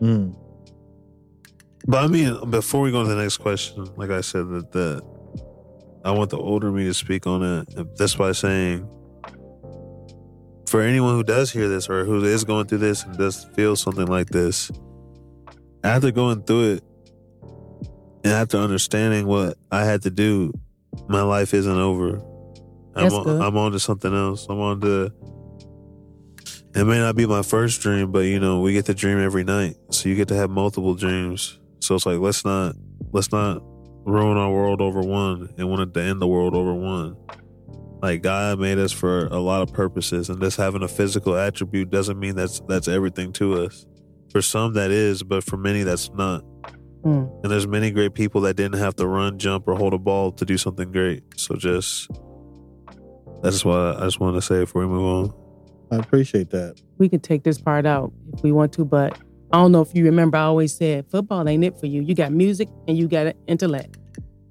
Mm. 0.00 0.34
But 1.86 2.04
I 2.04 2.06
mean, 2.08 2.50
before 2.50 2.80
we 2.80 2.90
go 2.90 3.02
to 3.02 3.08
the 3.08 3.20
next 3.20 3.38
question, 3.38 3.90
like 3.96 4.10
I 4.10 4.20
said, 4.22 4.48
that 4.48 4.72
the 4.72 5.02
I 6.04 6.10
want 6.10 6.30
the 6.30 6.38
older 6.38 6.70
me 6.70 6.84
to 6.84 6.94
speak 6.94 7.26
on 7.26 7.42
it. 7.42 7.96
That's 7.96 8.14
by 8.14 8.32
saying, 8.32 8.88
for 10.66 10.82
anyone 10.82 11.14
who 11.14 11.22
does 11.22 11.50
hear 11.50 11.68
this 11.68 11.88
or 11.88 12.04
who 12.04 12.22
is 12.24 12.44
going 12.44 12.66
through 12.66 12.78
this 12.78 13.04
and 13.04 13.16
does 13.16 13.44
feel 13.54 13.74
something 13.74 14.06
like 14.06 14.28
this, 14.28 14.70
after 15.82 16.10
going 16.10 16.42
through 16.42 16.74
it 16.74 16.84
and 18.22 18.32
after 18.32 18.58
understanding 18.58 19.26
what 19.26 19.56
I 19.70 19.84
had 19.84 20.02
to 20.02 20.10
do, 20.10 20.52
my 21.08 21.22
life 21.22 21.54
isn't 21.54 21.78
over. 21.78 22.16
I'm 22.96 23.04
That's 23.04 23.14
on, 23.14 23.24
good. 23.24 23.42
I'm 23.42 23.56
on 23.56 23.72
to 23.72 23.78
something 23.78 24.14
else. 24.14 24.46
I'm 24.48 24.60
on 24.60 24.80
to. 24.82 25.12
It 26.74 26.84
may 26.84 26.98
not 26.98 27.16
be 27.16 27.26
my 27.26 27.42
first 27.42 27.80
dream, 27.80 28.10
but 28.10 28.20
you 28.20 28.40
know 28.40 28.60
we 28.60 28.72
get 28.72 28.86
to 28.86 28.94
dream 28.94 29.18
every 29.18 29.44
night, 29.44 29.76
so 29.90 30.08
you 30.08 30.14
get 30.16 30.28
to 30.28 30.34
have 30.34 30.50
multiple 30.50 30.94
dreams. 30.94 31.58
So 31.84 31.94
it's 31.94 32.06
like 32.06 32.18
let's 32.18 32.44
not 32.44 32.76
let's 33.12 33.30
not 33.30 33.62
ruin 34.06 34.36
our 34.36 34.50
world 34.50 34.80
over 34.80 35.00
one 35.00 35.48
and 35.58 35.68
want 35.68 35.92
to 35.92 36.00
end 36.00 36.20
the 36.20 36.26
world 36.26 36.54
over 36.54 36.74
one. 36.74 37.16
Like 38.02 38.22
God 38.22 38.58
made 38.58 38.78
us 38.78 38.92
for 38.92 39.26
a 39.26 39.38
lot 39.38 39.62
of 39.62 39.72
purposes, 39.72 40.28
and 40.28 40.40
just 40.40 40.56
having 40.56 40.82
a 40.82 40.88
physical 40.88 41.36
attribute 41.36 41.90
doesn't 41.90 42.18
mean 42.18 42.36
that's 42.36 42.60
that's 42.68 42.88
everything 42.88 43.32
to 43.34 43.64
us. 43.64 43.86
For 44.30 44.42
some 44.42 44.74
that 44.74 44.90
is, 44.90 45.22
but 45.22 45.44
for 45.44 45.56
many 45.56 45.82
that's 45.82 46.10
not. 46.10 46.44
Mm. 47.02 47.42
And 47.42 47.52
there's 47.52 47.66
many 47.66 47.90
great 47.90 48.14
people 48.14 48.40
that 48.42 48.56
didn't 48.56 48.78
have 48.78 48.96
to 48.96 49.06
run, 49.06 49.38
jump, 49.38 49.68
or 49.68 49.76
hold 49.76 49.92
a 49.94 49.98
ball 49.98 50.32
to 50.32 50.44
do 50.44 50.56
something 50.56 50.90
great. 50.90 51.22
So 51.36 51.54
just 51.54 52.10
that's 53.42 53.64
why 53.64 53.94
I 53.94 54.04
just 54.04 54.20
wanted 54.20 54.36
to 54.36 54.42
say 54.42 54.60
before 54.60 54.82
we 54.82 54.88
move 54.88 55.04
on. 55.04 55.34
I 55.90 55.96
appreciate 55.96 56.50
that. 56.50 56.80
we 56.98 57.08
could 57.08 57.22
take 57.22 57.44
this 57.44 57.60
part 57.60 57.84
out 57.84 58.12
if 58.32 58.42
we 58.42 58.52
want 58.52 58.72
to, 58.74 58.84
but 58.84 59.18
I 59.54 59.58
don't 59.58 59.70
know 59.70 59.82
if 59.82 59.94
you 59.94 60.04
remember. 60.04 60.36
I 60.36 60.42
always 60.42 60.74
said 60.74 61.06
football 61.08 61.48
ain't 61.48 61.62
it 61.62 61.78
for 61.78 61.86
you. 61.86 62.02
You 62.02 62.12
got 62.16 62.32
music 62.32 62.68
and 62.88 62.98
you 62.98 63.06
got 63.06 63.36
intellect. 63.46 63.98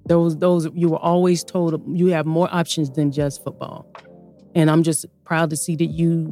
Those, 0.05 0.37
those 0.37 0.69
you 0.73 0.87
were 0.87 0.97
always 0.97 1.43
told 1.43 1.83
you 1.93 2.07
have 2.07 2.25
more 2.25 2.47
options 2.49 2.89
than 2.89 3.11
just 3.11 3.43
football, 3.43 3.85
and 4.55 4.71
I'm 4.71 4.81
just 4.81 5.05
proud 5.25 5.49
to 5.49 5.57
see 5.57 5.75
that 5.75 5.87
you 5.87 6.31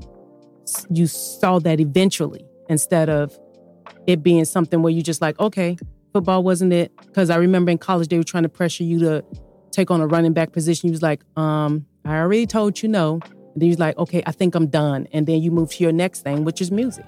you 0.89 1.05
saw 1.05 1.59
that 1.59 1.81
eventually 1.81 2.45
instead 2.69 3.09
of 3.09 3.37
it 4.07 4.23
being 4.23 4.45
something 4.45 4.81
where 4.81 4.93
you 4.93 5.01
just 5.01 5.21
like 5.21 5.37
okay, 5.41 5.75
football 6.13 6.41
wasn't 6.41 6.71
it? 6.71 6.93
Because 7.07 7.29
I 7.29 7.35
remember 7.35 7.71
in 7.71 7.77
college 7.77 8.07
they 8.07 8.17
were 8.17 8.23
trying 8.23 8.43
to 8.43 8.49
pressure 8.49 8.85
you 8.85 8.99
to 8.99 9.21
take 9.71 9.91
on 9.91 9.99
a 9.99 10.07
running 10.07 10.31
back 10.31 10.53
position. 10.53 10.87
You 10.87 10.93
was 10.93 11.01
like, 11.01 11.23
um, 11.35 11.85
I 12.05 12.19
already 12.19 12.45
told 12.47 12.81
you 12.81 12.87
no. 12.87 13.19
And 13.25 13.61
then 13.61 13.63
you 13.63 13.71
was 13.71 13.79
like, 13.79 13.97
okay, 13.97 14.23
I 14.25 14.31
think 14.31 14.55
I'm 14.55 14.67
done. 14.67 15.09
And 15.11 15.27
then 15.27 15.41
you 15.41 15.51
move 15.51 15.71
to 15.71 15.83
your 15.83 15.91
next 15.91 16.21
thing, 16.21 16.45
which 16.45 16.61
is 16.61 16.71
music. 16.71 17.05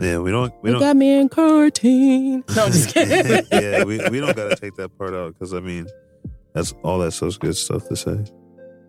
Yeah, 0.00 0.18
we 0.18 0.30
don't 0.30 0.52
we 0.62 0.70
You 0.70 0.74
don't 0.74 0.82
got 0.82 0.96
me 0.96 1.18
in 1.18 1.28
cartoon. 1.28 2.44
No, 2.56 2.64
I'm 2.64 2.72
just 2.72 2.88
kidding. 2.94 3.46
yeah, 3.52 3.84
we, 3.84 3.98
we 4.08 4.20
don't 4.20 4.36
got 4.36 4.50
to 4.50 4.56
take 4.56 4.74
that 4.76 4.96
part 4.98 5.14
out 5.14 5.34
because 5.34 5.54
I 5.54 5.60
mean, 5.60 5.86
that's 6.52 6.72
all 6.82 6.98
that's 6.98 7.16
such 7.16 7.38
good 7.38 7.56
stuff 7.56 7.88
to 7.88 7.96
say. 7.96 8.24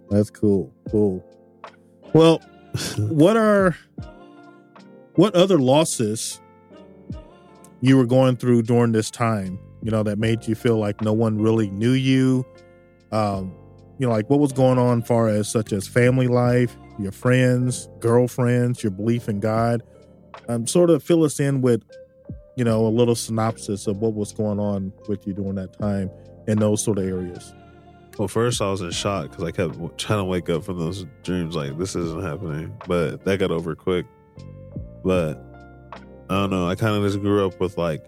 That's 0.10 0.30
cool. 0.30 0.74
Cool. 0.90 1.24
Well, 2.14 2.40
what 2.98 3.38
are 3.38 3.76
what 5.16 5.36
other 5.36 5.60
losses 5.60 6.42
you 7.82 7.98
were 7.98 8.06
going 8.06 8.38
through 8.38 8.64
during 8.64 8.92
this 8.92 9.12
time? 9.12 9.60
You 9.84 9.92
know 9.92 10.02
that 10.04 10.18
made 10.18 10.48
you 10.48 10.56
feel 10.56 10.78
like 10.78 11.02
no 11.02 11.14
one 11.14 11.40
really 11.40 11.70
knew 11.70 11.92
you. 11.92 12.46
Um, 13.12 13.54
you 14.00 14.08
know, 14.08 14.12
like 14.12 14.30
what 14.30 14.40
was 14.40 14.52
going 14.52 14.78
on, 14.80 15.04
far 15.04 15.28
as 15.28 15.48
such 15.48 15.72
as 15.72 15.88
family 15.88 16.28
life, 16.28 16.76
your 17.00 17.12
friends, 17.12 17.88
girlfriends, 18.00 18.84
your 18.84 18.92
belief 18.92 19.30
in 19.30 19.40
God. 19.40 19.84
Um, 20.48 20.68
sort 20.68 20.90
of 20.90 21.02
fill 21.04 21.24
us 21.24 21.40
in 21.40 21.62
with, 21.62 21.82
you 22.56 22.64
know, 22.64 22.86
a 22.86 22.90
little 22.90 23.16
synopsis 23.16 23.88
of 23.88 23.98
what 23.98 24.14
was 24.14 24.32
going 24.32 24.60
on 24.60 24.94
with 25.08 25.26
you 25.28 25.34
during 25.34 25.56
that 25.56 25.78
time 25.80 26.10
in 26.48 26.60
those 26.60 26.84
sort 26.84 26.98
of 27.00 27.06
areas. 27.06 27.54
Well, 28.18 28.28
first 28.28 28.62
I 28.62 28.70
was 28.72 28.82
in 28.82 28.92
shock 28.92 29.30
because 29.32 29.44
I 29.44 29.52
kept 29.52 29.76
trying 29.98 30.20
to 30.20 30.24
wake 30.24 30.50
up 30.50 30.64
from 30.64 30.80
those 30.80 31.06
dreams 31.24 31.56
like 31.56 31.78
this 31.78 31.96
isn't 31.96 32.24
happening, 32.24 32.74
but 32.88 33.26
that 33.26 33.40
got 33.40 33.52
over 33.52 33.76
quick. 33.76 34.06
But 35.04 35.36
I 36.30 36.34
don't 36.34 36.50
know. 36.50 36.68
I 36.68 36.76
kind 36.76 36.96
of 36.96 37.04
just 37.04 37.22
grew 37.22 37.46
up 37.46 37.60
with 37.60 37.78
like 37.78 38.06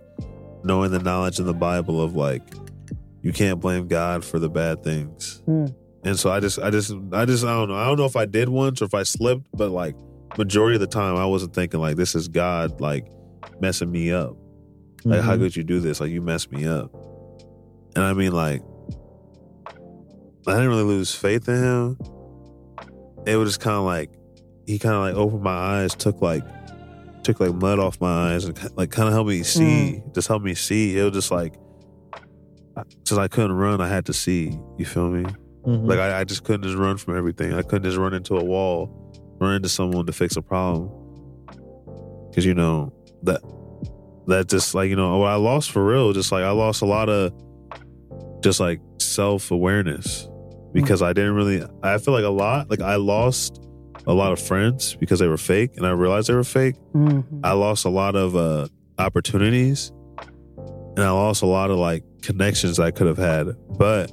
knowing 0.64 0.92
the 0.92 1.00
knowledge 1.00 1.40
in 1.40 1.46
the 1.46 1.54
Bible 1.54 2.02
of 2.02 2.16
like 2.16 2.42
you 3.22 3.34
can't 3.34 3.60
blame 3.60 3.88
God 3.88 4.24
for 4.24 4.40
the 4.40 4.50
bad 4.50 4.84
things, 4.84 5.42
Hmm. 5.46 5.66
and 6.06 6.18
so 6.18 6.32
I 6.32 6.40
just, 6.40 6.60
I 6.60 6.70
just, 6.70 6.94
I 7.12 7.26
just, 7.26 7.44
I 7.44 7.48
don't 7.54 7.68
know. 7.70 7.76
I 7.76 7.86
don't 7.86 7.98
know 7.98 8.06
if 8.06 8.16
I 8.16 8.26
did 8.26 8.48
once 8.48 8.82
or 8.82 8.86
if 8.86 8.94
I 8.94 9.04
slipped, 9.04 9.48
but 9.54 9.72
like 9.72 9.96
majority 10.38 10.76
of 10.76 10.82
the 10.82 10.88
time 10.88 11.16
I 11.16 11.26
wasn't 11.26 11.54
thinking 11.54 11.80
like 11.80 11.96
this 11.96 12.16
is 12.16 12.28
God 12.28 12.80
like 12.82 13.08
messing 13.60 13.92
me 13.92 14.12
up. 14.12 14.36
Like, 15.04 15.22
how 15.22 15.36
Mhm. 15.36 15.40
could 15.40 15.56
you 15.56 15.64
do 15.64 15.80
this? 15.80 16.02
Like, 16.02 16.12
you 16.12 16.22
messed 16.22 16.52
me 16.52 16.66
up. 16.66 16.92
And 17.96 18.04
I 18.04 18.14
mean, 18.14 18.32
like, 18.34 18.62
I 20.48 20.52
didn't 20.54 20.70
really 20.70 20.84
lose 20.84 21.14
faith 21.14 21.48
in 21.48 21.56
him. 21.56 21.98
It 23.26 23.36
was 23.38 23.50
just 23.50 23.60
kind 23.60 23.76
of 23.78 23.84
like 23.84 24.12
he 24.66 24.80
kind 24.80 24.96
of 24.96 25.02
like 25.02 25.16
opened 25.16 25.44
my 25.44 25.52
eyes, 25.52 25.96
took 25.96 26.22
like 26.22 26.44
took 27.24 27.40
like 27.40 27.54
mud 27.54 27.80
off 27.80 28.00
my 28.00 28.34
eyes, 28.34 28.46
and 28.46 28.58
like 28.78 28.92
kind 28.92 29.08
of 29.08 29.14
helped 29.14 29.30
me 29.30 29.44
see, 29.44 30.02
just 30.14 30.28
helped 30.28 30.46
me 30.46 30.56
see. 30.56 30.98
It 30.98 31.04
was 31.04 31.14
just 31.14 31.32
like 31.32 31.56
since 33.06 33.18
I 33.18 33.28
couldn't 33.28 33.54
run, 33.54 33.82
I 33.82 33.88
had 33.88 34.06
to 34.06 34.14
see. 34.14 34.58
You 34.78 34.86
feel 34.86 35.10
me? 35.10 35.24
Mhm. 35.66 35.88
Like 35.88 36.00
I, 36.00 36.22
I 36.22 36.24
just 36.24 36.44
couldn't 36.44 36.64
just 36.64 36.78
run 36.78 36.98
from 36.98 37.18
everything. 37.18 37.54
I 37.54 37.62
couldn't 37.62 37.84
just 37.84 37.98
run 37.98 38.14
into 38.14 38.38
a 38.38 38.44
wall, 38.44 39.07
run 39.40 39.56
into 39.56 39.70
someone 39.70 40.06
to 40.06 40.14
fix 40.14 40.36
a 40.36 40.42
problem. 40.42 40.90
Cause 42.34 42.46
you 42.46 42.54
know 42.54 42.94
that 43.24 43.42
that 44.28 44.48
just 44.48 44.76
like 44.76 44.90
you 44.90 44.96
know 44.96 45.18
what 45.18 45.28
I 45.30 45.36
lost 45.36 45.72
for 45.72 45.86
real. 45.86 46.14
Just 46.14 46.32
like 46.32 46.44
I 46.44 46.52
lost 46.52 46.82
a 46.82 46.86
lot 46.86 47.10
of 47.10 47.34
just 48.42 48.60
like 48.60 48.80
self 49.00 49.50
awareness 49.52 50.30
because 50.74 51.02
I 51.02 51.14
didn't 51.14 51.34
really. 51.34 51.64
I 51.82 51.98
feel 51.98 52.14
like 52.14 52.24
a 52.26 52.30
lot. 52.30 52.70
Like 52.70 52.82
I 52.82 52.96
lost 52.96 53.60
a 54.06 54.14
lot 54.14 54.32
of 54.32 54.40
friends 54.40 54.96
because 54.96 55.20
they 55.20 55.28
were 55.28 55.38
fake, 55.38 55.72
and 55.78 55.86
I 55.88 55.92
realized 55.92 56.28
they 56.30 56.36
were 56.36 56.44
fake. 56.44 56.76
Mhm. 56.94 57.24
I 57.44 57.54
lost 57.54 57.86
a 57.86 57.90
lot 57.90 58.16
of 58.16 58.36
uh, 58.36 58.68
opportunities 59.00 59.92
and 60.96 61.00
I 61.06 61.12
lost 61.12 61.42
a 61.44 61.46
lot 61.48 61.70
of 61.72 61.78
like 61.78 62.04
connections 62.22 62.80
I 62.80 62.92
could 62.92 63.08
have 63.08 63.18
had. 63.18 63.48
But 63.78 64.12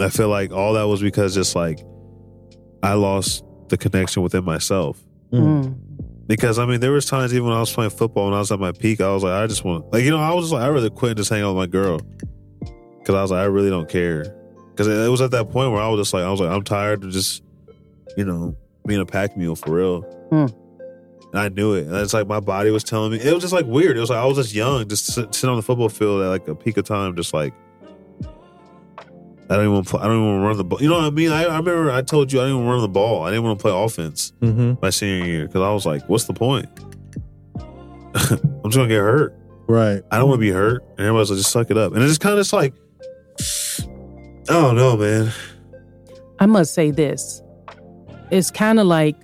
I 0.00 0.08
feel 0.08 0.28
like 0.28 0.52
all 0.52 0.74
that 0.74 0.84
was 0.84 1.00
because 1.02 1.34
just 1.34 1.54
like 1.54 1.80
I 2.82 2.94
lost 2.94 3.44
the 3.68 3.76
connection 3.76 4.22
within 4.22 4.44
myself. 4.44 5.02
Mm. 5.32 5.76
Because 6.26 6.58
I 6.58 6.66
mean, 6.66 6.80
there 6.80 6.92
was 6.92 7.06
times 7.06 7.32
even 7.32 7.46
when 7.46 7.56
I 7.56 7.60
was 7.60 7.72
playing 7.72 7.90
football 7.90 8.26
when 8.26 8.34
I 8.34 8.38
was 8.38 8.52
at 8.52 8.60
my 8.60 8.72
peak, 8.72 9.00
I 9.00 9.12
was 9.12 9.22
like, 9.22 9.32
I 9.32 9.46
just 9.46 9.64
want 9.64 9.92
like 9.92 10.04
you 10.04 10.10
know, 10.10 10.18
I 10.18 10.32
was 10.34 10.46
just 10.46 10.52
like, 10.52 10.62
I 10.62 10.68
really 10.68 10.90
quit 10.90 11.12
and 11.12 11.18
just 11.18 11.30
hang 11.30 11.42
out 11.42 11.54
with 11.54 11.56
my 11.56 11.66
girl 11.66 12.00
because 12.98 13.14
I 13.14 13.22
was 13.22 13.30
like, 13.30 13.40
I 13.40 13.44
really 13.44 13.70
don't 13.70 13.88
care. 13.88 14.34
Because 14.70 14.86
it 14.86 14.98
it 15.06 15.08
was 15.08 15.20
at 15.20 15.30
that 15.30 15.50
point 15.50 15.72
where 15.72 15.80
I 15.80 15.88
was 15.88 16.00
just 16.00 16.12
like, 16.12 16.24
I 16.24 16.30
was 16.30 16.40
like, 16.40 16.50
I'm 16.50 16.64
tired 16.64 17.04
of 17.04 17.10
just 17.10 17.42
you 18.16 18.24
know 18.24 18.54
being 18.86 19.00
a 19.00 19.06
pack 19.06 19.36
mule 19.36 19.56
for 19.56 19.72
real. 19.72 20.02
Hmm. 20.30 20.46
And 21.32 21.40
I 21.40 21.48
knew 21.48 21.74
it. 21.74 21.86
And 21.86 21.96
it's 21.96 22.14
like 22.14 22.26
my 22.26 22.40
body 22.40 22.70
was 22.70 22.84
telling 22.84 23.12
me. 23.12 23.20
It 23.20 23.32
was 23.32 23.42
just 23.42 23.52
like 23.52 23.66
weird. 23.66 23.96
It 23.96 24.00
was 24.00 24.10
like 24.10 24.18
I 24.18 24.24
was 24.24 24.36
just 24.36 24.54
young, 24.54 24.88
just 24.88 25.06
sit, 25.06 25.34
sitting 25.34 25.50
on 25.50 25.56
the 25.56 25.62
football 25.62 25.88
field 25.88 26.22
at 26.22 26.28
like 26.28 26.48
a 26.48 26.54
peak 26.54 26.76
of 26.76 26.84
time, 26.84 27.14
just 27.16 27.34
like 27.34 27.54
I 29.50 29.56
don't 29.56 29.70
even 29.70 29.84
play, 29.84 30.00
I 30.00 30.04
don't 30.06 30.16
even 30.16 30.26
want 30.26 30.42
to 30.42 30.46
run 30.48 30.56
the 30.58 30.64
ball. 30.64 30.82
You 30.82 30.88
know 30.90 30.96
what 30.98 31.04
I 31.04 31.10
mean? 31.10 31.30
I, 31.32 31.44
I 31.44 31.56
remember 31.58 31.90
I 31.90 32.02
told 32.02 32.32
you 32.32 32.40
I 32.40 32.44
didn't 32.44 32.56
even 32.58 32.68
run 32.68 32.80
the 32.82 32.88
ball. 32.88 33.22
I 33.24 33.30
didn't 33.30 33.44
want 33.44 33.58
to 33.58 33.62
play 33.62 33.72
offense 33.72 34.32
Mm-hmm. 34.42 34.74
my 34.82 34.90
senior 34.90 35.24
year 35.26 35.46
because 35.46 35.62
I 35.62 35.72
was 35.72 35.86
like, 35.86 36.06
what's 36.08 36.24
the 36.24 36.34
point? 36.34 36.68
I'm 38.14 38.62
just 38.64 38.76
gonna 38.76 38.88
get 38.88 38.98
hurt. 38.98 39.34
Right. 39.66 40.02
I 40.10 40.18
don't 40.18 40.28
want 40.28 40.38
to 40.38 40.46
be 40.46 40.50
hurt. 40.50 40.82
And 40.96 41.00
everybody's 41.00 41.30
like, 41.30 41.38
just 41.38 41.50
suck 41.50 41.70
it 41.70 41.76
up. 41.76 41.92
And 41.92 42.02
it's 42.02 42.10
just 42.12 42.20
kind 42.20 42.34
of 42.34 42.40
just 42.40 42.52
like, 42.52 42.74
I 44.48 44.52
don't 44.52 44.76
know, 44.76 44.96
man. 44.96 45.30
I 46.38 46.46
must 46.46 46.72
say 46.74 46.90
this. 46.90 47.42
It's 48.30 48.50
kind 48.50 48.78
of 48.80 48.86
like 48.86 49.16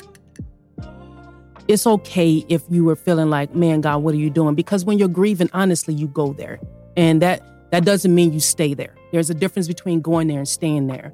it's 1.67 1.87
okay 1.87 2.45
if 2.49 2.63
you 2.69 2.85
were 2.85 2.97
feeling 2.97 3.31
like, 3.31 3.55
man, 3.55 3.81
God, 3.81 3.99
what 4.03 4.15
are 4.15 4.19
you 4.19 4.29
doing? 4.31 4.55
Because 4.55 4.85
when 4.85 4.99
you're 4.99 5.09
grieving, 5.09 5.49
honestly, 5.55 5.95
you 5.95 6.09
go 6.09 6.33
there. 6.35 6.61
And 6.97 7.23
that 7.23 7.43
that 7.71 7.85
doesn't 7.85 8.15
mean 8.15 8.33
you 8.33 8.41
stay 8.41 8.75
there. 8.75 8.95
There's 9.15 9.31
a 9.31 9.35
difference 9.35 9.69
between 9.69 10.01
going 10.01 10.27
there 10.27 10.39
and 10.39 10.49
staying 10.49 10.89
there. 10.89 11.13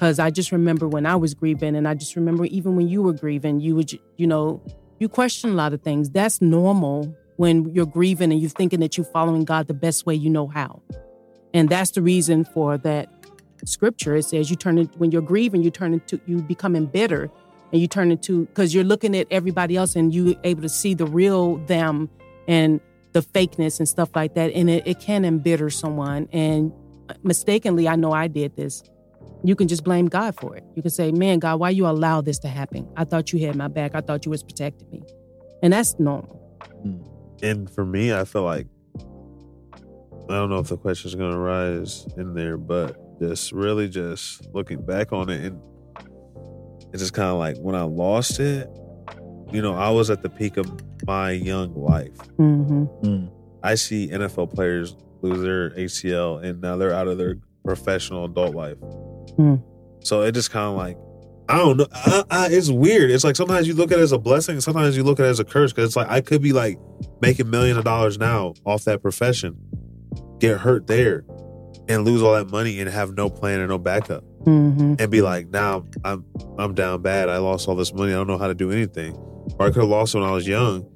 Cause 0.00 0.18
I 0.18 0.30
just 0.30 0.50
remember 0.50 0.88
when 0.88 1.04
I 1.04 1.14
was 1.14 1.34
grieving, 1.34 1.76
and 1.76 1.86
I 1.86 1.92
just 1.92 2.16
remember 2.16 2.46
even 2.46 2.74
when 2.74 2.88
you 2.88 3.02
were 3.02 3.12
grieving, 3.12 3.60
you 3.60 3.76
would, 3.76 3.92
you 4.16 4.26
know, 4.26 4.62
you 4.98 5.10
question 5.10 5.50
a 5.50 5.52
lot 5.52 5.74
of 5.74 5.82
things. 5.82 6.08
That's 6.08 6.40
normal 6.40 7.14
when 7.36 7.68
you're 7.74 7.84
grieving 7.84 8.32
and 8.32 8.40
you're 8.40 8.48
thinking 8.48 8.80
that 8.80 8.96
you're 8.96 9.04
following 9.04 9.44
God 9.44 9.68
the 9.68 9.74
best 9.74 10.06
way 10.06 10.14
you 10.14 10.30
know 10.30 10.46
how. 10.46 10.80
And 11.52 11.68
that's 11.68 11.90
the 11.90 12.00
reason 12.00 12.46
for 12.46 12.78
that 12.78 13.10
scripture. 13.66 14.16
It 14.16 14.22
says 14.22 14.48
you 14.48 14.56
turn 14.56 14.78
it 14.78 14.88
when 14.96 15.10
you're 15.10 15.20
grieving, 15.20 15.62
you 15.62 15.70
turn 15.70 15.92
into 15.92 16.18
you 16.24 16.40
becoming 16.40 16.86
bitter 16.86 17.30
and 17.72 17.78
you 17.78 17.88
turn 17.88 18.10
into 18.10 18.46
because 18.46 18.74
you're 18.74 18.84
looking 18.84 19.14
at 19.14 19.26
everybody 19.30 19.76
else 19.76 19.96
and 19.96 20.14
you 20.14 20.34
able 20.44 20.62
to 20.62 20.70
see 20.70 20.94
the 20.94 21.04
real 21.04 21.56
them 21.66 22.08
and 22.48 22.80
the 23.12 23.20
fakeness 23.20 23.80
and 23.80 23.86
stuff 23.86 24.08
like 24.16 24.32
that. 24.32 24.50
And 24.52 24.70
it, 24.70 24.86
it 24.86 24.98
can 24.98 25.26
embitter 25.26 25.68
someone. 25.68 26.26
And 26.32 26.72
mistakenly, 27.22 27.88
I 27.88 27.96
know 27.96 28.12
I 28.12 28.28
did 28.28 28.56
this. 28.56 28.82
You 29.42 29.54
can 29.56 29.68
just 29.68 29.84
blame 29.84 30.06
God 30.06 30.34
for 30.34 30.56
it. 30.56 30.64
You 30.74 30.82
can 30.82 30.90
say, 30.90 31.12
Man, 31.12 31.38
God, 31.38 31.60
why 31.60 31.70
you 31.70 31.86
allow 31.86 32.20
this 32.20 32.38
to 32.40 32.48
happen? 32.48 32.88
I 32.96 33.04
thought 33.04 33.32
you 33.32 33.46
had 33.46 33.56
my 33.56 33.68
back. 33.68 33.94
I 33.94 34.00
thought 34.00 34.24
you 34.24 34.30
was 34.30 34.42
protecting 34.42 34.90
me. 34.90 35.02
And 35.62 35.72
that's 35.72 35.98
normal. 35.98 36.40
And 37.42 37.70
for 37.70 37.84
me, 37.84 38.12
I 38.12 38.24
feel 38.24 38.42
like 38.42 38.66
I 38.96 40.32
don't 40.34 40.48
know 40.48 40.58
if 40.58 40.68
the 40.68 40.78
question 40.78 41.08
is 41.08 41.14
gonna 41.14 41.38
rise 41.38 42.06
in 42.16 42.34
there, 42.34 42.56
but 42.56 42.96
just 43.20 43.52
really 43.52 43.88
just 43.88 44.46
looking 44.54 44.84
back 44.84 45.12
on 45.12 45.30
it 45.30 45.44
and 45.44 45.60
it's 46.92 47.02
just 47.02 47.12
kind 47.12 47.28
of 47.28 47.38
like 47.38 47.56
when 47.58 47.74
I 47.74 47.82
lost 47.82 48.40
it, 48.40 48.68
you 49.52 49.60
know, 49.60 49.74
I 49.74 49.90
was 49.90 50.10
at 50.10 50.22
the 50.22 50.30
peak 50.30 50.56
of 50.56 50.72
my 51.06 51.32
young 51.32 51.74
life. 51.74 52.16
Mm-hmm. 52.38 53.26
I 53.62 53.74
see 53.74 54.08
NFL 54.08 54.54
players 54.54 54.96
lose 55.24 55.42
their 55.42 55.70
ACL 55.70 56.42
and 56.44 56.60
now 56.60 56.76
they're 56.76 56.92
out 56.92 57.08
of 57.08 57.18
their 57.18 57.36
professional 57.64 58.24
adult 58.26 58.54
life. 58.54 58.76
Hmm. 59.36 59.56
So 60.00 60.22
it 60.22 60.32
just 60.32 60.50
kind 60.50 60.66
of 60.70 60.76
like, 60.76 60.98
I 61.48 61.58
don't 61.58 61.76
know. 61.76 61.86
I, 61.92 62.24
I, 62.30 62.48
it's 62.50 62.70
weird. 62.70 63.10
It's 63.10 63.24
like 63.24 63.36
sometimes 63.36 63.66
you 63.68 63.74
look 63.74 63.92
at 63.92 63.98
it 63.98 64.02
as 64.02 64.12
a 64.12 64.18
blessing, 64.18 64.60
sometimes 64.60 64.96
you 64.96 65.02
look 65.02 65.20
at 65.20 65.26
it 65.26 65.30
as 65.30 65.40
a 65.40 65.44
curse 65.44 65.72
because 65.72 65.88
it's 65.88 65.96
like 65.96 66.08
I 66.08 66.20
could 66.20 66.40
be 66.42 66.52
like 66.52 66.78
making 67.20 67.50
millions 67.50 67.78
of 67.78 67.84
dollars 67.84 68.18
now 68.18 68.54
off 68.64 68.84
that 68.84 69.02
profession, 69.02 69.56
get 70.38 70.58
hurt 70.60 70.86
there, 70.86 71.24
and 71.88 72.04
lose 72.04 72.22
all 72.22 72.32
that 72.34 72.50
money 72.50 72.80
and 72.80 72.88
have 72.88 73.14
no 73.16 73.28
plan 73.28 73.60
or 73.60 73.66
no 73.66 73.78
backup, 73.78 74.24
Mm-hmm. 74.44 74.96
and 74.98 75.10
be 75.10 75.22
like, 75.22 75.48
now 75.48 75.84
I'm 76.04 76.24
I'm 76.58 76.74
down 76.74 77.00
bad. 77.02 77.28
I 77.30 77.38
lost 77.38 77.66
all 77.68 77.74
this 77.76 77.92
money. 77.94 78.12
I 78.12 78.16
don't 78.16 78.26
know 78.26 78.36
how 78.38 78.48
to 78.48 78.54
do 78.54 78.70
anything. 78.70 79.14
Or 79.58 79.66
I 79.66 79.70
could 79.70 79.80
have 79.82 79.88
lost 79.88 80.14
it 80.14 80.18
when 80.18 80.28
I 80.28 80.32
was 80.32 80.46
young, 80.48 80.86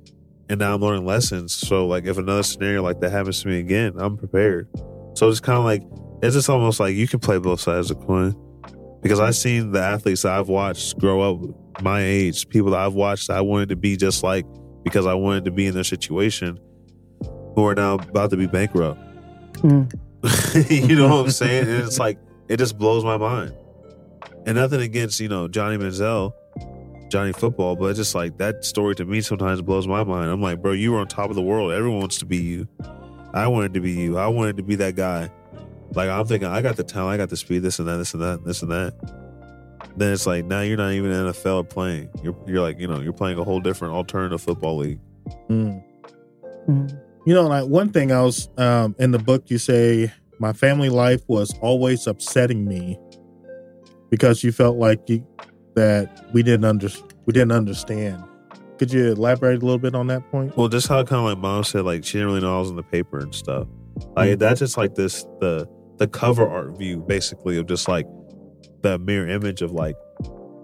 and 0.48 0.58
now 0.58 0.74
I'm 0.74 0.80
learning 0.80 1.04
lessons. 1.04 1.54
So 1.54 1.86
like, 1.86 2.04
if 2.04 2.18
another 2.18 2.42
scenario 2.42 2.82
like 2.82 3.00
that 3.00 3.10
happens 3.10 3.42
to 3.42 3.48
me 3.48 3.58
again, 3.58 3.94
I'm 3.98 4.16
prepared. 4.16 4.68
So 5.14 5.28
it's 5.28 5.40
kind 5.40 5.58
of 5.58 5.64
like 5.64 5.82
it's 6.22 6.34
just 6.34 6.48
almost 6.48 6.80
like 6.80 6.94
you 6.94 7.06
can 7.06 7.20
play 7.20 7.38
both 7.38 7.60
sides 7.60 7.90
of 7.90 7.98
the 7.98 8.06
coin 8.06 8.34
because 9.02 9.20
I've 9.20 9.36
seen 9.36 9.72
the 9.72 9.80
athletes 9.80 10.22
that 10.22 10.32
I've 10.32 10.48
watched 10.48 10.98
grow 10.98 11.20
up 11.20 11.82
my 11.82 12.02
age, 12.02 12.48
people 12.48 12.72
that 12.72 12.80
I've 12.80 12.94
watched 12.94 13.30
I 13.30 13.40
wanted 13.40 13.68
to 13.70 13.76
be 13.76 13.96
just 13.96 14.22
like 14.22 14.44
because 14.84 15.06
I 15.06 15.14
wanted 15.14 15.44
to 15.44 15.50
be 15.50 15.66
in 15.66 15.74
their 15.74 15.84
situation, 15.84 16.58
who 17.54 17.66
are 17.66 17.74
now 17.74 17.94
about 17.94 18.30
to 18.30 18.36
be 18.36 18.46
bankrupt. 18.46 19.00
Mm. 19.58 19.92
you 20.88 20.96
know 20.96 21.08
what 21.08 21.26
I'm 21.26 21.30
saying? 21.30 21.68
And 21.68 21.84
it's 21.84 21.98
like 21.98 22.18
it 22.48 22.56
just 22.56 22.78
blows 22.78 23.04
my 23.04 23.16
mind. 23.16 23.54
And 24.46 24.56
nothing 24.56 24.80
against 24.80 25.20
you 25.20 25.28
know 25.28 25.46
Johnny 25.46 25.76
Manziel, 25.76 26.32
Johnny 27.08 27.32
Football, 27.32 27.76
but 27.76 27.94
just 27.96 28.14
like 28.14 28.38
that 28.38 28.64
story 28.64 28.94
to 28.96 29.04
me 29.04 29.20
sometimes 29.20 29.62
blows 29.62 29.86
my 29.86 30.04
mind. 30.04 30.30
I'm 30.30 30.42
like, 30.42 30.62
bro, 30.62 30.72
you 30.72 30.92
were 30.92 30.98
on 30.98 31.08
top 31.08 31.30
of 31.30 31.36
the 31.36 31.42
world. 31.42 31.72
Everyone 31.72 32.00
wants 32.00 32.18
to 32.18 32.26
be 32.26 32.36
you. 32.36 32.68
I 33.34 33.46
wanted 33.46 33.74
to 33.74 33.80
be 33.80 33.92
you. 33.92 34.18
I 34.18 34.26
wanted 34.28 34.56
to 34.56 34.62
be 34.62 34.74
that 34.76 34.94
guy. 34.94 35.30
Like 35.94 36.10
I'm 36.10 36.26
thinking, 36.26 36.48
I 36.48 36.62
got 36.62 36.76
the 36.76 36.84
talent, 36.84 37.14
I 37.14 37.16
got 37.16 37.30
the 37.30 37.36
speed, 37.36 37.60
this 37.60 37.78
and 37.78 37.88
that, 37.88 37.96
this 37.96 38.14
and 38.14 38.22
that, 38.22 38.44
this 38.44 38.62
and 38.62 38.70
that. 38.70 38.94
Then 39.96 40.12
it's 40.12 40.26
like 40.26 40.44
now 40.44 40.60
you're 40.60 40.76
not 40.76 40.92
even 40.92 41.10
in 41.10 41.26
NFL 41.26 41.70
playing. 41.70 42.08
You're 42.22 42.36
you're 42.46 42.60
like 42.60 42.78
you 42.78 42.86
know 42.86 43.00
you're 43.00 43.12
playing 43.12 43.38
a 43.38 43.44
whole 43.44 43.60
different 43.60 43.94
alternative 43.94 44.40
football 44.40 44.76
league. 44.76 45.00
Mm. 45.48 45.82
Mm. 46.68 47.00
You 47.26 47.34
know, 47.34 47.46
like 47.46 47.66
one 47.66 47.90
thing 47.90 48.12
I 48.12 48.22
was 48.22 48.48
um, 48.58 48.94
in 48.98 49.10
the 49.10 49.18
book, 49.18 49.50
you 49.50 49.58
say 49.58 50.12
my 50.38 50.52
family 50.52 50.88
life 50.88 51.22
was 51.26 51.54
always 51.60 52.06
upsetting 52.06 52.64
me 52.64 52.98
because 54.10 54.44
you 54.44 54.52
felt 54.52 54.76
like 54.76 55.08
you, 55.08 55.26
that 55.78 56.26
we 56.32 56.42
didn't 56.42 56.64
under 56.64 56.88
we 57.26 57.32
didn't 57.32 57.52
understand. 57.52 58.24
Could 58.78 58.92
you 58.92 59.12
elaborate 59.12 59.62
a 59.62 59.64
little 59.64 59.78
bit 59.78 59.94
on 59.94 60.08
that 60.08 60.28
point? 60.30 60.56
Well, 60.56 60.68
just 60.68 60.88
how 60.88 61.02
kind 61.04 61.20
of 61.20 61.24
like 61.24 61.38
mom 61.38 61.62
said, 61.64 61.84
like 61.84 62.04
she 62.04 62.14
didn't 62.14 62.28
really 62.28 62.40
know 62.40 62.56
I 62.56 62.60
was 62.60 62.70
in 62.70 62.76
the 62.76 62.82
paper 62.82 63.18
and 63.18 63.34
stuff. 63.34 63.68
Like 64.16 64.30
mm-hmm. 64.30 64.38
that's 64.38 64.58
just 64.58 64.76
like 64.76 64.96
this 64.96 65.22
the 65.40 65.68
the 65.98 66.08
cover 66.08 66.48
art 66.48 66.76
view 66.78 66.98
basically 66.98 67.58
of 67.58 67.66
just 67.66 67.88
like 67.88 68.06
the 68.82 68.98
mirror 68.98 69.28
image 69.28 69.62
of 69.62 69.72
like 69.72 69.96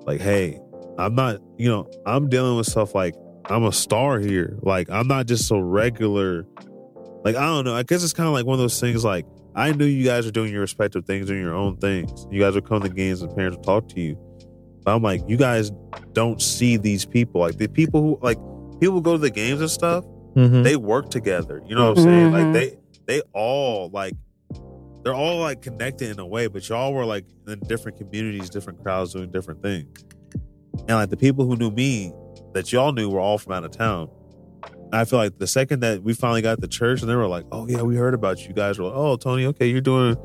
like 0.04 0.20
hey, 0.20 0.60
I'm 0.98 1.14
not 1.14 1.40
you 1.58 1.68
know 1.68 1.88
I'm 2.06 2.28
dealing 2.28 2.56
with 2.56 2.66
stuff 2.66 2.94
like 2.94 3.14
I'm 3.46 3.64
a 3.64 3.72
star 3.72 4.18
here. 4.18 4.58
Like 4.62 4.90
I'm 4.90 5.06
not 5.06 5.26
just 5.26 5.50
a 5.52 5.62
regular. 5.62 6.44
Like 7.24 7.36
I 7.36 7.46
don't 7.46 7.64
know. 7.64 7.74
I 7.74 7.84
guess 7.84 8.02
it's 8.02 8.12
kind 8.12 8.26
of 8.26 8.32
like 8.32 8.46
one 8.46 8.54
of 8.54 8.60
those 8.60 8.80
things. 8.80 9.04
Like 9.04 9.26
I 9.54 9.70
knew 9.72 9.86
you 9.86 10.04
guys 10.04 10.26
are 10.26 10.32
doing 10.32 10.50
your 10.50 10.62
respective 10.62 11.04
things, 11.04 11.26
doing 11.26 11.40
your 11.40 11.54
own 11.54 11.76
things. 11.76 12.26
You 12.30 12.40
guys 12.40 12.54
would 12.56 12.66
come 12.66 12.82
to 12.82 12.88
games 12.88 13.22
and 13.22 13.34
parents 13.36 13.56
would 13.56 13.64
talk 13.64 13.88
to 13.90 14.00
you. 14.00 14.18
But 14.84 14.94
I'm 14.94 15.02
like, 15.02 15.22
you 15.28 15.36
guys 15.36 15.70
don't 16.12 16.40
see 16.42 16.76
these 16.76 17.04
people. 17.04 17.40
Like 17.40 17.56
the 17.58 17.68
people 17.68 18.00
who 18.02 18.18
like 18.22 18.38
people 18.80 19.00
go 19.00 19.12
to 19.12 19.18
the 19.18 19.30
games 19.30 19.60
and 19.60 19.70
stuff 19.70 20.04
Mm-hmm. 20.34 20.62
they 20.64 20.74
work 20.74 21.10
together. 21.10 21.62
You 21.64 21.76
know 21.76 21.90
what 21.90 21.98
I'm 21.98 22.04
saying? 22.04 22.32
Like 22.32 22.46
Mhm. 22.46 22.52
they 22.54 22.76
they 23.06 23.22
all 23.32 23.88
like 23.90 24.14
they're 25.04 25.14
all 25.14 25.38
like 25.38 25.62
connected 25.62 26.10
in 26.10 26.18
a 26.18 26.26
way, 26.26 26.48
but 26.48 26.68
y'all 26.68 26.92
were 26.92 27.04
like 27.04 27.24
in 27.46 27.60
different 27.68 27.98
communities, 27.98 28.50
different 28.50 28.82
crowds 28.82 29.12
doing 29.12 29.30
different 29.30 29.62
things. 29.62 30.04
And 30.88 30.90
like 30.96 31.10
the 31.10 31.16
people 31.16 31.44
who 31.46 31.54
knew 31.56 31.70
me 31.70 32.12
that 32.52 32.72
y'all 32.72 32.90
knew 32.92 33.08
were 33.10 33.20
all 33.20 33.38
from 33.38 33.52
out 33.52 33.62
of 33.64 33.70
town. 33.70 34.08
And 34.64 34.94
I 34.94 35.04
feel 35.04 35.20
like 35.20 35.38
the 35.38 35.46
second 35.46 35.80
that 35.80 36.02
we 36.02 36.14
finally 36.14 36.42
got 36.42 36.60
to 36.60 36.66
church 36.66 37.00
and 37.00 37.08
they 37.08 37.14
were 37.14 37.28
like, 37.28 37.44
Oh 37.52 37.68
yeah, 37.68 37.82
we 37.82 37.94
heard 37.94 38.12
about 38.14 38.40
you. 38.40 38.48
You 38.48 38.54
guys 38.54 38.76
were 38.78 38.86
like, 38.86 38.94
Oh, 38.96 39.16
Tony, 39.16 39.46
okay, 39.46 39.66
you're 39.68 39.80
doing 39.80 40.16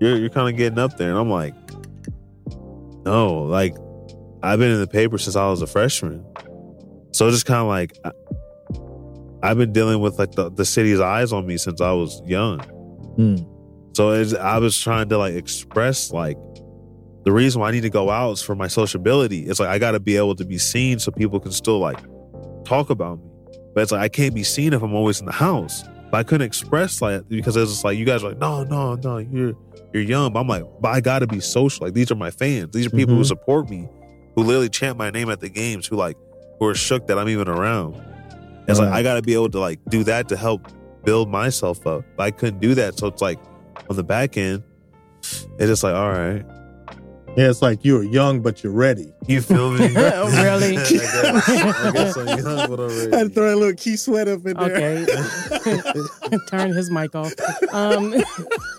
you're 0.00 0.16
you're 0.16 0.30
kind 0.30 0.48
of 0.48 0.56
getting 0.56 0.78
up 0.78 0.96
there. 0.96 1.10
And 1.10 1.18
I'm 1.18 1.28
like, 1.30 1.54
No, 3.04 3.42
like 3.42 3.76
I've 4.42 4.58
been 4.58 4.70
in 4.70 4.80
the 4.80 4.86
paper 4.86 5.18
since 5.18 5.36
I 5.36 5.48
was 5.48 5.62
a 5.62 5.66
freshman. 5.66 6.24
So 7.12 7.26
it's 7.26 7.36
just 7.36 7.46
kind 7.46 7.60
of 7.60 7.66
like 7.66 7.96
I, 8.04 8.12
I've 9.42 9.56
been 9.58 9.72
dealing 9.72 10.00
with 10.00 10.18
like 10.18 10.32
the, 10.32 10.50
the 10.50 10.64
city's 10.64 11.00
eyes 11.00 11.32
on 11.32 11.46
me 11.46 11.56
since 11.56 11.80
I 11.80 11.92
was 11.92 12.20
young. 12.26 12.58
Mm. 13.18 13.46
So 13.96 14.10
it's, 14.10 14.34
I 14.34 14.58
was 14.58 14.78
trying 14.78 15.08
to 15.08 15.18
like 15.18 15.34
express 15.34 16.12
like 16.12 16.36
the 17.24 17.32
reason 17.32 17.60
why 17.60 17.68
I 17.68 17.70
need 17.72 17.82
to 17.82 17.90
go 17.90 18.08
out 18.10 18.32
is 18.32 18.42
for 18.42 18.54
my 18.54 18.66
sociability. 18.68 19.40
It's 19.46 19.60
like 19.60 19.68
I 19.68 19.78
got 19.78 19.92
to 19.92 20.00
be 20.00 20.16
able 20.16 20.34
to 20.36 20.44
be 20.44 20.58
seen 20.58 20.98
so 20.98 21.10
people 21.10 21.40
can 21.40 21.52
still 21.52 21.78
like 21.78 21.98
talk 22.64 22.90
about 22.90 23.18
me. 23.18 23.24
But 23.74 23.82
it's 23.82 23.92
like 23.92 24.00
I 24.00 24.08
can't 24.08 24.34
be 24.34 24.42
seen 24.42 24.72
if 24.72 24.82
I'm 24.82 24.94
always 24.94 25.20
in 25.20 25.26
the 25.26 25.32
house. 25.32 25.82
But 26.10 26.18
I 26.18 26.22
couldn't 26.22 26.46
express 26.46 27.00
like 27.02 27.28
because 27.28 27.56
it's 27.56 27.70
just 27.70 27.84
like 27.84 27.96
you 27.98 28.04
guys 28.04 28.22
are 28.24 28.30
like 28.30 28.38
no 28.38 28.64
no 28.64 28.94
no 28.96 29.18
you're 29.18 29.52
you're 29.92 30.02
young. 30.02 30.32
But 30.32 30.40
I'm 30.40 30.48
like 30.48 30.64
but 30.80 30.88
I 30.88 31.00
got 31.00 31.20
to 31.20 31.26
be 31.26 31.40
social. 31.40 31.86
Like 31.86 31.94
these 31.94 32.10
are 32.10 32.16
my 32.16 32.30
fans. 32.30 32.72
These 32.72 32.86
are 32.86 32.90
people 32.90 33.14
who 33.14 33.22
Mhm. 33.22 33.26
support 33.26 33.70
me, 33.70 33.88
who 34.34 34.42
literally 34.42 34.68
chant 34.68 34.96
my 34.98 35.10
name 35.10 35.30
at 35.30 35.40
the 35.40 35.48
games. 35.48 35.86
Who 35.86 35.96
like 35.96 36.16
who 36.58 36.66
are 36.66 36.74
shook 36.74 37.06
that 37.08 37.18
I'm 37.18 37.28
even 37.28 37.48
around. 37.48 38.00
It's 38.68 38.78
like 38.78 38.90
I 38.90 39.02
got 39.02 39.14
to 39.14 39.22
be 39.22 39.34
able 39.34 39.50
to 39.50 39.58
like 39.60 39.80
do 39.88 40.04
that 40.04 40.28
to 40.28 40.36
help 40.36 40.68
build 41.04 41.28
myself 41.28 41.86
up. 41.86 42.04
But 42.16 42.22
I 42.24 42.30
couldn't 42.30 42.60
do 42.60 42.74
that, 42.76 42.98
so 42.98 43.06
it's 43.08 43.22
like 43.22 43.38
on 43.88 43.96
the 43.96 44.04
back 44.04 44.36
end, 44.36 44.62
it's 45.22 45.42
just 45.58 45.82
like 45.82 45.94
all 45.94 46.10
right, 46.10 46.44
Yeah, 47.36 47.48
it's 47.50 47.62
like 47.62 47.84
you're 47.84 48.04
young, 48.04 48.40
but 48.42 48.62
you're 48.62 48.72
ready. 48.72 49.12
you 49.26 49.40
feel 49.40 49.72
me? 49.72 49.88
Really? 49.94 50.76
I 50.76 50.84
guess, 50.84 51.14
I 51.16 51.90
guess 51.92 52.16
I'm 52.16 52.26
young, 52.28 52.70
but 52.70 52.80
I'm 52.80 52.88
ready. 52.88 53.12
I 53.12 53.16
had 53.18 53.28
to 53.28 53.34
throw 53.34 53.54
a 53.54 53.56
little 53.56 53.74
Keith 53.74 53.98
Sweat 54.00 54.28
up 54.28 54.46
in 54.46 54.56
there. 54.56 55.04
Okay. 55.56 56.38
Turn 56.48 56.72
his 56.72 56.90
mic 56.90 57.14
off. 57.16 57.32
Um, 57.72 58.14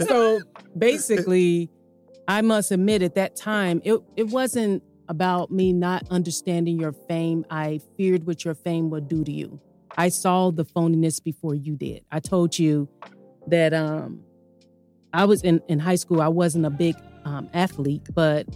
so 0.07 0.39
basically, 0.77 1.69
I 2.27 2.41
must 2.41 2.71
admit 2.71 3.01
at 3.01 3.15
that 3.15 3.35
time, 3.35 3.81
it, 3.83 3.99
it 4.15 4.27
wasn't 4.29 4.83
about 5.12 5.51
me 5.51 5.74
not 5.74 6.07
understanding 6.09 6.80
your 6.80 6.93
fame. 6.93 7.45
I 7.49 7.82
feared 7.97 8.26
what 8.26 8.45
your 8.45 8.55
fame 8.55 8.89
would 8.91 9.09
do 9.09 9.26
to 9.26 9.32
you. 9.32 9.59
I 9.97 10.07
saw 10.07 10.51
the 10.51 10.64
phoniness 10.64 11.22
before 11.22 11.53
you 11.53 11.76
did. 11.76 12.05
I 12.14 12.22
told 12.22 12.57
you 12.57 12.88
that 13.47 13.74
um, 13.74 14.22
I 15.14 15.26
was 15.26 15.41
in, 15.41 15.62
in 15.68 15.80
high 15.80 15.95
school. 15.95 16.22
I 16.22 16.30
wasn't 16.30 16.66
a 16.66 16.70
big 16.70 16.95
um, 17.26 17.49
athlete, 17.53 18.07
but 18.14 18.47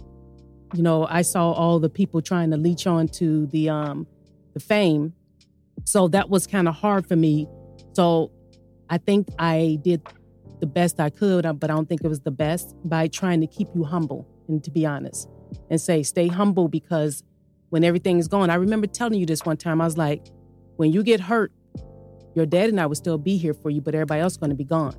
you 0.72 0.82
know, 0.82 1.06
I 1.10 1.20
saw 1.20 1.52
all 1.52 1.78
the 1.78 1.90
people 1.90 2.22
trying 2.22 2.50
to 2.52 2.56
leech 2.56 2.86
on 2.86 3.06
to 3.08 3.46
the 3.48 3.68
um, 3.68 4.06
the 4.54 4.60
fame. 4.60 5.12
So 5.84 6.08
that 6.08 6.30
was 6.30 6.46
kind 6.46 6.68
of 6.68 6.74
hard 6.74 7.06
for 7.06 7.16
me. 7.16 7.46
So 7.92 8.32
I 8.88 8.96
think 8.96 9.28
I 9.38 9.78
did 9.82 10.00
the 10.60 10.66
best 10.66 11.00
I 11.00 11.10
could, 11.10 11.44
uh, 11.44 11.52
but 11.52 11.70
I 11.70 11.74
don't 11.74 11.86
think 11.86 12.02
it 12.02 12.08
was 12.08 12.20
the 12.20 12.30
best 12.30 12.74
by 12.82 13.08
trying 13.08 13.42
to 13.42 13.46
keep 13.46 13.68
you 13.74 13.84
humble 13.84 14.26
and 14.48 14.64
to 14.64 14.70
be 14.70 14.86
honest 14.86 15.28
and 15.70 15.80
say, 15.80 16.02
stay 16.02 16.28
humble 16.28 16.68
because 16.68 17.22
when 17.70 17.84
everything 17.84 18.18
is 18.18 18.28
gone, 18.28 18.50
I 18.50 18.54
remember 18.54 18.86
telling 18.86 19.18
you 19.18 19.26
this 19.26 19.44
one 19.44 19.56
time. 19.56 19.80
I 19.80 19.84
was 19.84 19.98
like, 19.98 20.26
when 20.76 20.92
you 20.92 21.02
get 21.02 21.20
hurt, 21.20 21.52
your 22.34 22.46
dad 22.46 22.68
and 22.68 22.80
I 22.80 22.86
would 22.86 22.98
still 22.98 23.18
be 23.18 23.36
here 23.36 23.54
for 23.54 23.70
you, 23.70 23.80
but 23.80 23.94
everybody 23.94 24.20
else 24.20 24.36
going 24.36 24.50
to 24.50 24.56
be 24.56 24.64
gone. 24.64 24.94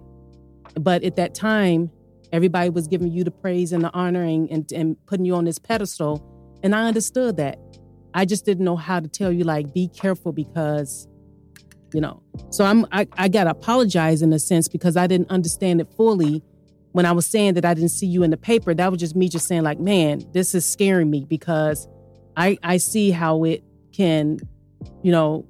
But 0.76 1.04
at 1.04 1.16
that 1.16 1.36
time, 1.36 1.92
everybody 2.32 2.70
was 2.70 2.88
giving 2.88 3.12
you 3.12 3.24
the 3.24 3.32
praise 3.32 3.72
and 3.72 3.84
the 3.84 3.94
honoring 3.94 4.52
and, 4.52 4.70
and 4.72 4.98
putting 5.06 5.26
you 5.26 5.36
on 5.36 5.46
this 5.46 5.60
pedestal. 5.60 6.24
And 6.64 6.76
I 6.76 6.88
understood 6.88 7.38
that. 7.38 7.60
I 8.14 8.26
just 8.26 8.46
didn't 8.46 8.66
know 8.66 8.76
how 8.76 9.00
to 9.00 9.08
tell 9.08 9.32
you, 9.32 9.44
like, 9.44 9.74
be 9.74 9.88
careful 9.88 10.32
because, 10.32 11.08
you 11.94 12.02
know. 12.02 12.24
So 12.50 12.66
I'm 12.66 12.86
I, 12.92 13.08
I 13.14 13.28
gotta 13.28 13.52
apologize 13.52 14.22
in 14.24 14.34
a 14.34 14.40
sense 14.40 14.68
because 14.68 14.98
I 14.98 15.06
didn't 15.06 15.30
understand 15.30 15.82
it 15.82 15.88
fully 15.96 16.44
when 16.92 17.06
I 17.06 17.12
was 17.12 17.26
saying 17.26 17.56
that 17.56 17.66
I 17.66 17.74
didn't 17.74 17.90
see 17.90 18.08
you 18.08 18.24
in 18.24 18.32
the 18.32 18.38
paper. 18.38 18.74
That 18.74 18.92
was 18.92 19.00
just 19.00 19.16
me 19.16 19.30
just 19.30 19.48
saying, 19.48 19.64
like, 19.64 19.80
man, 19.80 20.24
this 20.34 20.56
is 20.56 20.66
scaring 20.66 21.10
me 21.10 21.26
because 21.26 21.88
I 22.36 22.58
I 22.64 22.78
see 22.78 23.12
how 23.12 23.44
it 23.44 23.64
can, 23.92 24.40
you 25.04 25.12
know, 25.12 25.46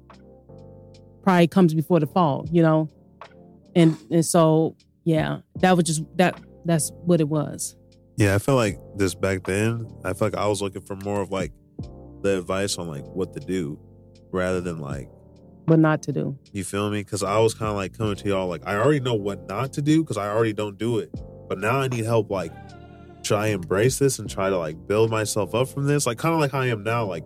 pride 1.22 1.50
comes 1.50 1.74
before 1.74 2.00
the 2.00 2.06
fall, 2.06 2.46
you 2.50 2.62
know? 2.62 2.88
And 3.74 3.96
and 4.10 4.24
so 4.24 4.76
yeah, 5.04 5.38
that 5.60 5.76
was 5.76 5.84
just 5.84 6.02
that 6.16 6.40
that's 6.64 6.90
what 7.04 7.20
it 7.20 7.28
was. 7.28 7.76
Yeah, 8.16 8.34
I 8.34 8.38
feel 8.38 8.56
like 8.56 8.78
this 8.96 9.14
back 9.14 9.44
then, 9.44 9.86
I 10.04 10.12
feel 10.12 10.28
like 10.28 10.36
I 10.36 10.46
was 10.48 10.60
looking 10.60 10.82
for 10.82 10.96
more 10.96 11.20
of 11.20 11.30
like 11.30 11.52
the 12.22 12.38
advice 12.38 12.76
on 12.78 12.88
like 12.88 13.04
what 13.04 13.32
to 13.34 13.40
do 13.40 13.78
rather 14.32 14.60
than 14.60 14.78
like 14.78 15.08
what 15.68 15.78
not 15.78 16.02
to 16.04 16.12
do. 16.12 16.38
You 16.52 16.64
feel 16.64 16.90
me? 16.90 17.00
Because 17.00 17.22
I 17.22 17.38
was 17.38 17.54
kind 17.54 17.70
of 17.70 17.76
like 17.76 17.96
coming 17.96 18.16
to 18.16 18.28
y'all 18.28 18.48
like 18.48 18.66
I 18.66 18.76
already 18.76 19.00
know 19.00 19.14
what 19.14 19.48
not 19.48 19.72
to 19.74 19.82
do 19.82 20.02
because 20.02 20.16
I 20.16 20.28
already 20.28 20.52
don't 20.52 20.78
do 20.78 20.98
it, 20.98 21.10
but 21.48 21.58
now 21.58 21.80
I 21.80 21.88
need 21.88 22.04
help 22.04 22.30
like 22.30 22.52
try 23.22 23.48
embrace 23.48 23.98
this 23.98 24.18
and 24.18 24.28
try 24.28 24.48
to 24.50 24.58
like 24.58 24.86
build 24.86 25.10
myself 25.10 25.54
up 25.54 25.68
from 25.68 25.86
this, 25.86 26.06
like 26.06 26.18
kind 26.18 26.34
of 26.34 26.40
like 26.40 26.54
I 26.54 26.66
am 26.66 26.82
now, 26.82 27.04
like 27.04 27.24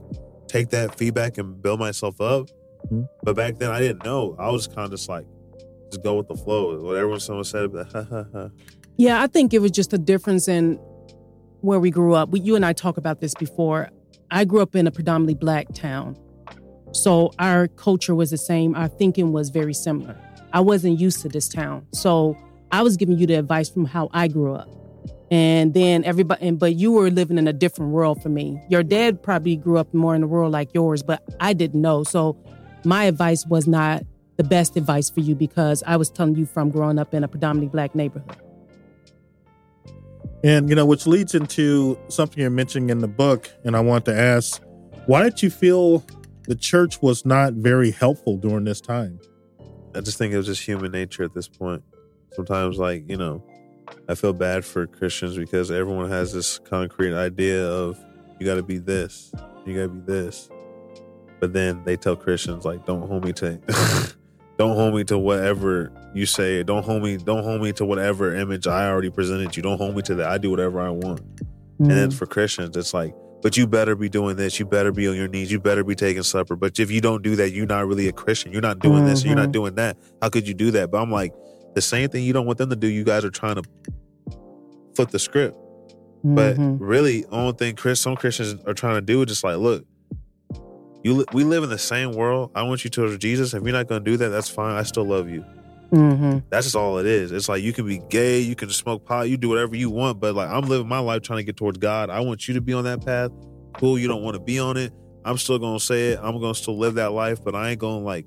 take 0.49 0.71
that 0.71 0.99
feedback 0.99 1.39
and 1.39 1.63
build 1.63 1.79
myself 1.81 2.21
up 2.21 2.49
Mm-hmm. 2.87 3.03
But 3.23 3.37
back 3.37 3.59
then 3.59 3.71
I 3.71 3.81
didn't 3.81 4.05
know. 4.05 4.37
I 4.39 4.51
was 4.51 4.67
kind 4.67 4.81
of 4.81 4.91
just 4.91 5.09
like, 5.09 5.27
just 5.91 6.03
go 6.03 6.17
with 6.17 6.29
the 6.29 6.37
flow. 6.37 6.81
Whatever 6.81 7.19
someone 7.21 7.45
said, 7.45 7.71
yeah, 8.97 9.23
I 9.23 9.27
think 9.27 9.55
it 9.55 9.61
was 9.61 9.71
just 9.71 9.93
a 9.93 9.99
difference 9.99 10.49
in 10.49 10.75
where 11.61 11.79
we 11.79 11.91
grew 11.91 12.15
up. 12.15 12.31
We, 12.31 12.41
you 12.41 12.57
and 12.57 12.65
I 12.65 12.73
talk 12.73 12.97
about 12.97 13.21
this 13.21 13.35
before. 13.35 13.89
I 14.31 14.45
grew 14.45 14.61
up 14.61 14.75
in 14.75 14.87
a 14.87 14.91
predominantly 14.91 15.35
black 15.35 15.73
town. 15.75 16.17
So 16.93 17.33
our 17.39 17.69
culture 17.69 18.15
was 18.15 18.31
the 18.31 18.39
same. 18.39 18.75
Our 18.75 18.89
thinking 18.89 19.33
was 19.33 19.51
very 19.51 19.75
similar. 19.75 20.17
I 20.53 20.61
wasn't 20.61 21.01
used 21.01 21.21
to 21.23 21.29
this 21.29 21.49
town. 21.49 21.87
So 21.93 22.37
I 22.71 22.83
was 22.83 22.97
giving 22.97 23.19
you 23.19 23.27
the 23.27 23.35
advice 23.35 23.69
from 23.69 23.85
how 23.85 24.09
I 24.13 24.29
grew 24.29 24.55
up. 24.55 24.69
And 25.31 25.73
then 25.73 26.05
everybody, 26.05 26.51
but 26.51 26.75
you 26.75 26.93
were 26.93 27.11
living 27.11 27.39
in 27.39 27.49
a 27.49 27.55
different 27.55 27.93
world 27.93 28.23
for 28.23 28.29
me. 28.29 28.63
Your 28.69 28.83
dad 28.83 29.23
probably 29.23 29.57
grew 29.57 29.79
up 29.79 29.93
more 29.95 30.15
in 30.15 30.23
a 30.23 30.27
world 30.27 30.53
like 30.53 30.75
yours, 30.75 31.03
but 31.03 31.23
I 31.41 31.55
didn't 31.55 31.81
know. 31.81 32.05
So 32.05 32.37
my 32.85 33.05
advice 33.05 33.47
was 33.47 33.67
not 33.67 34.03
the 34.37 34.45
best 34.45 34.77
advice 34.77 35.09
for 35.09 35.21
you 35.21 35.35
because 35.35 35.83
I 35.87 35.97
was 35.97 36.11
telling 36.11 36.35
you 36.35 36.45
from 36.45 36.71
growing 36.71 36.99
up 36.99 37.15
in 37.15 37.25
a 37.25 37.29
predominantly 37.29 37.71
black 37.71 37.95
neighborhood. 37.95 38.37
And, 40.45 40.69
you 40.69 40.75
know, 40.75 40.85
which 40.85 41.07
leads 41.07 41.35
into 41.35 41.99
something 42.09 42.39
you're 42.39 42.51
mentioning 42.51 42.91
in 42.91 42.99
the 42.99 43.09
book. 43.09 43.51
And 43.65 43.75
I 43.75 43.81
want 43.81 44.05
to 44.07 44.15
ask, 44.15 44.63
why 45.07 45.23
did 45.23 45.43
you 45.43 45.49
feel 45.49 46.05
the 46.45 46.55
church 46.55 47.01
was 47.01 47.25
not 47.25 47.55
very 47.55 47.91
helpful 47.91 48.37
during 48.37 48.65
this 48.65 48.81
time? 48.81 49.21
I 49.95 50.01
just 50.01 50.19
think 50.19 50.33
it 50.33 50.37
was 50.37 50.47
just 50.47 50.63
human 50.63 50.93
nature 50.93 51.23
at 51.23 51.35
this 51.35 51.49
point. 51.49 51.83
Sometimes, 52.33 52.79
like, 52.79 53.09
you 53.09 53.17
know, 53.17 53.45
I 54.09 54.15
feel 54.15 54.33
bad 54.33 54.65
for 54.65 54.87
Christians 54.87 55.37
because 55.37 55.71
everyone 55.71 56.09
has 56.11 56.33
this 56.33 56.59
concrete 56.59 57.15
idea 57.15 57.67
of 57.67 57.99
you 58.41 58.47
got 58.47 58.55
to 58.55 58.63
be 58.63 58.79
this, 58.79 59.33
you 59.67 59.75
got 59.75 59.83
to 59.83 59.89
be 59.89 60.13
this. 60.13 60.49
But 61.41 61.53
then 61.53 61.83
they 61.85 61.97
tell 61.97 62.17
Christians 62.17 62.65
like, 62.65 62.87
don't 62.87 63.07
hold 63.07 63.25
me 63.25 63.33
to, 63.35 63.59
don't 64.59 64.77
hold 64.77 64.95
me 64.95 65.05
to 65.05 65.19
whatever 65.19 65.93
you 66.15 66.25
say. 66.25 66.63
Don't 66.63 66.85
hold 66.85 67.03
me, 67.03 67.17
don't 67.17 67.43
hold 67.43 67.61
me 67.63 67.73
to 67.73 67.85
whatever 67.85 68.35
image 68.35 68.67
I 68.67 68.89
already 68.89 69.11
presented 69.11 69.57
you. 69.57 69.63
Don't 69.63 69.79
hold 69.79 69.97
me 69.97 70.03
to 70.03 70.15
that. 70.17 70.31
I 70.31 70.39
do 70.39 70.51
whatever 70.51 70.81
I 70.81 70.91
want. 70.91 71.21
Mm-hmm. 71.37 71.85
And 71.85 71.91
then 71.91 72.11
mm. 72.11 72.15
for 72.15 72.27
Christians, 72.27 72.77
it's 72.77 72.95
like, 72.95 73.15
but 73.43 73.57
you 73.57 73.67
better 73.67 73.97
be 73.97 74.09
doing 74.09 74.37
this. 74.37 74.59
You 74.59 74.67
better 74.67 74.93
be 74.93 75.09
on 75.09 75.17
your 75.17 75.29
knees. 75.29 75.51
You 75.51 75.61
better 75.61 75.83
be 75.83 75.95
taking 75.95 76.23
supper. 76.23 76.57
But 76.57 76.79
if 76.79 76.91
you 76.91 77.01
don't 77.01 77.23
do 77.23 77.37
that, 77.37 77.51
you're 77.51 77.67
not 77.67 77.87
really 77.87 78.09
a 78.09 78.13
Christian. 78.13 78.53
You're 78.53 78.63
not 78.63 78.79
doing 78.79 78.99
mm-hmm. 78.99 79.09
this. 79.09 79.25
You're 79.25 79.35
not 79.35 79.45
mm-hmm. 79.45 79.53
doing 79.53 79.75
that. 79.75 79.97
How 80.23 80.29
could 80.29 80.47
you 80.47 80.55
do 80.55 80.71
that? 80.71 80.91
But 80.91 81.03
I'm 81.03 81.11
like, 81.11 81.35
the 81.75 81.83
same 81.83 82.09
thing 82.09 82.25
you 82.25 82.33
don't 82.33 82.47
want 82.47 82.59
them 82.59 82.71
to 82.71 82.77
do. 82.77 82.87
You 82.87 83.05
guys 83.05 83.25
are 83.25 83.31
trying 83.31 83.57
to 83.57 83.63
flip 84.95 85.11
the 85.11 85.19
script. 85.19 85.57
Mm-hmm. 86.25 86.35
But 86.37 86.57
really, 86.85 87.25
only 87.27 87.53
thing 87.55 87.75
Chris, 87.75 88.01
some 88.01 88.17
Christians 88.17 88.63
are 88.65 88.75
trying 88.75 88.95
to 88.95 89.01
do 89.01 89.21
is 89.23 89.27
just 89.27 89.45
like, 89.45 89.57
look, 89.57 89.85
you 91.03 91.25
we 91.33 91.43
live 91.43 91.65
in 91.65 91.71
the 91.71 91.79
same 91.79 92.13
world. 92.13 92.53
I 92.55 92.63
want 92.63 92.85
you 92.85 92.91
to 92.91 93.19
Jesus. 93.19 93.55
If 93.55 93.63
you're 93.65 93.73
not 93.73 93.89
going 93.89 94.05
to 94.05 94.11
do 94.11 94.17
that, 94.19 94.29
that's 94.29 94.49
fine. 94.49 94.77
I 94.77 94.85
still 94.85 95.05
love 95.05 95.29
you. 95.29 95.45
Mm-hmm. 95.93 96.39
That's 96.49 96.67
just 96.67 96.77
all 96.77 96.99
it 96.99 97.07
is. 97.07 97.33
It's 97.33 97.49
like 97.49 97.63
you 97.63 97.73
can 97.73 97.87
be 97.87 97.99
gay, 97.99 98.41
you 98.41 98.55
can 98.55 98.71
smoke 98.71 99.05
pot, 99.05 99.29
you 99.29 99.37
do 99.37 99.49
whatever 99.49 99.77
you 99.77 99.91
want, 99.91 100.21
but 100.21 100.35
like 100.35 100.49
I'm 100.49 100.63
living 100.63 100.89
my 100.89 101.01
life 101.01 101.23
trying 101.23 101.39
to 101.39 101.45
get 101.45 101.57
towards 101.57 101.79
God. 101.79 102.09
I 102.09 102.21
want 102.21 102.49
you 102.49 102.55
to 102.55 102.61
be 102.61 102.73
on 102.73 102.85
that 102.85 103.05
path. 103.05 103.31
Cool, 103.75 103.99
you 103.99 104.09
don't 104.09 104.23
want 104.23 104.35
to 104.35 104.41
be 104.41 104.59
on 104.59 104.77
it. 104.77 104.93
I'm 105.25 105.37
still 105.37 105.59
gonna 105.59 105.81
say 105.81 106.11
it. 106.11 106.21
I'm 106.23 106.41
gonna 106.41 106.55
still 106.55 106.79
live 106.79 106.95
that 106.95 107.13
life, 107.13 107.45
but 107.45 107.55
I 107.55 107.71
ain't 107.71 107.79
gonna 107.79 108.05
like, 108.05 108.27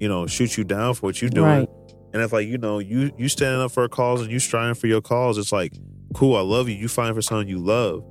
you 0.00 0.08
know, 0.08 0.26
shoot 0.26 0.56
you 0.56 0.64
down 0.64 0.94
for 0.94 1.02
what 1.02 1.22
you're 1.22 1.30
doing. 1.30 1.46
Right. 1.46 1.68
And 2.12 2.22
if 2.22 2.32
like 2.32 2.48
you 2.48 2.58
know 2.58 2.80
you 2.80 3.12
you 3.16 3.28
standing 3.28 3.60
up 3.60 3.70
for 3.70 3.84
a 3.84 3.88
cause 3.88 4.20
and 4.20 4.30
you 4.30 4.40
striving 4.40 4.74
for 4.74 4.88
your 4.88 5.00
cause, 5.00 5.38
it's 5.38 5.52
like 5.52 5.74
cool. 6.14 6.36
I 6.36 6.40
love 6.40 6.68
you. 6.68 6.74
You 6.74 6.88
fighting 6.88 7.14
for 7.14 7.22
something 7.22 7.48
you 7.48 7.58
love. 7.58 8.02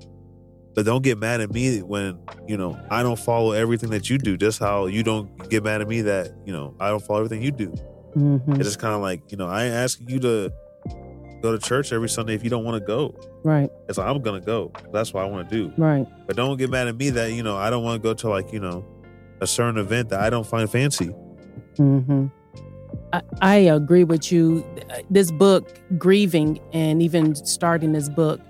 But 0.76 0.86
don't 0.86 1.02
get 1.02 1.18
mad 1.18 1.42
at 1.42 1.52
me 1.52 1.82
when, 1.82 2.20
you 2.48 2.56
know, 2.56 2.80
I 2.92 3.02
don't 3.02 3.18
follow 3.18 3.52
everything 3.52 3.90
that 3.90 4.12
you 4.12 4.20
do. 4.20 4.38
Just 4.38 4.60
how 4.60 4.86
you 4.86 5.02
don't 5.02 5.50
get 5.50 5.64
mad 5.64 5.82
at 5.82 5.88
me 5.88 6.02
that, 6.02 6.32
you 6.46 6.54
know, 6.54 6.76
I 6.80 6.90
don't 6.90 7.04
follow 7.04 7.22
everything 7.22 7.42
you 7.42 7.50
do. 7.52 7.74
Mm-hmm. 8.18 8.53
It's 8.53 8.63
just 8.63 8.80
kind 8.80 8.95
of 8.95 9.01
like, 9.01 9.32
you 9.32 9.38
know, 9.38 9.47
I 9.47 9.65
ain't 9.65 9.76
asking 9.76 10.09
you 10.09 10.20
to 10.22 10.51
go 11.41 11.51
to 11.51 11.59
church 11.59 11.93
every 11.93 12.09
Sunday 12.09 12.34
if 12.34 12.43
you 12.43 12.49
don't 12.49 12.63
want 12.63 12.82
to 12.82 12.86
go. 12.86 13.13
Right. 13.43 13.70
It's 13.88 13.99
like, 13.99 14.07
I'm 14.07 14.22
going 14.24 14.41
to 14.41 14.45
go. 14.45 14.72
That's 14.91 15.13
what 15.13 15.24
I 15.24 15.28
want 15.28 15.47
to 15.49 15.55
do. 15.55 15.72
Right. 15.78 16.07
But 16.26 16.36
don't 16.36 16.57
get 16.57 16.72
mad 16.72 16.88
at 16.88 16.97
me 16.97 17.11
that, 17.11 17.34
you 17.34 17.43
know, 17.43 17.55
I 17.55 17.70
don't 17.70 17.84
want 17.84 18.01
to 18.01 18.07
go 18.07 18.15
to 18.15 18.30
like, 18.30 18.51
you 18.51 18.59
know, 18.59 18.84
a 19.39 19.45
certain 19.45 19.78
event 19.78 20.09
that 20.09 20.20
I 20.20 20.32
don't 20.32 20.47
find 20.47 20.68
fancy. 20.70 21.13
Mm-hmm. 21.76 22.28
I, 23.13 23.22
I 23.39 23.55
agree 23.55 24.03
with 24.03 24.32
you. 24.32 24.65
This 25.11 25.30
book, 25.30 25.80
Grieving, 25.99 26.59
and 26.74 27.03
even 27.03 27.36
starting 27.36 27.91
this 27.91 28.09
book, 28.09 28.41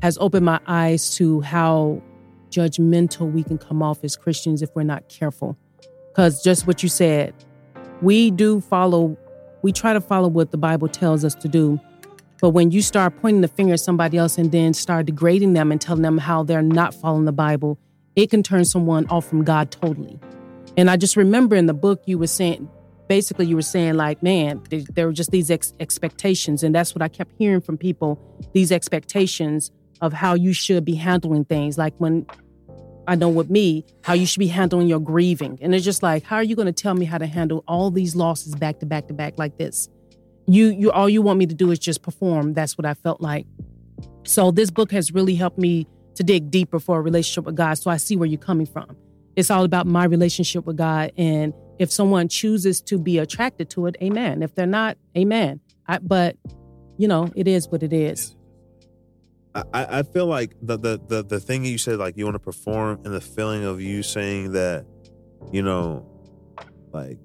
has 0.00 0.16
opened 0.18 0.46
my 0.46 0.60
eyes 0.66 1.14
to 1.16 1.42
how 1.42 2.02
judgmental 2.48 3.30
we 3.30 3.42
can 3.42 3.58
come 3.58 3.82
off 3.82 4.02
as 4.04 4.16
Christians 4.16 4.62
if 4.62 4.74
we're 4.74 4.84
not 4.84 5.10
careful. 5.10 5.58
Because 6.08 6.42
just 6.42 6.66
what 6.66 6.82
you 6.82 6.88
said, 6.88 7.34
we 8.02 8.30
do 8.30 8.60
follow, 8.60 9.16
we 9.62 9.72
try 9.72 9.92
to 9.92 10.00
follow 10.00 10.28
what 10.28 10.50
the 10.50 10.58
Bible 10.58 10.88
tells 10.88 11.24
us 11.24 11.34
to 11.36 11.48
do. 11.48 11.80
But 12.40 12.50
when 12.50 12.70
you 12.70 12.82
start 12.82 13.16
pointing 13.20 13.40
the 13.40 13.48
finger 13.48 13.72
at 13.74 13.80
somebody 13.80 14.18
else 14.18 14.36
and 14.36 14.52
then 14.52 14.74
start 14.74 15.06
degrading 15.06 15.54
them 15.54 15.72
and 15.72 15.80
telling 15.80 16.02
them 16.02 16.18
how 16.18 16.42
they're 16.42 16.62
not 16.62 16.94
following 16.94 17.24
the 17.24 17.32
Bible, 17.32 17.78
it 18.14 18.30
can 18.30 18.42
turn 18.42 18.64
someone 18.64 19.06
off 19.08 19.26
from 19.26 19.44
God 19.44 19.70
totally. 19.70 20.18
And 20.76 20.90
I 20.90 20.96
just 20.96 21.16
remember 21.16 21.56
in 21.56 21.66
the 21.66 21.74
book 21.74 22.02
you 22.06 22.18
were 22.18 22.26
saying, 22.26 22.68
basically 23.08 23.46
you 23.46 23.56
were 23.56 23.62
saying 23.62 23.94
like, 23.94 24.22
man, 24.22 24.62
there 24.94 25.06
were 25.06 25.12
just 25.12 25.30
these 25.30 25.50
ex- 25.50 25.72
expectations, 25.80 26.62
and 26.62 26.74
that's 26.74 26.94
what 26.94 27.02
I 27.02 27.08
kept 27.08 27.32
hearing 27.38 27.60
from 27.60 27.78
people. 27.78 28.20
These 28.52 28.72
expectations 28.72 29.70
of 30.00 30.12
how 30.12 30.34
you 30.34 30.52
should 30.52 30.84
be 30.84 30.94
handling 30.94 31.44
things. 31.44 31.78
Like 31.78 31.94
when 31.98 32.26
I 33.08 33.14
know 33.14 33.28
with 33.28 33.50
me, 33.50 33.84
how 34.02 34.14
you 34.14 34.26
should 34.26 34.40
be 34.40 34.48
handling 34.48 34.88
your 34.88 35.00
grieving. 35.00 35.58
And 35.62 35.74
it's 35.74 35.84
just 35.84 36.02
like, 36.02 36.24
how 36.24 36.36
are 36.36 36.42
you 36.42 36.56
going 36.56 36.66
to 36.66 36.72
tell 36.72 36.94
me 36.94 37.04
how 37.04 37.18
to 37.18 37.26
handle 37.26 37.62
all 37.68 37.90
these 37.90 38.16
losses 38.16 38.54
back 38.54 38.80
to 38.80 38.86
back 38.86 39.08
to 39.08 39.14
back 39.14 39.38
like 39.38 39.58
this? 39.58 39.88
You, 40.46 40.66
you, 40.66 40.90
all 40.90 41.08
you 41.08 41.22
want 41.22 41.38
me 41.38 41.46
to 41.46 41.54
do 41.54 41.70
is 41.70 41.78
just 41.78 42.02
perform. 42.02 42.54
That's 42.54 42.76
what 42.76 42.84
I 42.84 42.94
felt 42.94 43.20
like. 43.20 43.46
So 44.24 44.50
this 44.50 44.70
book 44.70 44.90
has 44.92 45.12
really 45.12 45.34
helped 45.34 45.58
me 45.58 45.86
to 46.16 46.24
dig 46.24 46.50
deeper 46.50 46.80
for 46.80 46.98
a 46.98 47.02
relationship 47.02 47.44
with 47.44 47.56
God. 47.56 47.74
So 47.74 47.90
I 47.90 47.96
see 47.96 48.16
where 48.16 48.28
you're 48.28 48.38
coming 48.38 48.66
from. 48.66 48.96
It's 49.36 49.50
all 49.50 49.64
about 49.64 49.86
my 49.86 50.04
relationship 50.04 50.64
with 50.64 50.76
God. 50.76 51.12
And 51.16 51.52
if 51.78 51.92
someone 51.92 52.28
chooses 52.28 52.80
to 52.82 52.98
be 52.98 53.18
attracted 53.18 53.70
to 53.70 53.86
it, 53.86 53.96
amen. 54.02 54.42
If 54.42 54.54
they're 54.54 54.66
not, 54.66 54.96
amen. 55.16 55.60
I, 55.86 55.98
but, 55.98 56.36
you 56.96 57.06
know, 57.06 57.30
it 57.36 57.46
is 57.46 57.68
what 57.68 57.82
it 57.82 57.92
is. 57.92 58.34
I, 59.72 59.98
I 59.98 60.02
feel 60.02 60.26
like 60.26 60.54
the, 60.60 60.76
the 60.78 61.00
the 61.06 61.22
the 61.24 61.40
thing 61.40 61.64
you 61.64 61.78
said 61.78 61.98
like 61.98 62.16
you 62.16 62.24
want 62.24 62.34
to 62.34 62.38
perform 62.40 63.00
and 63.04 63.14
the 63.14 63.20
feeling 63.20 63.64
of 63.64 63.80
you 63.80 64.02
saying 64.02 64.52
that 64.52 64.84
you 65.52 65.62
know 65.62 66.06
like 66.92 67.18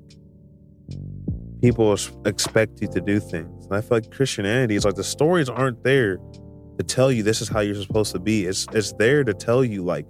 people 1.61 1.95
expect 2.25 2.81
you 2.81 2.87
to 2.87 3.01
do 3.01 3.19
things 3.19 3.65
and 3.65 3.75
i 3.75 3.81
feel 3.81 3.97
like 3.97 4.11
christianity 4.11 4.75
is 4.75 4.85
like 4.85 4.95
the 4.95 5.03
stories 5.03 5.49
aren't 5.49 5.83
there 5.83 6.17
to 6.77 6.83
tell 6.85 7.11
you 7.11 7.21
this 7.23 7.41
is 7.41 7.47
how 7.47 7.59
you're 7.59 7.75
supposed 7.75 8.11
to 8.11 8.19
be 8.19 8.45
it's 8.45 8.65
it's 8.73 8.93
there 8.93 9.23
to 9.23 9.33
tell 9.33 9.63
you 9.63 9.83
like 9.83 10.05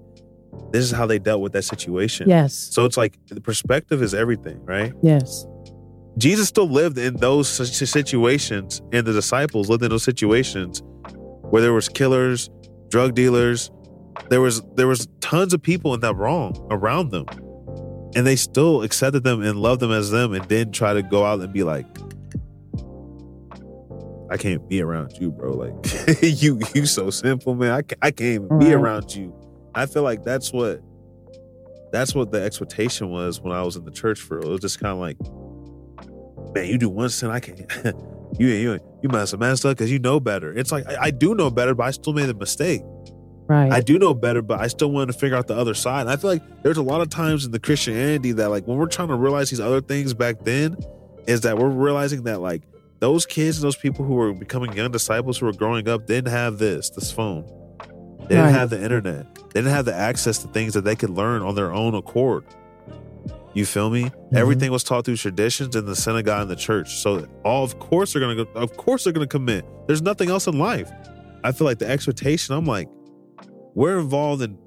this 0.71 0.83
is 0.83 0.91
how 0.91 1.05
they 1.05 1.19
dealt 1.19 1.41
with 1.41 1.51
that 1.53 1.63
situation 1.63 2.27
Yes. 2.29 2.53
so 2.71 2.85
it's 2.85 2.97
like 2.97 3.17
the 3.27 3.41
perspective 3.41 4.01
is 4.01 4.13
everything 4.13 4.63
right 4.65 4.93
Yes. 5.01 5.45
Jesus 6.17 6.49
still 6.49 6.67
lived 6.67 6.97
in 6.97 7.15
those 7.15 7.47
situations, 7.47 8.81
and 8.91 9.07
the 9.07 9.13
disciples 9.13 9.69
lived 9.69 9.81
in 9.81 9.89
those 9.89 10.03
situations 10.03 10.83
where 11.51 11.61
there 11.61 11.73
was 11.73 11.87
killers, 11.87 12.49
drug 12.89 13.13
dealers. 13.13 13.69
There 14.29 14.41
was 14.41 14.61
there 14.75 14.87
was 14.87 15.07
tons 15.19 15.53
of 15.53 15.61
people 15.61 15.93
in 15.93 15.99
that 15.99 16.15
wrong 16.15 16.67
around 16.71 17.11
them, 17.11 17.25
and 18.15 18.25
they 18.25 18.35
still 18.35 18.81
accepted 18.81 19.23
them 19.23 19.41
and 19.41 19.59
loved 19.59 19.81
them 19.81 19.91
as 19.91 20.09
them, 20.09 20.33
and 20.33 20.47
didn't 20.47 20.73
try 20.73 20.93
to 20.93 21.03
go 21.03 21.23
out 21.23 21.39
and 21.39 21.53
be 21.53 21.63
like, 21.63 21.85
"I 24.29 24.37
can't 24.37 24.67
be 24.67 24.81
around 24.81 25.17
you, 25.19 25.31
bro. 25.31 25.53
Like 25.53 26.21
you 26.21 26.59
you 26.73 26.85
so 26.85 27.09
simple, 27.09 27.53
man. 27.55 27.71
I 27.71 27.81
ca- 27.83 27.97
I 28.01 28.11
can't 28.11 28.45
even 28.45 28.59
be 28.59 28.73
around 28.73 29.15
you." 29.15 29.35
I 29.75 29.85
feel 29.85 30.03
like 30.03 30.23
that's 30.23 30.51
what 30.51 30.81
that's 31.91 32.15
what 32.15 32.31
the 32.31 32.41
expectation 32.41 33.09
was 33.09 33.41
when 33.41 33.53
I 33.53 33.61
was 33.61 33.75
in 33.75 33.85
the 33.85 33.91
church 33.91 34.19
for. 34.19 34.39
It 34.39 34.47
was 34.47 34.61
just 34.61 34.79
kind 34.79 34.93
of 34.93 34.99
like 34.99 35.17
man, 36.53 36.67
you 36.67 36.77
do 36.77 36.89
one 36.89 37.09
sin, 37.09 37.29
I 37.29 37.39
can't. 37.39 37.59
you 38.39 38.47
you 38.47 38.79
you 39.01 39.09
must 39.09 39.31
have 39.31 39.39
messed 39.39 39.65
up 39.65 39.77
because 39.77 39.91
you 39.91 39.99
know 39.99 40.19
better. 40.19 40.53
It's 40.57 40.71
like 40.71 40.87
I, 40.87 41.05
I 41.05 41.11
do 41.11 41.33
know 41.35 41.49
better, 41.49 41.73
but 41.75 41.83
I 41.83 41.91
still 41.91 42.13
made 42.13 42.29
a 42.29 42.33
mistake. 42.33 42.81
Right. 43.47 43.71
I 43.71 43.81
do 43.81 43.99
know 43.99 44.13
better, 44.13 44.41
but 44.41 44.59
I 44.61 44.67
still 44.67 44.91
wanted 44.91 45.11
to 45.13 45.19
figure 45.19 45.35
out 45.35 45.47
the 45.47 45.55
other 45.55 45.73
side. 45.73 46.01
And 46.01 46.09
I 46.09 46.15
feel 46.15 46.29
like 46.29 46.63
there's 46.63 46.77
a 46.77 46.81
lot 46.83 47.01
of 47.01 47.09
times 47.09 47.43
in 47.45 47.51
the 47.51 47.59
Christianity 47.59 48.31
that 48.33 48.49
like 48.49 48.65
when 48.65 48.77
we're 48.77 48.85
trying 48.87 49.09
to 49.09 49.15
realize 49.15 49.49
these 49.49 49.59
other 49.59 49.81
things 49.81 50.13
back 50.13 50.39
then, 50.45 50.77
is 51.27 51.41
that 51.41 51.57
we're 51.57 51.69
realizing 51.69 52.23
that 52.23 52.39
like 52.39 52.61
those 52.99 53.25
kids 53.25 53.57
and 53.57 53.63
those 53.65 53.75
people 53.75 54.05
who 54.05 54.13
were 54.13 54.31
becoming 54.33 54.71
young 54.73 54.91
disciples 54.91 55.37
who 55.39 55.47
were 55.47 55.53
growing 55.53 55.89
up 55.89 56.05
didn't 56.05 56.31
have 56.31 56.59
this, 56.59 56.89
this 56.91 57.11
phone. 57.11 57.43
They 58.21 58.27
didn't 58.37 58.43
Right. 58.45 58.51
have 58.51 58.69
the 58.69 58.81
internet. 58.81 59.33
They 59.35 59.59
didn't 59.61 59.71
have 59.73 59.85
the 59.85 59.93
access 59.95 60.37
to 60.39 60.47
things 60.49 60.73
that 60.75 60.85
they 60.85 60.95
could 60.95 61.09
learn 61.09 61.41
on 61.41 61.55
their 61.55 61.73
own 61.73 61.93
accord. 61.95 62.45
You 63.53 63.65
feel 63.65 63.89
me? 63.89 64.03
Mm-hmm. 64.05 64.37
Everything 64.37 64.71
was 64.71 64.83
taught 64.83 65.05
through 65.05 65.17
traditions 65.17 65.75
in 65.75 65.85
the 65.85 65.95
synagogue 65.95 66.43
and 66.43 66.51
the 66.51 66.55
church. 66.55 66.95
So 66.97 67.27
all 67.43 67.63
of 67.63 67.79
course 67.79 68.13
they're 68.13 68.21
gonna 68.21 68.45
go 68.45 68.51
of 68.59 68.77
course 68.77 69.03
they're 69.03 69.13
gonna 69.13 69.27
commit. 69.27 69.65
There's 69.87 70.01
nothing 70.01 70.29
else 70.29 70.47
in 70.47 70.57
life. 70.57 70.89
I 71.43 71.51
feel 71.51 71.65
like 71.65 71.79
the 71.79 71.87
expectation, 71.89 72.55
I'm 72.55 72.65
like, 72.65 72.87
we're 73.73 73.99
involved 73.99 74.41
in 74.41 74.57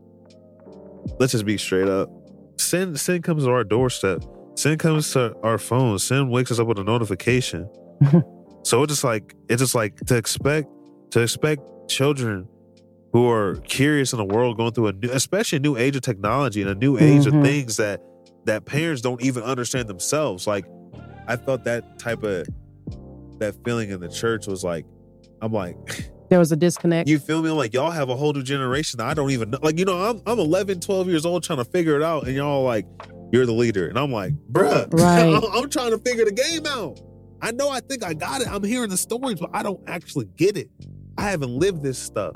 let's 1.19 1.33
just 1.33 1.45
be 1.47 1.57
straight 1.59 1.89
up. 1.89 2.11
Sin 2.59 2.97
sin 2.97 3.23
comes 3.23 3.45
to 3.45 3.51
our 3.51 3.65
doorstep. 3.65 4.23
Sin 4.57 4.79
comes 4.79 5.13
to 5.13 5.35
our 5.43 5.59
phone. 5.59 5.99
Sin 5.99 6.29
wakes 6.31 6.51
us 6.53 6.59
up 6.59 6.67
with 6.67 6.79
a 6.79 6.85
notification. 6.85 7.69
so 8.63 8.83
it's 8.83 8.93
just 8.93 9.05
like 9.05 9.35
it's 9.49 9.61
just 9.63 9.75
like 9.75 9.97
to 10.07 10.17
expect 10.17 10.69
to 11.11 11.21
expect 11.21 11.63
children 11.89 12.49
who 13.13 13.29
are 13.29 13.57
curious 13.65 14.13
in 14.13 14.19
the 14.19 14.25
world 14.25 14.57
going 14.57 14.73
through 14.73 14.89
a 14.89 14.93
new 14.93 15.09
especially 15.11 15.57
a 15.57 15.61
new 15.61 15.77
age 15.77 15.97
of 15.97 16.03
technology 16.03 16.61
and 16.61 16.71
a 16.71 16.75
new 16.75 16.99
age 16.99 17.25
Mhm. 17.25 17.39
of 17.39 17.45
things 17.45 17.77
that 17.77 18.01
that 18.47 18.65
parents 18.65 19.03
don't 19.03 19.23
even 19.23 19.43
understand 19.43 19.89
themselves. 19.89 20.47
Like 20.47 20.65
I 21.27 21.37
felt 21.37 21.65
that 21.65 21.99
type 21.99 22.23
of 22.23 22.47
that 23.39 23.57
feeling 23.65 23.91
in 23.91 24.01
the 24.01 24.09
church 24.09 24.47
was 24.47 24.63
like 24.65 24.87
I'm 25.43 25.53
like 25.53 25.77
there 26.31 26.39
was 26.39 26.53
a 26.53 26.57
disconnect. 26.57 27.09
you 27.09 27.19
feel 27.19 27.43
me? 27.43 27.51
I'm 27.51 27.57
like, 27.57 27.75
y'all 27.75 27.91
have 27.91 28.09
a 28.09 28.17
whole 28.17 28.33
new 28.33 28.43
generation. 28.43 28.99
that 28.99 29.07
I 29.07 29.15
don't 29.15 29.31
even 29.31 29.51
know. 29.51 29.59
Like, 29.63 29.79
you 29.79 29.85
know, 29.85 30.11
I'm, 30.11 30.23
I'm 30.27 30.39
11, 30.39 30.81
12 30.81 31.09
years 31.09 31.27
old 31.27 31.45
trying 31.45 31.59
to 31.59 31.65
figure 31.65 31.97
it 31.97 32.03
out. 32.03 32.27
And 32.27 32.35
y'all 32.35 32.65
like, 32.65 32.87
you're 33.31 33.47
the 33.47 33.53
leader. 33.53 33.89
And 33.89 33.99
I'm 33.99 34.11
like, 34.11 34.33
bruh, 34.51 34.89
Right. 34.99 35.23
I'm, 35.23 35.45
I'm 35.53 35.69
trying 35.69 35.91
to 35.91 35.99
figure 35.99 36.25
the 36.25 36.33
game 36.33 36.67
out. 36.67 37.01
I 37.43 37.51
know 37.53 37.69
I 37.69 37.81
think 37.81 38.03
I 38.03 38.15
got 38.15 38.41
it. 38.41 38.49
I'm 38.49 38.65
hearing 38.65 38.89
the 38.89 38.97
stories, 38.97 39.39
but 39.39 39.51
I 39.53 39.63
don't 39.63 39.81
actually 39.87 40.27
get 40.37 40.57
it. 40.57 40.71
I 41.19 41.31
haven't 41.31 41.51
lived 41.51 41.83
this 41.83 41.99
stuff. 41.99 42.33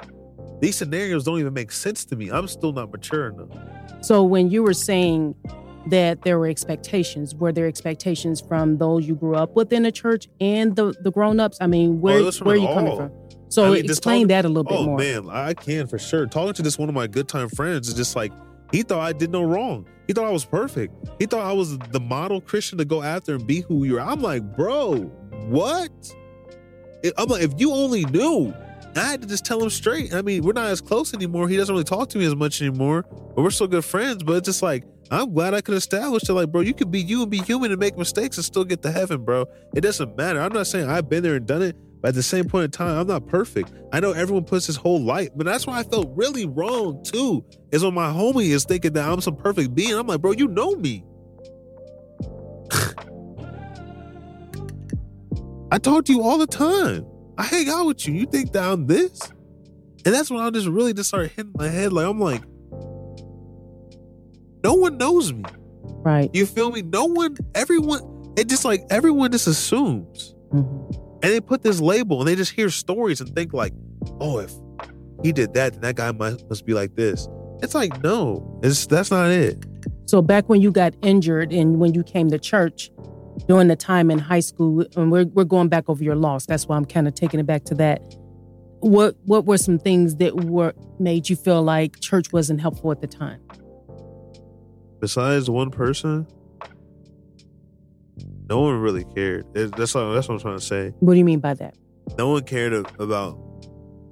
These 0.60 0.76
scenarios 0.76 1.24
don't 1.24 1.38
even 1.40 1.54
make 1.54 1.72
sense 1.72 2.04
to 2.06 2.16
me. 2.16 2.30
I'm 2.30 2.46
still 2.46 2.72
not 2.72 2.92
mature 2.92 3.28
enough. 3.28 3.48
So 4.02 4.22
when 4.22 4.50
you 4.50 4.62
were 4.62 4.74
saying 4.74 5.34
that 5.86 6.22
there 6.22 6.38
were 6.38 6.48
expectations, 6.48 7.34
were 7.34 7.52
there 7.52 7.66
expectations 7.66 8.40
from 8.40 8.78
those 8.78 9.06
you 9.06 9.14
grew 9.14 9.34
up 9.34 9.54
with 9.56 9.72
in 9.72 9.84
the 9.84 9.92
church 9.92 10.28
and 10.40 10.76
the 10.76 10.94
the 11.00 11.10
grown 11.10 11.40
ups? 11.40 11.58
I 11.60 11.66
mean, 11.66 11.90
oh, 11.90 11.94
where 11.94 12.32
from 12.32 12.46
where 12.46 12.56
are 12.56 12.58
you 12.58 12.66
all. 12.66 12.74
coming 12.74 12.96
from? 12.96 13.12
So 13.50 13.64
I 13.64 13.70
mean, 13.70 13.84
explain 13.86 14.28
that 14.28 14.44
a 14.44 14.48
little 14.48 14.64
bit 14.64 14.78
oh, 14.78 14.84
more. 14.84 14.98
man, 14.98 15.30
I 15.30 15.54
can 15.54 15.86
for 15.86 15.98
sure. 15.98 16.26
Talking 16.26 16.52
to 16.54 16.62
this 16.62 16.78
one 16.78 16.88
of 16.88 16.94
my 16.94 17.06
good 17.06 17.28
time 17.28 17.48
friends 17.48 17.88
is 17.88 17.94
just 17.94 18.14
like, 18.14 18.32
he 18.72 18.82
thought 18.82 19.00
I 19.00 19.12
did 19.12 19.30
no 19.30 19.42
wrong. 19.42 19.86
He 20.06 20.12
thought 20.12 20.26
I 20.26 20.30
was 20.30 20.44
perfect. 20.44 20.94
He 21.18 21.26
thought 21.26 21.44
I 21.44 21.52
was 21.52 21.78
the 21.78 22.00
model 22.00 22.40
Christian 22.40 22.78
to 22.78 22.84
go 22.84 23.02
after 23.02 23.34
and 23.34 23.46
be 23.46 23.60
who 23.62 23.84
you 23.84 23.98
are. 23.98 24.00
I'm 24.00 24.20
like, 24.20 24.56
bro, 24.56 24.96
what? 25.48 26.14
I'm 27.16 27.28
like, 27.28 27.42
if 27.42 27.54
you 27.58 27.72
only 27.72 28.04
knew. 28.06 28.54
I 28.96 29.00
had 29.00 29.22
to 29.22 29.28
just 29.28 29.44
tell 29.44 29.62
him 29.62 29.70
straight. 29.70 30.12
I 30.12 30.22
mean, 30.22 30.42
we're 30.42 30.54
not 30.54 30.66
as 30.66 30.80
close 30.80 31.14
anymore. 31.14 31.48
He 31.48 31.56
doesn't 31.56 31.72
really 31.72 31.84
talk 31.84 32.08
to 32.10 32.18
me 32.18 32.24
as 32.24 32.34
much 32.34 32.60
anymore, 32.60 33.04
but 33.36 33.42
we're 33.42 33.50
still 33.50 33.68
good 33.68 33.84
friends. 33.84 34.24
But 34.24 34.38
it's 34.38 34.46
just 34.46 34.62
like, 34.62 34.84
I'm 35.10 35.32
glad 35.32 35.54
I 35.54 35.60
could 35.60 35.74
establish 35.74 36.24
that, 36.24 36.34
like, 36.34 36.52
bro, 36.52 36.60
you 36.60 36.74
could 36.74 36.90
be 36.90 37.00
you 37.00 37.22
and 37.22 37.30
be 37.30 37.38
human 37.38 37.70
and 37.70 37.80
make 37.80 37.96
mistakes 37.96 38.36
and 38.36 38.44
still 38.44 38.64
get 38.64 38.82
to 38.82 38.90
heaven, 38.90 39.24
bro. 39.24 39.46
It 39.74 39.80
doesn't 39.80 40.16
matter. 40.16 40.40
I'm 40.40 40.52
not 40.52 40.66
saying 40.66 40.88
I've 40.88 41.08
been 41.08 41.22
there 41.22 41.36
and 41.36 41.46
done 41.46 41.62
it, 41.62 41.76
but 42.00 42.08
at 42.08 42.14
the 42.14 42.22
same 42.22 42.44
point 42.46 42.64
in 42.64 42.70
time, 42.70 42.98
I'm 42.98 43.06
not 43.06 43.26
perfect. 43.26 43.72
I 43.92 44.00
know 44.00 44.12
everyone 44.12 44.44
puts 44.44 44.66
his 44.66 44.76
whole 44.76 45.00
life, 45.00 45.30
but 45.34 45.46
that's 45.46 45.66
why 45.66 45.78
I 45.78 45.82
felt 45.82 46.10
really 46.14 46.46
wrong 46.46 47.02
too. 47.02 47.44
Is 47.72 47.82
when 47.82 47.94
my 47.94 48.10
homie 48.12 48.48
is 48.48 48.64
thinking 48.64 48.92
that 48.92 49.08
I'm 49.08 49.20
some 49.20 49.36
perfect 49.36 49.74
being. 49.74 49.94
I'm 49.94 50.06
like, 50.06 50.20
bro, 50.20 50.32
you 50.32 50.48
know 50.48 50.72
me. 50.76 51.04
I 55.72 55.78
talk 55.78 56.04
to 56.06 56.12
you 56.12 56.22
all 56.22 56.38
the 56.38 56.46
time. 56.46 57.06
I 57.36 57.44
hang 57.44 57.68
out 57.68 57.86
with 57.86 58.06
you. 58.06 58.14
You 58.14 58.26
think 58.26 58.52
that 58.52 58.64
I'm 58.64 58.86
this? 58.86 59.20
And 60.04 60.14
that's 60.14 60.30
when 60.30 60.40
I 60.40 60.50
just 60.50 60.68
really 60.68 60.94
just 60.94 61.08
started 61.08 61.32
hitting 61.32 61.52
my 61.56 61.68
head. 61.68 61.92
Like 61.92 62.06
I'm 62.06 62.20
like, 62.20 62.42
no 64.64 64.74
one 64.74 64.98
knows 64.98 65.32
me. 65.32 65.44
Right. 65.84 66.30
You 66.32 66.46
feel 66.46 66.70
me? 66.70 66.82
No 66.82 67.04
one, 67.06 67.36
everyone, 67.54 68.32
it 68.36 68.48
just 68.48 68.64
like 68.64 68.84
everyone 68.90 69.32
just 69.32 69.46
assumes. 69.46 70.34
Mhm. 70.52 70.94
And 71.22 71.32
they 71.32 71.40
put 71.40 71.62
this 71.62 71.80
label 71.80 72.20
and 72.20 72.28
they 72.28 72.36
just 72.36 72.52
hear 72.52 72.70
stories 72.70 73.20
and 73.20 73.34
think 73.34 73.52
like, 73.52 73.72
oh, 74.20 74.38
if 74.38 74.52
he 75.22 75.32
did 75.32 75.54
that, 75.54 75.72
then 75.72 75.82
that 75.82 75.96
guy 75.96 76.12
must, 76.12 76.48
must 76.48 76.64
be 76.64 76.74
like 76.74 76.94
this. 76.94 77.28
It's 77.60 77.74
like, 77.74 78.02
no, 78.04 78.60
it's 78.62 78.86
that's 78.86 79.10
not 79.10 79.30
it. 79.30 79.64
So 80.06 80.22
back 80.22 80.48
when 80.48 80.60
you 80.60 80.70
got 80.70 80.94
injured 81.02 81.52
and 81.52 81.78
when 81.80 81.92
you 81.92 82.04
came 82.04 82.30
to 82.30 82.38
church 82.38 82.90
during 83.48 83.68
the 83.68 83.76
time 83.76 84.10
in 84.10 84.18
high 84.18 84.40
school, 84.40 84.84
and 84.96 85.10
we're 85.10 85.26
we're 85.26 85.44
going 85.44 85.68
back 85.68 85.88
over 85.88 86.02
your 86.02 86.14
loss. 86.16 86.46
That's 86.46 86.66
why 86.68 86.76
I'm 86.76 86.84
kind 86.84 87.08
of 87.08 87.14
taking 87.14 87.40
it 87.40 87.46
back 87.46 87.64
to 87.64 87.74
that. 87.74 88.00
What 88.80 89.16
what 89.24 89.44
were 89.44 89.58
some 89.58 89.78
things 89.78 90.16
that 90.16 90.44
were 90.44 90.72
made 91.00 91.28
you 91.28 91.34
feel 91.36 91.62
like 91.62 92.00
church 92.00 92.32
wasn't 92.32 92.60
helpful 92.60 92.92
at 92.92 93.00
the 93.00 93.06
time? 93.08 93.40
Besides 95.00 95.48
one 95.48 95.70
person, 95.70 96.26
no 98.48 98.60
one 98.62 98.80
really 98.80 99.04
cared. 99.14 99.46
It, 99.54 99.76
that's 99.76 99.94
what, 99.94 100.12
that's 100.12 100.28
what 100.28 100.36
I'm 100.36 100.40
trying 100.40 100.58
to 100.58 100.64
say. 100.64 100.92
What 101.00 101.12
do 101.14 101.18
you 101.18 101.24
mean 101.24 101.40
by 101.40 101.54
that? 101.54 101.76
No 102.16 102.30
one 102.30 102.42
cared 102.44 102.72
about 102.98 103.38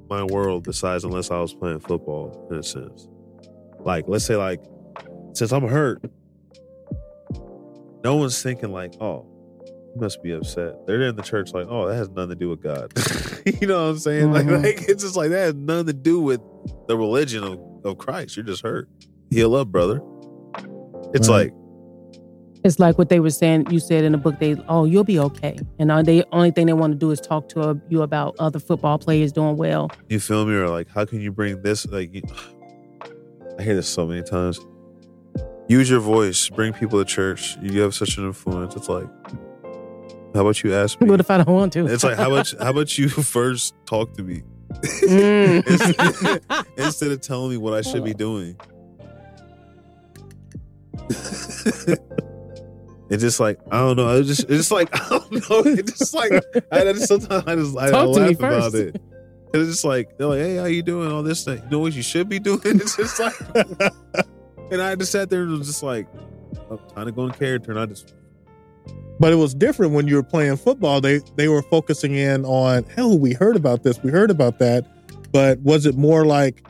my 0.09 0.23
world 0.23 0.65
besides 0.65 1.05
unless 1.05 1.31
I 1.31 1.41
was 1.41 1.55
playing 1.55 1.81
football 1.81 2.47
in 2.51 2.59
a 2.59 2.63
sense. 2.63 3.09
Like, 3.81 4.05
let's 4.07 4.25
say, 4.25 4.37
like, 4.37 4.63
since 5.33 5.53
I'm 5.53 5.67
hurt, 5.67 6.03
no 8.05 8.17
one's 8.17 8.41
thinking 8.43 8.71
like, 8.73 8.95
oh, 9.01 9.27
he 9.95 10.01
must 10.01 10.23
be 10.23 10.33
upset. 10.33 10.87
They're 10.87 11.03
in 11.03 11.17
the 11.17 11.23
church 11.23 11.53
like, 11.53 11.67
oh, 11.69 11.89
that 11.89 11.97
has 11.97 12.09
nothing 12.11 12.31
to 12.31 12.35
do 12.37 12.49
with 12.51 12.63
God. 12.63 12.93
you 13.61 13.67
know 13.67 13.85
what 13.85 13.91
I'm 13.91 13.99
saying? 13.99 14.31
Like, 14.33 14.47
Mhm. 14.47 14.63
like, 14.63 14.89
it's 14.89 15.03
just 15.03 15.17
like 15.17 15.31
that 15.31 15.39
has 15.39 15.55
nothing 15.55 15.87
to 15.87 15.93
do 15.93 16.21
with 16.21 16.41
the 16.87 16.97
religion 16.97 17.43
of, 17.43 17.59
of 17.85 17.99
Christ. 17.99 18.37
You're 18.37 18.45
just 18.47 18.63
hurt. 18.63 18.89
Heal 19.31 19.55
up, 19.57 19.69
brother. 19.69 20.01
It's 21.15 21.29
Right. 21.29 21.53
like, 21.53 21.55
It's 22.65 22.79
like 22.81 22.99
what 22.99 23.09
they 23.11 23.21
were 23.21 23.31
saying. 23.31 23.67
You 23.71 23.79
said 23.79 24.05
in 24.05 24.13
the 24.13 24.19
book, 24.19 24.39
they 24.41 24.57
oh 24.69 24.85
you'll 24.87 25.05
be 25.05 25.19
okay, 25.21 25.57
and 25.79 25.91
uh, 25.93 26.03
the 26.03 26.25
only 26.33 26.51
thing 26.51 26.67
they 26.67 26.73
want 26.73 26.93
to 26.95 26.99
do 26.99 27.11
is 27.13 27.21
talk 27.21 27.49
to 27.51 27.61
uh, 27.61 27.75
you 27.89 28.03
about 28.03 28.35
other 28.41 28.59
football 28.59 28.99
players 28.99 29.31
doing 29.33 29.57
well. 29.57 29.89
You 30.09 30.19
feel 30.19 30.45
me? 30.47 30.55
Or 30.55 30.69
like, 30.69 30.89
how 30.89 31.05
can 31.05 31.21
you 31.21 31.31
bring 31.31 31.63
this? 31.63 31.87
Like, 31.87 32.13
you, 32.15 32.23
I 33.59 33.63
hear 33.63 33.77
this 33.77 33.89
so 33.89 34.05
many 34.07 34.23
times. 34.23 34.59
Use 35.69 35.89
your 35.91 36.01
voice. 36.01 36.49
Bring 36.49 36.73
people 36.73 36.99
to 36.99 37.05
church. 37.05 37.57
You 37.63 37.81
have 37.83 37.95
such 37.95 38.19
an 38.19 38.27
influence. 38.27 38.75
It's 38.77 38.89
like, 38.89 39.07
how 40.35 40.41
about 40.43 40.63
you 40.65 40.75
ask 40.75 41.01
me? 41.01 41.09
What 41.09 41.21
if 41.21 41.31
I 41.31 41.39
don't 41.39 41.55
want 41.55 41.73
to? 41.75 41.87
It's 41.87 42.03
like, 42.05 42.17
how 42.17 42.33
about 42.33 42.53
how 42.61 42.71
about 42.71 42.99
you 42.99 43.09
first 43.37 43.75
talk 43.87 44.13
to 44.15 44.23
me 44.25 44.43
Mm. 45.03 45.63
instead 46.77 47.11
of 47.13 47.21
telling 47.21 47.51
me 47.51 47.57
what 47.57 47.73
I 47.75 47.81
should 47.83 48.05
be 48.05 48.13
doing? 48.13 48.57
It's 53.09 53.23
just 53.23 53.39
like 53.39 53.59
I 53.71 53.79
don't 53.79 53.97
know. 53.97 54.19
It's 54.19 54.29
just 54.29 54.41
it's 54.43 54.51
just 54.51 54.73
like 54.73 54.89
I 54.95 55.09
don't 55.09 55.33
know. 55.33 55.63
It's 55.65 55.99
just 55.99 56.15
like 56.15 56.33
I, 56.73 56.81
I 56.81 56.93
just, 56.93 57.09
sometimes 57.09 57.45
I 57.47 57.55
just 57.55 57.77
I, 57.77 57.91
Talk 57.91 58.17
laugh 58.17 58.31
about 58.35 58.75
it. 58.75 59.01
Cause 59.53 59.63
it's 59.63 59.71
just 59.71 59.85
like 59.85 60.19
they're 60.19 60.27
like, 60.27 60.41
hey, 60.41 60.57
how 60.57 60.65
you 60.65 60.83
doing? 60.83 61.13
All 61.13 61.23
this 61.23 61.45
thing. 61.45 61.63
You 61.65 61.71
know 61.71 61.79
what 61.79 61.93
you 61.93 62.03
should 62.03 62.29
be 62.29 62.39
doing? 62.39 62.61
It's 62.65 62.97
just 62.97 63.21
like 63.21 63.35
and 64.73 64.83
I 64.83 64.97
just 64.97 65.13
sat 65.13 65.31
there 65.31 65.43
and 65.43 65.53
was 65.53 65.69
just 65.69 65.83
like, 65.83 66.09
oh, 66.69 66.79
time 66.95 67.07
to 67.07 67.13
go 67.13 67.27
in 67.27 67.31
character. 67.31 67.71
And 67.71 67.79
I 67.79 67.87
just 67.87 68.15
But 69.21 69.33
it 69.33 69.37
was 69.37 69.55
different 69.55 69.93
when 69.93 70.09
you 70.09 70.17
were 70.17 70.25
playing 70.25 70.57
football. 70.57 71.01
They 71.01 71.21
they 71.37 71.47
were 71.47 71.63
focusing 71.63 72.15
in 72.15 72.45
on, 72.45 72.83
hell, 72.85 73.17
we 73.19 73.35
heard 73.35 73.55
about 73.55 73.85
this, 73.85 74.03
we 74.03 74.11
heard 74.11 74.33
about 74.33 74.59
that. 74.59 74.85
But 75.31 75.61
was 75.61 75.87
it 75.87 75.97
more 75.97 76.27
like 76.27 76.65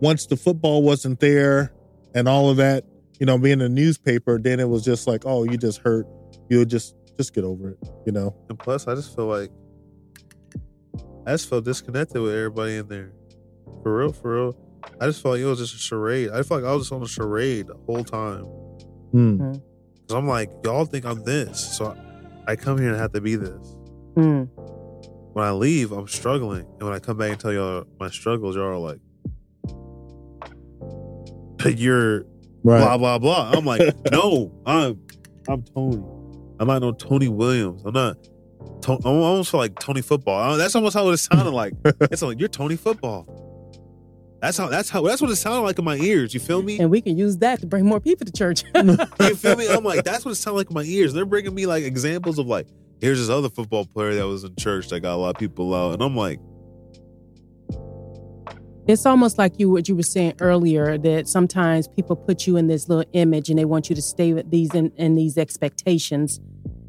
once 0.00 0.26
the 0.26 0.36
football 0.36 0.84
wasn't 0.84 1.18
there 1.18 1.72
and 2.14 2.28
all 2.28 2.50
of 2.50 2.56
that, 2.58 2.84
you 3.18 3.26
know, 3.26 3.38
being 3.38 3.60
a 3.60 3.68
newspaper, 3.68 4.38
then 4.38 4.60
it 4.60 4.68
was 4.68 4.84
just 4.84 5.06
like, 5.06 5.22
oh, 5.24 5.44
you 5.44 5.56
just 5.56 5.78
hurt. 5.78 6.06
You'll 6.48 6.64
just 6.64 6.94
just 7.16 7.34
get 7.34 7.44
over 7.44 7.70
it, 7.70 7.78
you 8.04 8.12
know. 8.12 8.36
and 8.50 8.58
plus 8.58 8.86
I 8.86 8.94
just 8.94 9.16
feel 9.16 9.26
like 9.26 9.50
I 11.26 11.32
just 11.32 11.48
felt 11.48 11.64
disconnected 11.64 12.20
with 12.20 12.34
everybody 12.34 12.76
in 12.76 12.88
there. 12.88 13.12
For 13.82 13.98
real, 13.98 14.12
for 14.12 14.34
real. 14.34 14.56
I 15.00 15.06
just 15.06 15.22
felt 15.22 15.34
like 15.34 15.40
it 15.40 15.46
was 15.46 15.58
just 15.58 15.74
a 15.74 15.78
charade. 15.78 16.30
I 16.30 16.42
felt 16.42 16.62
like 16.62 16.70
I 16.70 16.74
was 16.74 16.84
just 16.84 16.92
on 16.92 17.02
a 17.02 17.08
charade 17.08 17.68
the 17.68 17.76
whole 17.86 18.04
time. 18.04 18.44
Hmm. 19.12 19.52
Cause 20.08 20.14
I'm 20.16 20.28
like, 20.28 20.50
y'all 20.62 20.84
think 20.84 21.04
I'm 21.04 21.24
this. 21.24 21.76
So 21.76 21.96
I 22.46 22.54
come 22.54 22.78
here 22.78 22.90
and 22.90 22.96
have 22.98 23.12
to 23.12 23.20
be 23.20 23.34
this. 23.34 23.76
Mm. 24.14 24.48
When 25.32 25.44
I 25.44 25.50
leave, 25.50 25.90
I'm 25.90 26.06
struggling. 26.06 26.60
And 26.60 26.82
when 26.82 26.92
I 26.92 27.00
come 27.00 27.18
back 27.18 27.32
and 27.32 27.40
tell 27.40 27.52
y'all 27.52 27.84
my 27.98 28.08
struggles, 28.08 28.54
y'all 28.54 28.66
are 28.66 28.78
like, 28.78 29.00
you're 31.76 32.24
Right. 32.66 32.80
blah 32.80 32.98
blah 32.98 33.18
blah. 33.18 33.52
I'm 33.54 33.64
like, 33.64 33.94
no, 34.12 34.52
I'm 34.66 35.00
I'm 35.48 35.62
Tony. 35.62 36.02
I'm 36.58 36.66
not 36.66 36.82
no 36.82 36.92
Tony 36.92 37.28
Williams. 37.28 37.82
I'm 37.84 37.92
not. 37.94 38.16
To, 38.82 38.92
I 38.92 39.08
almost 39.08 39.50
feel 39.50 39.60
like 39.60 39.78
Tony 39.78 40.02
Football. 40.02 40.38
I- 40.38 40.56
That's 40.56 40.74
almost 40.74 40.94
how 40.94 41.08
it 41.10 41.16
sounded 41.18 41.50
like. 41.52 41.72
It's 42.10 42.22
like 42.22 42.38
you're 42.40 42.48
Tony 42.48 42.76
Football. 42.76 43.26
That's 44.42 44.58
how. 44.58 44.68
That's 44.68 44.90
how. 44.90 45.02
That's 45.02 45.22
what 45.22 45.30
it 45.30 45.36
sounded 45.36 45.62
like 45.62 45.78
in 45.78 45.84
my 45.84 45.96
ears. 45.96 46.34
You 46.34 46.40
feel 46.40 46.60
me? 46.62 46.78
And 46.78 46.90
we 46.90 47.00
can 47.00 47.16
use 47.16 47.36
that 47.38 47.60
to 47.60 47.66
bring 47.66 47.86
more 47.86 48.00
people 48.00 48.26
to 48.26 48.32
church. 48.32 48.64
You 48.74 49.34
feel 49.36 49.56
me? 49.56 49.68
I'm 49.68 49.82
like, 49.84 50.04
that's 50.04 50.24
what 50.24 50.32
it 50.32 50.34
sounded 50.36 50.58
like 50.58 50.70
in 50.70 50.74
my 50.74 50.82
ears. 50.84 51.12
They're 51.14 51.24
bringing 51.24 51.54
me 51.54 51.66
like 51.66 51.84
examples 51.84 52.38
of 52.38 52.46
like, 52.46 52.66
here's 53.00 53.18
this 53.18 53.28
other 53.30 53.48
football 53.48 53.86
player 53.86 54.14
that 54.14 54.26
was 54.26 54.44
in 54.44 54.54
church 54.56 54.88
that 54.88 55.00
got 55.00 55.14
a 55.14 55.16
lot 55.16 55.30
of 55.30 55.36
people 55.38 55.74
out, 55.74 55.94
and 55.94 56.02
I'm 56.02 56.16
like, 56.16 56.38
it's 58.86 59.04
almost 59.04 59.36
like 59.36 59.58
you 59.58 59.70
what 59.70 59.88
you 59.88 59.96
were 59.96 60.02
saying 60.02 60.34
earlier 60.40 60.96
that 60.98 61.28
sometimes 61.28 61.88
people 61.88 62.14
put 62.14 62.46
you 62.46 62.56
in 62.56 62.68
this 62.68 62.88
little 62.88 63.08
image 63.12 63.50
and 63.50 63.58
they 63.58 63.64
want 63.64 63.88
you 63.88 63.96
to 63.96 64.02
stay 64.02 64.32
with 64.32 64.50
these 64.50 64.72
in, 64.74 64.92
in 64.96 65.14
these 65.14 65.36
expectations 65.36 66.40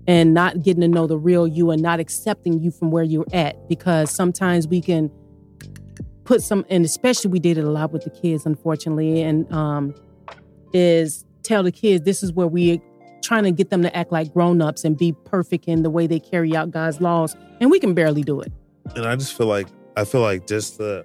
and 0.08 0.34
not 0.34 0.62
getting 0.64 0.82
to 0.82 0.88
know 0.88 1.08
the 1.08 1.18
real 1.18 1.48
you 1.48 1.72
and 1.72 1.82
not 1.82 2.00
accepting 2.00 2.60
you 2.60 2.72
from 2.72 2.92
where 2.92 3.04
you're 3.04 3.26
at 3.34 3.68
because 3.68 4.12
sometimes 4.12 4.68
we 4.68 4.82
can 4.82 5.12
put 6.24 6.42
some 6.42 6.66
and 6.70 6.86
especially 6.86 7.32
we 7.32 7.40
did 7.40 7.58
it 7.58 7.64
a 7.64 7.70
lot 7.70 7.92
with 7.92 8.04
the 8.04 8.10
kids 8.10 8.46
unfortunately 8.46 9.22
and 9.22 9.52
um 9.52 9.96
is 10.74 11.26
tell 11.44 11.64
the 11.64 11.72
kids 11.72 12.06
this 12.06 12.22
is 12.22 12.32
where 12.34 12.48
we 12.48 12.82
trying 13.24 13.44
to 13.44 13.52
get 13.52 13.70
them 13.70 13.82
to 13.82 13.98
act 13.98 14.12
like 14.12 14.32
grown-ups 14.34 14.86
and 14.86 14.98
be 14.98 15.12
perfect 15.26 15.66
in 15.66 15.84
the 15.84 15.90
way 15.90 16.06
they 16.06 16.20
carry 16.20 16.56
out 16.56 16.70
God's 16.72 17.02
laws 17.02 17.36
and 17.60 17.72
we 17.72 17.80
can 17.80 17.94
barely 17.94 18.24
do 18.24 18.40
it 18.42 18.52
and 18.96 19.06
I 19.06 19.16
just 19.16 19.36
feel 19.36 19.48
like 19.48 19.68
I 19.98 20.06
feel 20.06 20.22
like 20.22 20.46
just 20.46 20.78
the. 20.78 21.04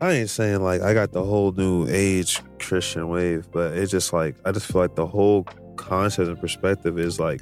I 0.00 0.12
ain't 0.12 0.30
saying 0.30 0.60
like 0.60 0.82
I 0.82 0.92
got 0.92 1.12
the 1.12 1.24
whole 1.24 1.52
new 1.52 1.86
age 1.88 2.42
Christian 2.58 3.08
wave, 3.08 3.48
but 3.50 3.76
it's 3.76 3.90
just 3.90 4.12
like 4.12 4.36
I 4.44 4.52
just 4.52 4.66
feel 4.66 4.80
like 4.80 4.94
the 4.94 5.06
whole 5.06 5.44
concept 5.76 6.28
and 6.28 6.40
perspective 6.40 6.98
is 6.98 7.18
like 7.18 7.40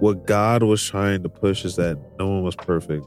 what 0.00 0.26
God 0.26 0.62
was 0.62 0.82
trying 0.82 1.22
to 1.22 1.28
push 1.28 1.64
is 1.64 1.76
that 1.76 1.98
no 2.18 2.28
one 2.28 2.42
was 2.42 2.56
perfect. 2.56 3.06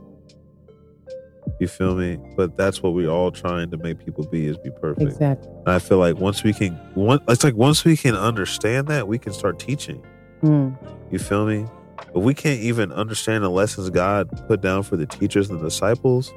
You 1.59 1.67
feel 1.67 1.95
me? 1.95 2.17
But 2.35 2.57
that's 2.57 2.83
what 2.83 2.93
we're 2.93 3.09
all 3.09 3.31
trying 3.31 3.71
to 3.71 3.77
make 3.77 4.03
people 4.03 4.25
be 4.27 4.47
is 4.47 4.57
be 4.57 4.69
perfect. 4.69 5.11
exactly 5.11 5.49
And 5.49 5.69
I 5.69 5.79
feel 5.79 5.97
like 5.97 6.17
once 6.17 6.43
we 6.43 6.53
can, 6.53 6.73
one, 6.93 7.19
it's 7.27 7.43
like 7.43 7.55
once 7.55 7.83
we 7.83 7.97
can 7.97 8.15
understand 8.15 8.87
that, 8.87 9.07
we 9.07 9.17
can 9.17 9.33
start 9.33 9.59
teaching. 9.59 10.03
Mm. 10.43 10.77
You 11.11 11.19
feel 11.19 11.45
me? 11.45 11.65
But 12.13 12.19
we 12.19 12.33
can't 12.33 12.59
even 12.59 12.91
understand 12.91 13.43
the 13.43 13.49
lessons 13.49 13.89
God 13.89 14.29
put 14.47 14.61
down 14.61 14.83
for 14.83 14.97
the 14.97 15.05
teachers 15.05 15.49
and 15.49 15.59
the 15.59 15.63
disciples. 15.63 16.31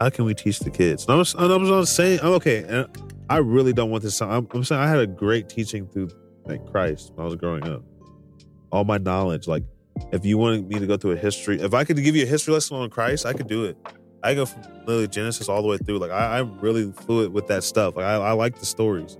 How 0.00 0.10
can 0.10 0.24
we 0.24 0.34
teach 0.34 0.58
the 0.60 0.70
kids? 0.70 1.04
And 1.04 1.14
I 1.14 1.16
was, 1.16 1.34
I 1.34 1.46
was 1.46 1.90
saying, 1.90 2.20
I'm 2.22 2.32
okay. 2.34 2.64
And 2.64 2.86
I 3.30 3.38
really 3.38 3.72
don't 3.72 3.90
want 3.90 4.02
this. 4.02 4.20
I'm, 4.20 4.46
I'm 4.52 4.64
saying 4.64 4.80
I 4.80 4.88
had 4.88 4.98
a 4.98 5.06
great 5.06 5.48
teaching 5.48 5.86
through 5.86 6.10
like 6.44 6.64
Christ 6.70 7.12
when 7.14 7.24
I 7.24 7.26
was 7.26 7.36
growing 7.36 7.66
up. 7.68 7.82
All 8.72 8.84
my 8.84 8.98
knowledge, 8.98 9.46
like 9.46 9.62
if 10.12 10.24
you 10.24 10.36
wanted 10.36 10.68
me 10.68 10.78
to 10.78 10.86
go 10.86 10.96
through 10.96 11.12
a 11.12 11.16
history, 11.16 11.60
if 11.60 11.72
I 11.74 11.84
could 11.84 11.96
give 12.02 12.16
you 12.16 12.24
a 12.24 12.26
history 12.26 12.52
lesson 12.54 12.76
on 12.76 12.90
Christ, 12.90 13.24
I 13.24 13.32
could 13.32 13.46
do 13.46 13.64
it. 13.64 13.76
I 14.22 14.34
go 14.34 14.46
from 14.46 14.62
literally 14.86 15.06
Genesis 15.08 15.48
all 15.48 15.62
the 15.62 15.68
way 15.68 15.78
through. 15.78 15.98
Like 15.98 16.10
I, 16.10 16.38
I'm 16.38 16.58
really 16.60 16.90
fluid 16.92 17.32
with 17.32 17.46
that 17.48 17.62
stuff. 17.62 17.96
Like 17.96 18.04
I, 18.06 18.14
I 18.14 18.32
like 18.32 18.58
the 18.58 18.66
stories 18.66 19.16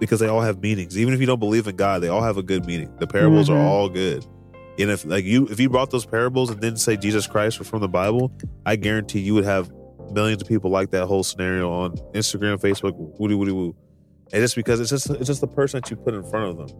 because 0.00 0.18
they 0.18 0.28
all 0.28 0.40
have 0.40 0.60
meanings. 0.62 0.98
Even 0.98 1.14
if 1.14 1.20
you 1.20 1.26
don't 1.26 1.38
believe 1.38 1.68
in 1.68 1.76
God, 1.76 2.02
they 2.02 2.08
all 2.08 2.22
have 2.22 2.36
a 2.38 2.42
good 2.42 2.64
meaning. 2.66 2.92
The 2.98 3.06
parables 3.06 3.48
Mhm. 3.48 3.54
are 3.54 3.58
all 3.58 3.88
good. 3.88 4.26
And 4.78 4.90
if 4.90 5.04
like 5.04 5.24
you, 5.24 5.46
if 5.48 5.60
you 5.60 5.68
brought 5.68 5.90
those 5.90 6.06
parables 6.06 6.48
and 6.50 6.58
didn't 6.60 6.78
say 6.80 6.96
Jesus 6.96 7.26
Christ 7.26 7.60
or 7.60 7.64
from 7.64 7.80
the 7.80 7.88
Bible, 7.88 8.32
I 8.64 8.76
guarantee 8.76 9.20
you 9.20 9.34
would 9.34 9.44
have 9.44 9.70
millions 10.10 10.42
of 10.42 10.48
people 10.48 10.70
like 10.70 10.90
that 10.90 11.06
whole 11.06 11.22
scenario 11.22 11.70
on 11.70 11.96
Instagram, 12.14 12.60
Facebook, 12.60 12.94
woody 13.18 13.34
woody 13.34 13.52
woo. 13.52 13.76
And 14.32 14.40
just 14.40 14.54
because 14.54 14.80
it's 14.80 14.90
just 14.90 15.10
it's 15.10 15.26
just 15.26 15.40
the 15.40 15.48
person 15.48 15.80
that 15.80 15.90
you 15.90 15.96
put 15.96 16.14
in 16.14 16.22
front 16.22 16.50
of 16.50 16.56
them 16.56 16.78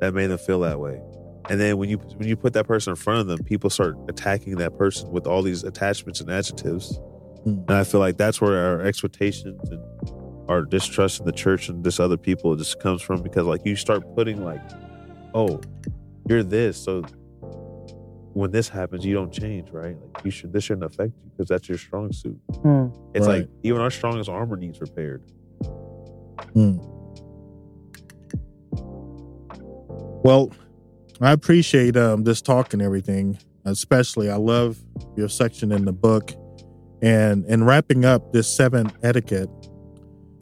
that 0.00 0.14
made 0.14 0.28
them 0.28 0.38
feel 0.38 0.60
that 0.60 0.78
way. 0.80 1.00
And 1.48 1.60
then 1.60 1.78
when 1.78 1.88
you 1.88 1.98
when 1.98 2.28
you 2.28 2.36
put 2.36 2.52
that 2.54 2.66
person 2.66 2.92
in 2.92 2.96
front 2.96 3.20
of 3.20 3.26
them, 3.26 3.44
people 3.44 3.70
start 3.70 3.96
attacking 4.08 4.56
that 4.56 4.76
person 4.76 5.10
with 5.10 5.26
all 5.26 5.42
these 5.42 5.64
attachments 5.64 6.20
and 6.20 6.30
adjectives. 6.30 6.98
Hmm. 7.44 7.60
And 7.68 7.72
I 7.72 7.84
feel 7.84 8.00
like 8.00 8.16
that's 8.16 8.40
where 8.40 8.64
our 8.66 8.82
expectations 8.82 9.68
and 9.70 9.82
our 10.48 10.62
distrust 10.62 11.20
in 11.20 11.26
the 11.26 11.32
church 11.32 11.68
and 11.68 11.84
this 11.84 12.00
other 12.00 12.16
people 12.16 12.56
just 12.56 12.80
comes 12.80 13.02
from 13.02 13.22
because 13.22 13.46
like 13.46 13.64
you 13.64 13.76
start 13.76 14.02
putting 14.14 14.44
like, 14.44 14.60
oh, 15.34 15.60
you're 16.28 16.42
this, 16.42 16.76
so 16.82 17.02
when 18.32 18.50
this 18.50 18.68
happens, 18.68 19.04
you 19.04 19.14
don't 19.14 19.32
change, 19.32 19.70
right? 19.70 19.96
Like 20.14 20.24
you 20.24 20.30
should 20.30 20.52
this 20.52 20.64
shouldn't 20.64 20.84
affect 20.84 21.12
you 21.24 21.30
because 21.30 21.48
that's 21.48 21.68
your 21.68 21.78
strong 21.78 22.12
suit. 22.12 22.38
Mm. 22.48 22.94
It's 23.14 23.26
Right. 23.26 23.40
like 23.40 23.48
even 23.62 23.80
our 23.80 23.90
strongest 23.90 24.28
armor 24.30 24.56
needs 24.56 24.80
repaired. 24.80 25.22
Hmm. 26.54 26.78
Well, 30.22 30.50
I 31.20 31.32
appreciate 31.32 31.96
um, 31.96 32.24
this 32.24 32.40
talk 32.42 32.72
and 32.72 32.82
everything. 32.82 33.38
Especially, 33.64 34.30
I 34.30 34.36
love 34.36 34.78
your 35.16 35.28
section 35.28 35.70
in 35.72 35.84
the 35.84 35.92
book, 35.92 36.32
and 37.02 37.44
in 37.46 37.64
wrapping 37.64 38.04
up 38.04 38.32
this 38.32 38.48
seven 38.48 38.90
etiquette. 39.02 39.50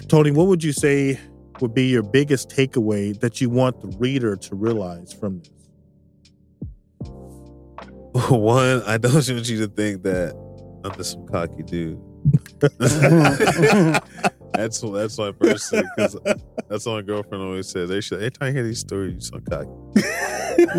Tony, 0.09 0.31
what 0.31 0.47
would 0.47 0.63
you 0.63 0.73
say 0.73 1.19
would 1.61 1.75
be 1.75 1.89
your 1.89 2.03
biggest 2.05 2.49
takeaway 2.49 3.19
that 3.21 3.41
you 3.41 3.51
want 3.51 3.81
the 3.81 3.89
reader 3.99 4.37
to 4.37 4.55
realize 4.55 5.13
from 5.13 5.41
this? 5.41 5.51
One, 8.31 8.83
I 8.83 8.97
don't 8.99 9.15
want 9.15 9.29
you 9.29 9.41
to 9.41 9.69
think 9.69 10.03
that 10.03 10.35
I'm 10.85 10.95
just 10.97 11.13
some 11.13 11.27
cocky 11.27 11.63
dude. 11.63 12.01
that's 14.53 14.81
that's 14.81 15.19
my 15.19 15.33
first 15.41 15.71
thing 15.71 15.85
because 15.97 16.17
that's 16.69 16.87
what 16.87 16.95
my 16.95 17.03
girlfriend 17.03 17.45
always 17.45 17.69
says. 17.69 17.89
They 17.91 18.01
should 18.01 18.19
every 18.19 18.31
time 18.31 18.49
I 18.49 18.53
hear 18.53 18.65
these 18.65 18.81
stories, 18.81 19.15
you 19.15 19.21
sound 19.21 19.47
cocky. 19.49 19.71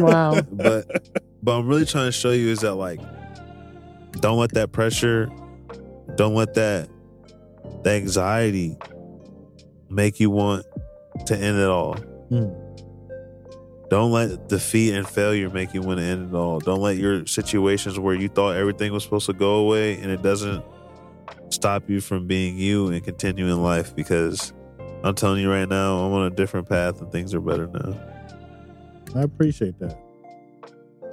wow 0.01 0.41
But 0.51 1.09
but 1.41 1.57
I'm 1.57 1.67
really 1.67 1.85
trying 1.85 2.07
to 2.07 2.11
show 2.11 2.31
you 2.31 2.49
is 2.49 2.59
that 2.59 2.75
like, 2.75 2.99
don't 4.19 4.37
let 4.37 4.53
that 4.53 4.71
pressure, 4.71 5.29
don't 6.15 6.35
let 6.35 6.53
that 6.55 6.89
the 7.83 7.91
anxiety 7.91 8.77
make 9.89 10.19
you 10.19 10.29
want 10.29 10.65
to 11.27 11.35
end 11.35 11.57
it 11.57 11.67
all. 11.67 11.93
Hmm. 12.29 12.49
Don't 13.89 14.11
let 14.11 14.47
defeat 14.47 14.93
and 14.93 15.07
failure 15.07 15.49
make 15.49 15.73
you 15.73 15.81
want 15.81 15.99
to 15.99 16.05
end 16.05 16.29
it 16.31 16.35
all. 16.37 16.59
Don't 16.59 16.79
let 16.81 16.97
your 16.97 17.25
situations 17.25 17.97
where 17.99 18.13
you 18.13 18.29
thought 18.29 18.55
everything 18.55 18.93
was 18.93 19.03
supposed 19.03 19.25
to 19.25 19.33
go 19.33 19.55
away 19.55 19.99
and 19.99 20.11
it 20.11 20.21
doesn't 20.21 20.63
stop 21.49 21.89
you 21.89 21.99
from 21.99 22.27
being 22.27 22.57
you 22.57 22.89
and 22.89 23.03
continuing 23.03 23.63
life 23.63 23.95
because 23.95 24.53
I'm 25.03 25.15
telling 25.15 25.41
you 25.41 25.51
right 25.51 25.67
now, 25.67 25.97
I'm 25.97 26.13
on 26.13 26.31
a 26.31 26.35
different 26.35 26.69
path 26.69 27.01
and 27.01 27.11
things 27.11 27.33
are 27.33 27.41
better 27.41 27.67
now. 27.67 27.99
I 29.15 29.21
appreciate 29.23 29.79
that. 29.79 29.97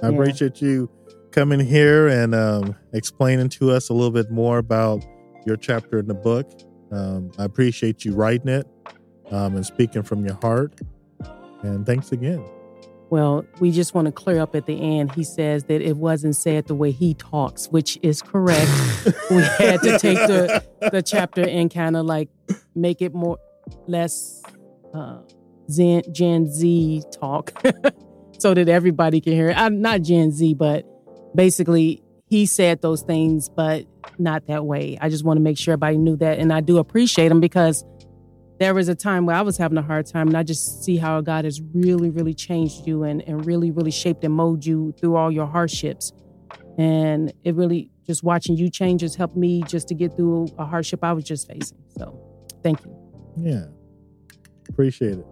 I 0.03 0.09
Yeah. 0.09 0.13
appreciate 0.13 0.61
you 0.61 0.87
coming 1.31 1.59
here 1.59 2.07
and 2.07 2.35
um, 2.35 2.75
explaining 2.93 3.49
to 3.49 3.71
us 3.71 3.89
a 3.89 3.93
little 3.93 4.11
bit 4.11 4.29
more 4.29 4.59
about 4.59 5.03
your 5.47 5.55
chapter 5.57 5.97
in 5.97 6.07
the 6.07 6.13
book. 6.13 6.47
Um, 6.91 7.31
I 7.39 7.45
appreciate 7.45 8.05
you 8.05 8.13
writing 8.13 8.49
it 8.49 8.67
um, 9.31 9.55
and 9.55 9.65
speaking 9.65 10.03
from 10.03 10.23
your 10.25 10.35
heart. 10.43 10.73
And 11.63 11.85
thanks 11.87 12.11
again. 12.11 12.43
Well, 13.09 13.45
we 13.59 13.71
just 13.71 13.93
want 13.93 14.07
to 14.07 14.11
clear 14.11 14.39
up 14.39 14.53
at 14.55 14.65
the 14.65 14.99
end. 14.99 15.13
He 15.13 15.23
says 15.23 15.63
that 15.65 15.81
it 15.81 15.95
wasn't 15.95 16.35
said 16.35 16.67
the 16.67 16.75
way 16.75 16.91
he 16.91 17.13
talks, 17.13 17.67
which 17.67 17.97
is 18.01 18.21
correct. 18.21 18.69
we 19.29 19.43
had 19.43 19.81
to 19.83 19.97
take 19.97 20.17
the 20.17 20.63
the 20.91 21.01
chapter 21.01 21.47
and 21.47 21.73
kind 21.73 21.95
of 21.95 22.05
like 22.05 22.29
make 22.75 23.01
it 23.01 23.13
more 23.13 23.37
less 23.87 24.43
uh, 24.93 25.19
Gen, 25.73 26.03
Gen 26.11 26.51
Z 26.51 27.03
talk, 27.13 27.53
so 28.39 28.53
that 28.53 28.67
everybody 28.67 29.21
can 29.21 29.33
hear 29.33 29.49
it. 29.49 29.57
I'm 29.57 29.81
not 29.81 30.01
Gen 30.01 30.31
Z, 30.31 30.55
but 30.55 30.85
basically 31.33 32.03
he 32.29 32.45
said 32.45 32.81
those 32.81 33.03
things, 33.03 33.47
but 33.47 33.85
not 34.19 34.47
that 34.47 34.65
way. 34.65 34.97
I 34.99 35.09
just 35.09 35.23
want 35.23 35.37
to 35.37 35.41
make 35.41 35.57
sure 35.57 35.73
everybody 35.73 35.97
knew 35.97 36.17
that. 36.17 36.39
And 36.39 36.51
I 36.51 36.61
do 36.61 36.77
appreciate 36.77 37.31
him 37.31 37.39
because 37.39 37.85
there 38.59 38.73
was 38.73 38.87
a 38.89 38.95
time 38.95 39.25
where 39.25 39.35
I 39.35 39.41
was 39.41 39.57
having 39.57 39.77
a 39.77 39.81
hard 39.81 40.05
time, 40.07 40.27
and 40.27 40.37
I 40.37 40.43
just 40.43 40.83
see 40.83 40.97
how 40.97 41.21
God 41.21 41.45
has 41.45 41.61
really, 41.73 42.09
really 42.09 42.33
changed 42.33 42.87
you 42.87 43.03
and, 43.03 43.21
and 43.27 43.45
really, 43.45 43.71
really 43.71 43.91
shaped 43.91 44.23
and 44.23 44.33
molded 44.33 44.65
you 44.65 44.93
through 44.99 45.15
all 45.15 45.31
your 45.31 45.45
hardships. 45.45 46.11
And 46.77 47.33
it 47.43 47.55
really, 47.55 47.91
just 48.05 48.23
watching 48.23 48.55
you 48.55 48.69
change 48.69 49.01
has 49.01 49.15
helped 49.15 49.35
me 49.35 49.63
just 49.63 49.87
to 49.89 49.93
get 49.93 50.15
through 50.15 50.47
a 50.57 50.65
hardship 50.65 51.03
I 51.03 51.13
was 51.13 51.23
just 51.23 51.47
facing. 51.47 51.77
So 51.97 52.19
thank 52.63 52.83
you. 52.85 52.95
Yeah. 53.39 53.65
Appreciate 54.69 55.19
it. 55.19 55.25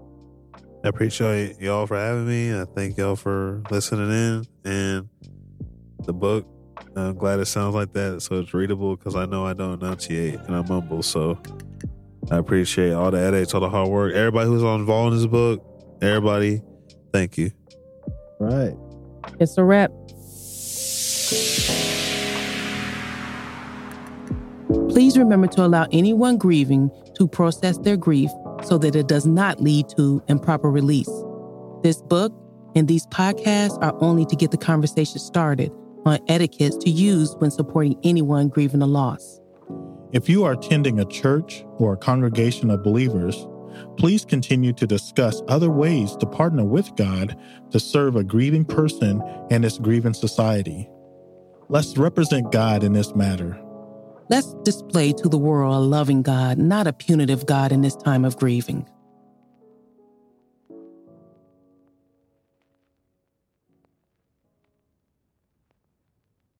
I 0.84 0.90
appreciate 0.90 1.60
y'all 1.60 1.88
for 1.88 1.98
having 1.98 2.28
me. 2.28 2.54
I 2.54 2.66
thank 2.66 2.98
y'all 2.98 3.16
for 3.16 3.64
listening 3.72 4.12
in. 4.12 4.46
And 4.72 5.10
the 6.06 6.14
book, 6.14 6.48
I'm 6.96 7.16
glad 7.16 7.40
it 7.40 7.46
sounds 7.46 7.74
like 7.74 7.94
that. 7.94 8.22
So 8.22 8.40
it's 8.40 8.54
readable 8.54 8.96
because 8.96 9.16
I 9.16 9.26
know 9.26 9.46
I 9.46 9.54
don't 9.54 9.82
enunciate 9.82 10.36
and 10.42 10.56
I 10.56 10.62
mumble. 10.62 11.02
So 11.02 11.40
I 12.32 12.38
appreciate 12.38 12.92
all 12.92 13.12
the 13.12 13.20
edits, 13.20 13.54
all 13.54 13.62
the 13.62 13.70
hard 13.70 13.90
work. 13.90 14.14
Everybody 14.14 14.48
who's 14.48 14.64
involved 14.64 15.14
in 15.14 15.20
this 15.20 15.28
book, 15.28 15.64
everybody, 16.02 16.62
thank 17.14 17.38
you. 17.38 17.52
Right. 18.40 18.76
It's 19.40 19.58
a 19.58 19.64
wrap. 19.64 19.92
Please 24.90 25.18
remember 25.18 25.48
to 25.48 25.66
allow 25.66 25.88
anyone 25.92 26.38
grieving 26.38 26.90
to 27.16 27.28
process 27.28 27.78
their 27.80 27.98
grief 27.98 28.32
so 28.64 28.78
that 28.78 28.96
it 28.96 29.08
does 29.08 29.26
not 29.26 29.62
lead 29.62 29.90
to 29.98 30.24
improper 30.28 30.72
release. 30.72 31.10
This 31.84 32.02
book 32.02 32.34
and 32.76 32.88
these 32.88 33.06
podcasts 33.08 33.78
are 33.84 33.96
only 34.02 34.26
to 34.26 34.36
get 34.36 34.52
the 34.52 34.58
conversation 34.58 35.20
started 35.20 35.72
on 36.06 36.20
etiquettes 36.28 36.78
to 36.78 36.90
use 36.90 37.36
when 37.40 37.52
supporting 37.52 38.00
anyone 38.04 38.48
grieving 38.48 38.82
a 38.82 38.88
loss. 38.88 39.40
If 40.16 40.30
you 40.30 40.46
are 40.46 40.54
attending 40.54 41.02
a 41.02 41.06
church 41.06 41.66
or 41.78 41.92
a 41.92 41.98
congregation 41.98 42.70
of 42.70 42.84
believers, 42.84 43.50
please 43.98 44.24
continue 44.24 44.72
to 44.72 44.88
discuss 44.88 45.42
other 45.50 45.70
ways 45.70 46.16
to 46.16 46.26
partner 46.26 46.64
with 46.64 46.96
God 46.96 47.38
to 47.72 47.82
serve 47.82 48.16
a 48.16 48.24
grieving 48.24 48.64
person 48.64 49.22
and 49.52 49.66
its 49.66 49.78
grieving 49.78 50.14
society. 50.14 50.90
Let's 51.68 51.98
represent 51.98 52.54
God 52.54 52.82
in 52.82 52.94
this 52.94 53.14
matter. 53.14 53.62
Let's 54.30 54.54
display 54.64 55.12
to 55.12 55.28
the 55.28 55.38
world 55.38 55.76
a 55.76 55.80
loving 55.80 56.22
God, 56.22 56.60
not 56.60 56.88
a 56.88 56.94
punitive 56.94 57.46
God 57.46 57.74
in 57.74 57.82
this 57.82 57.98
time 57.98 58.24
of 58.24 58.38
grieving. 58.38 58.88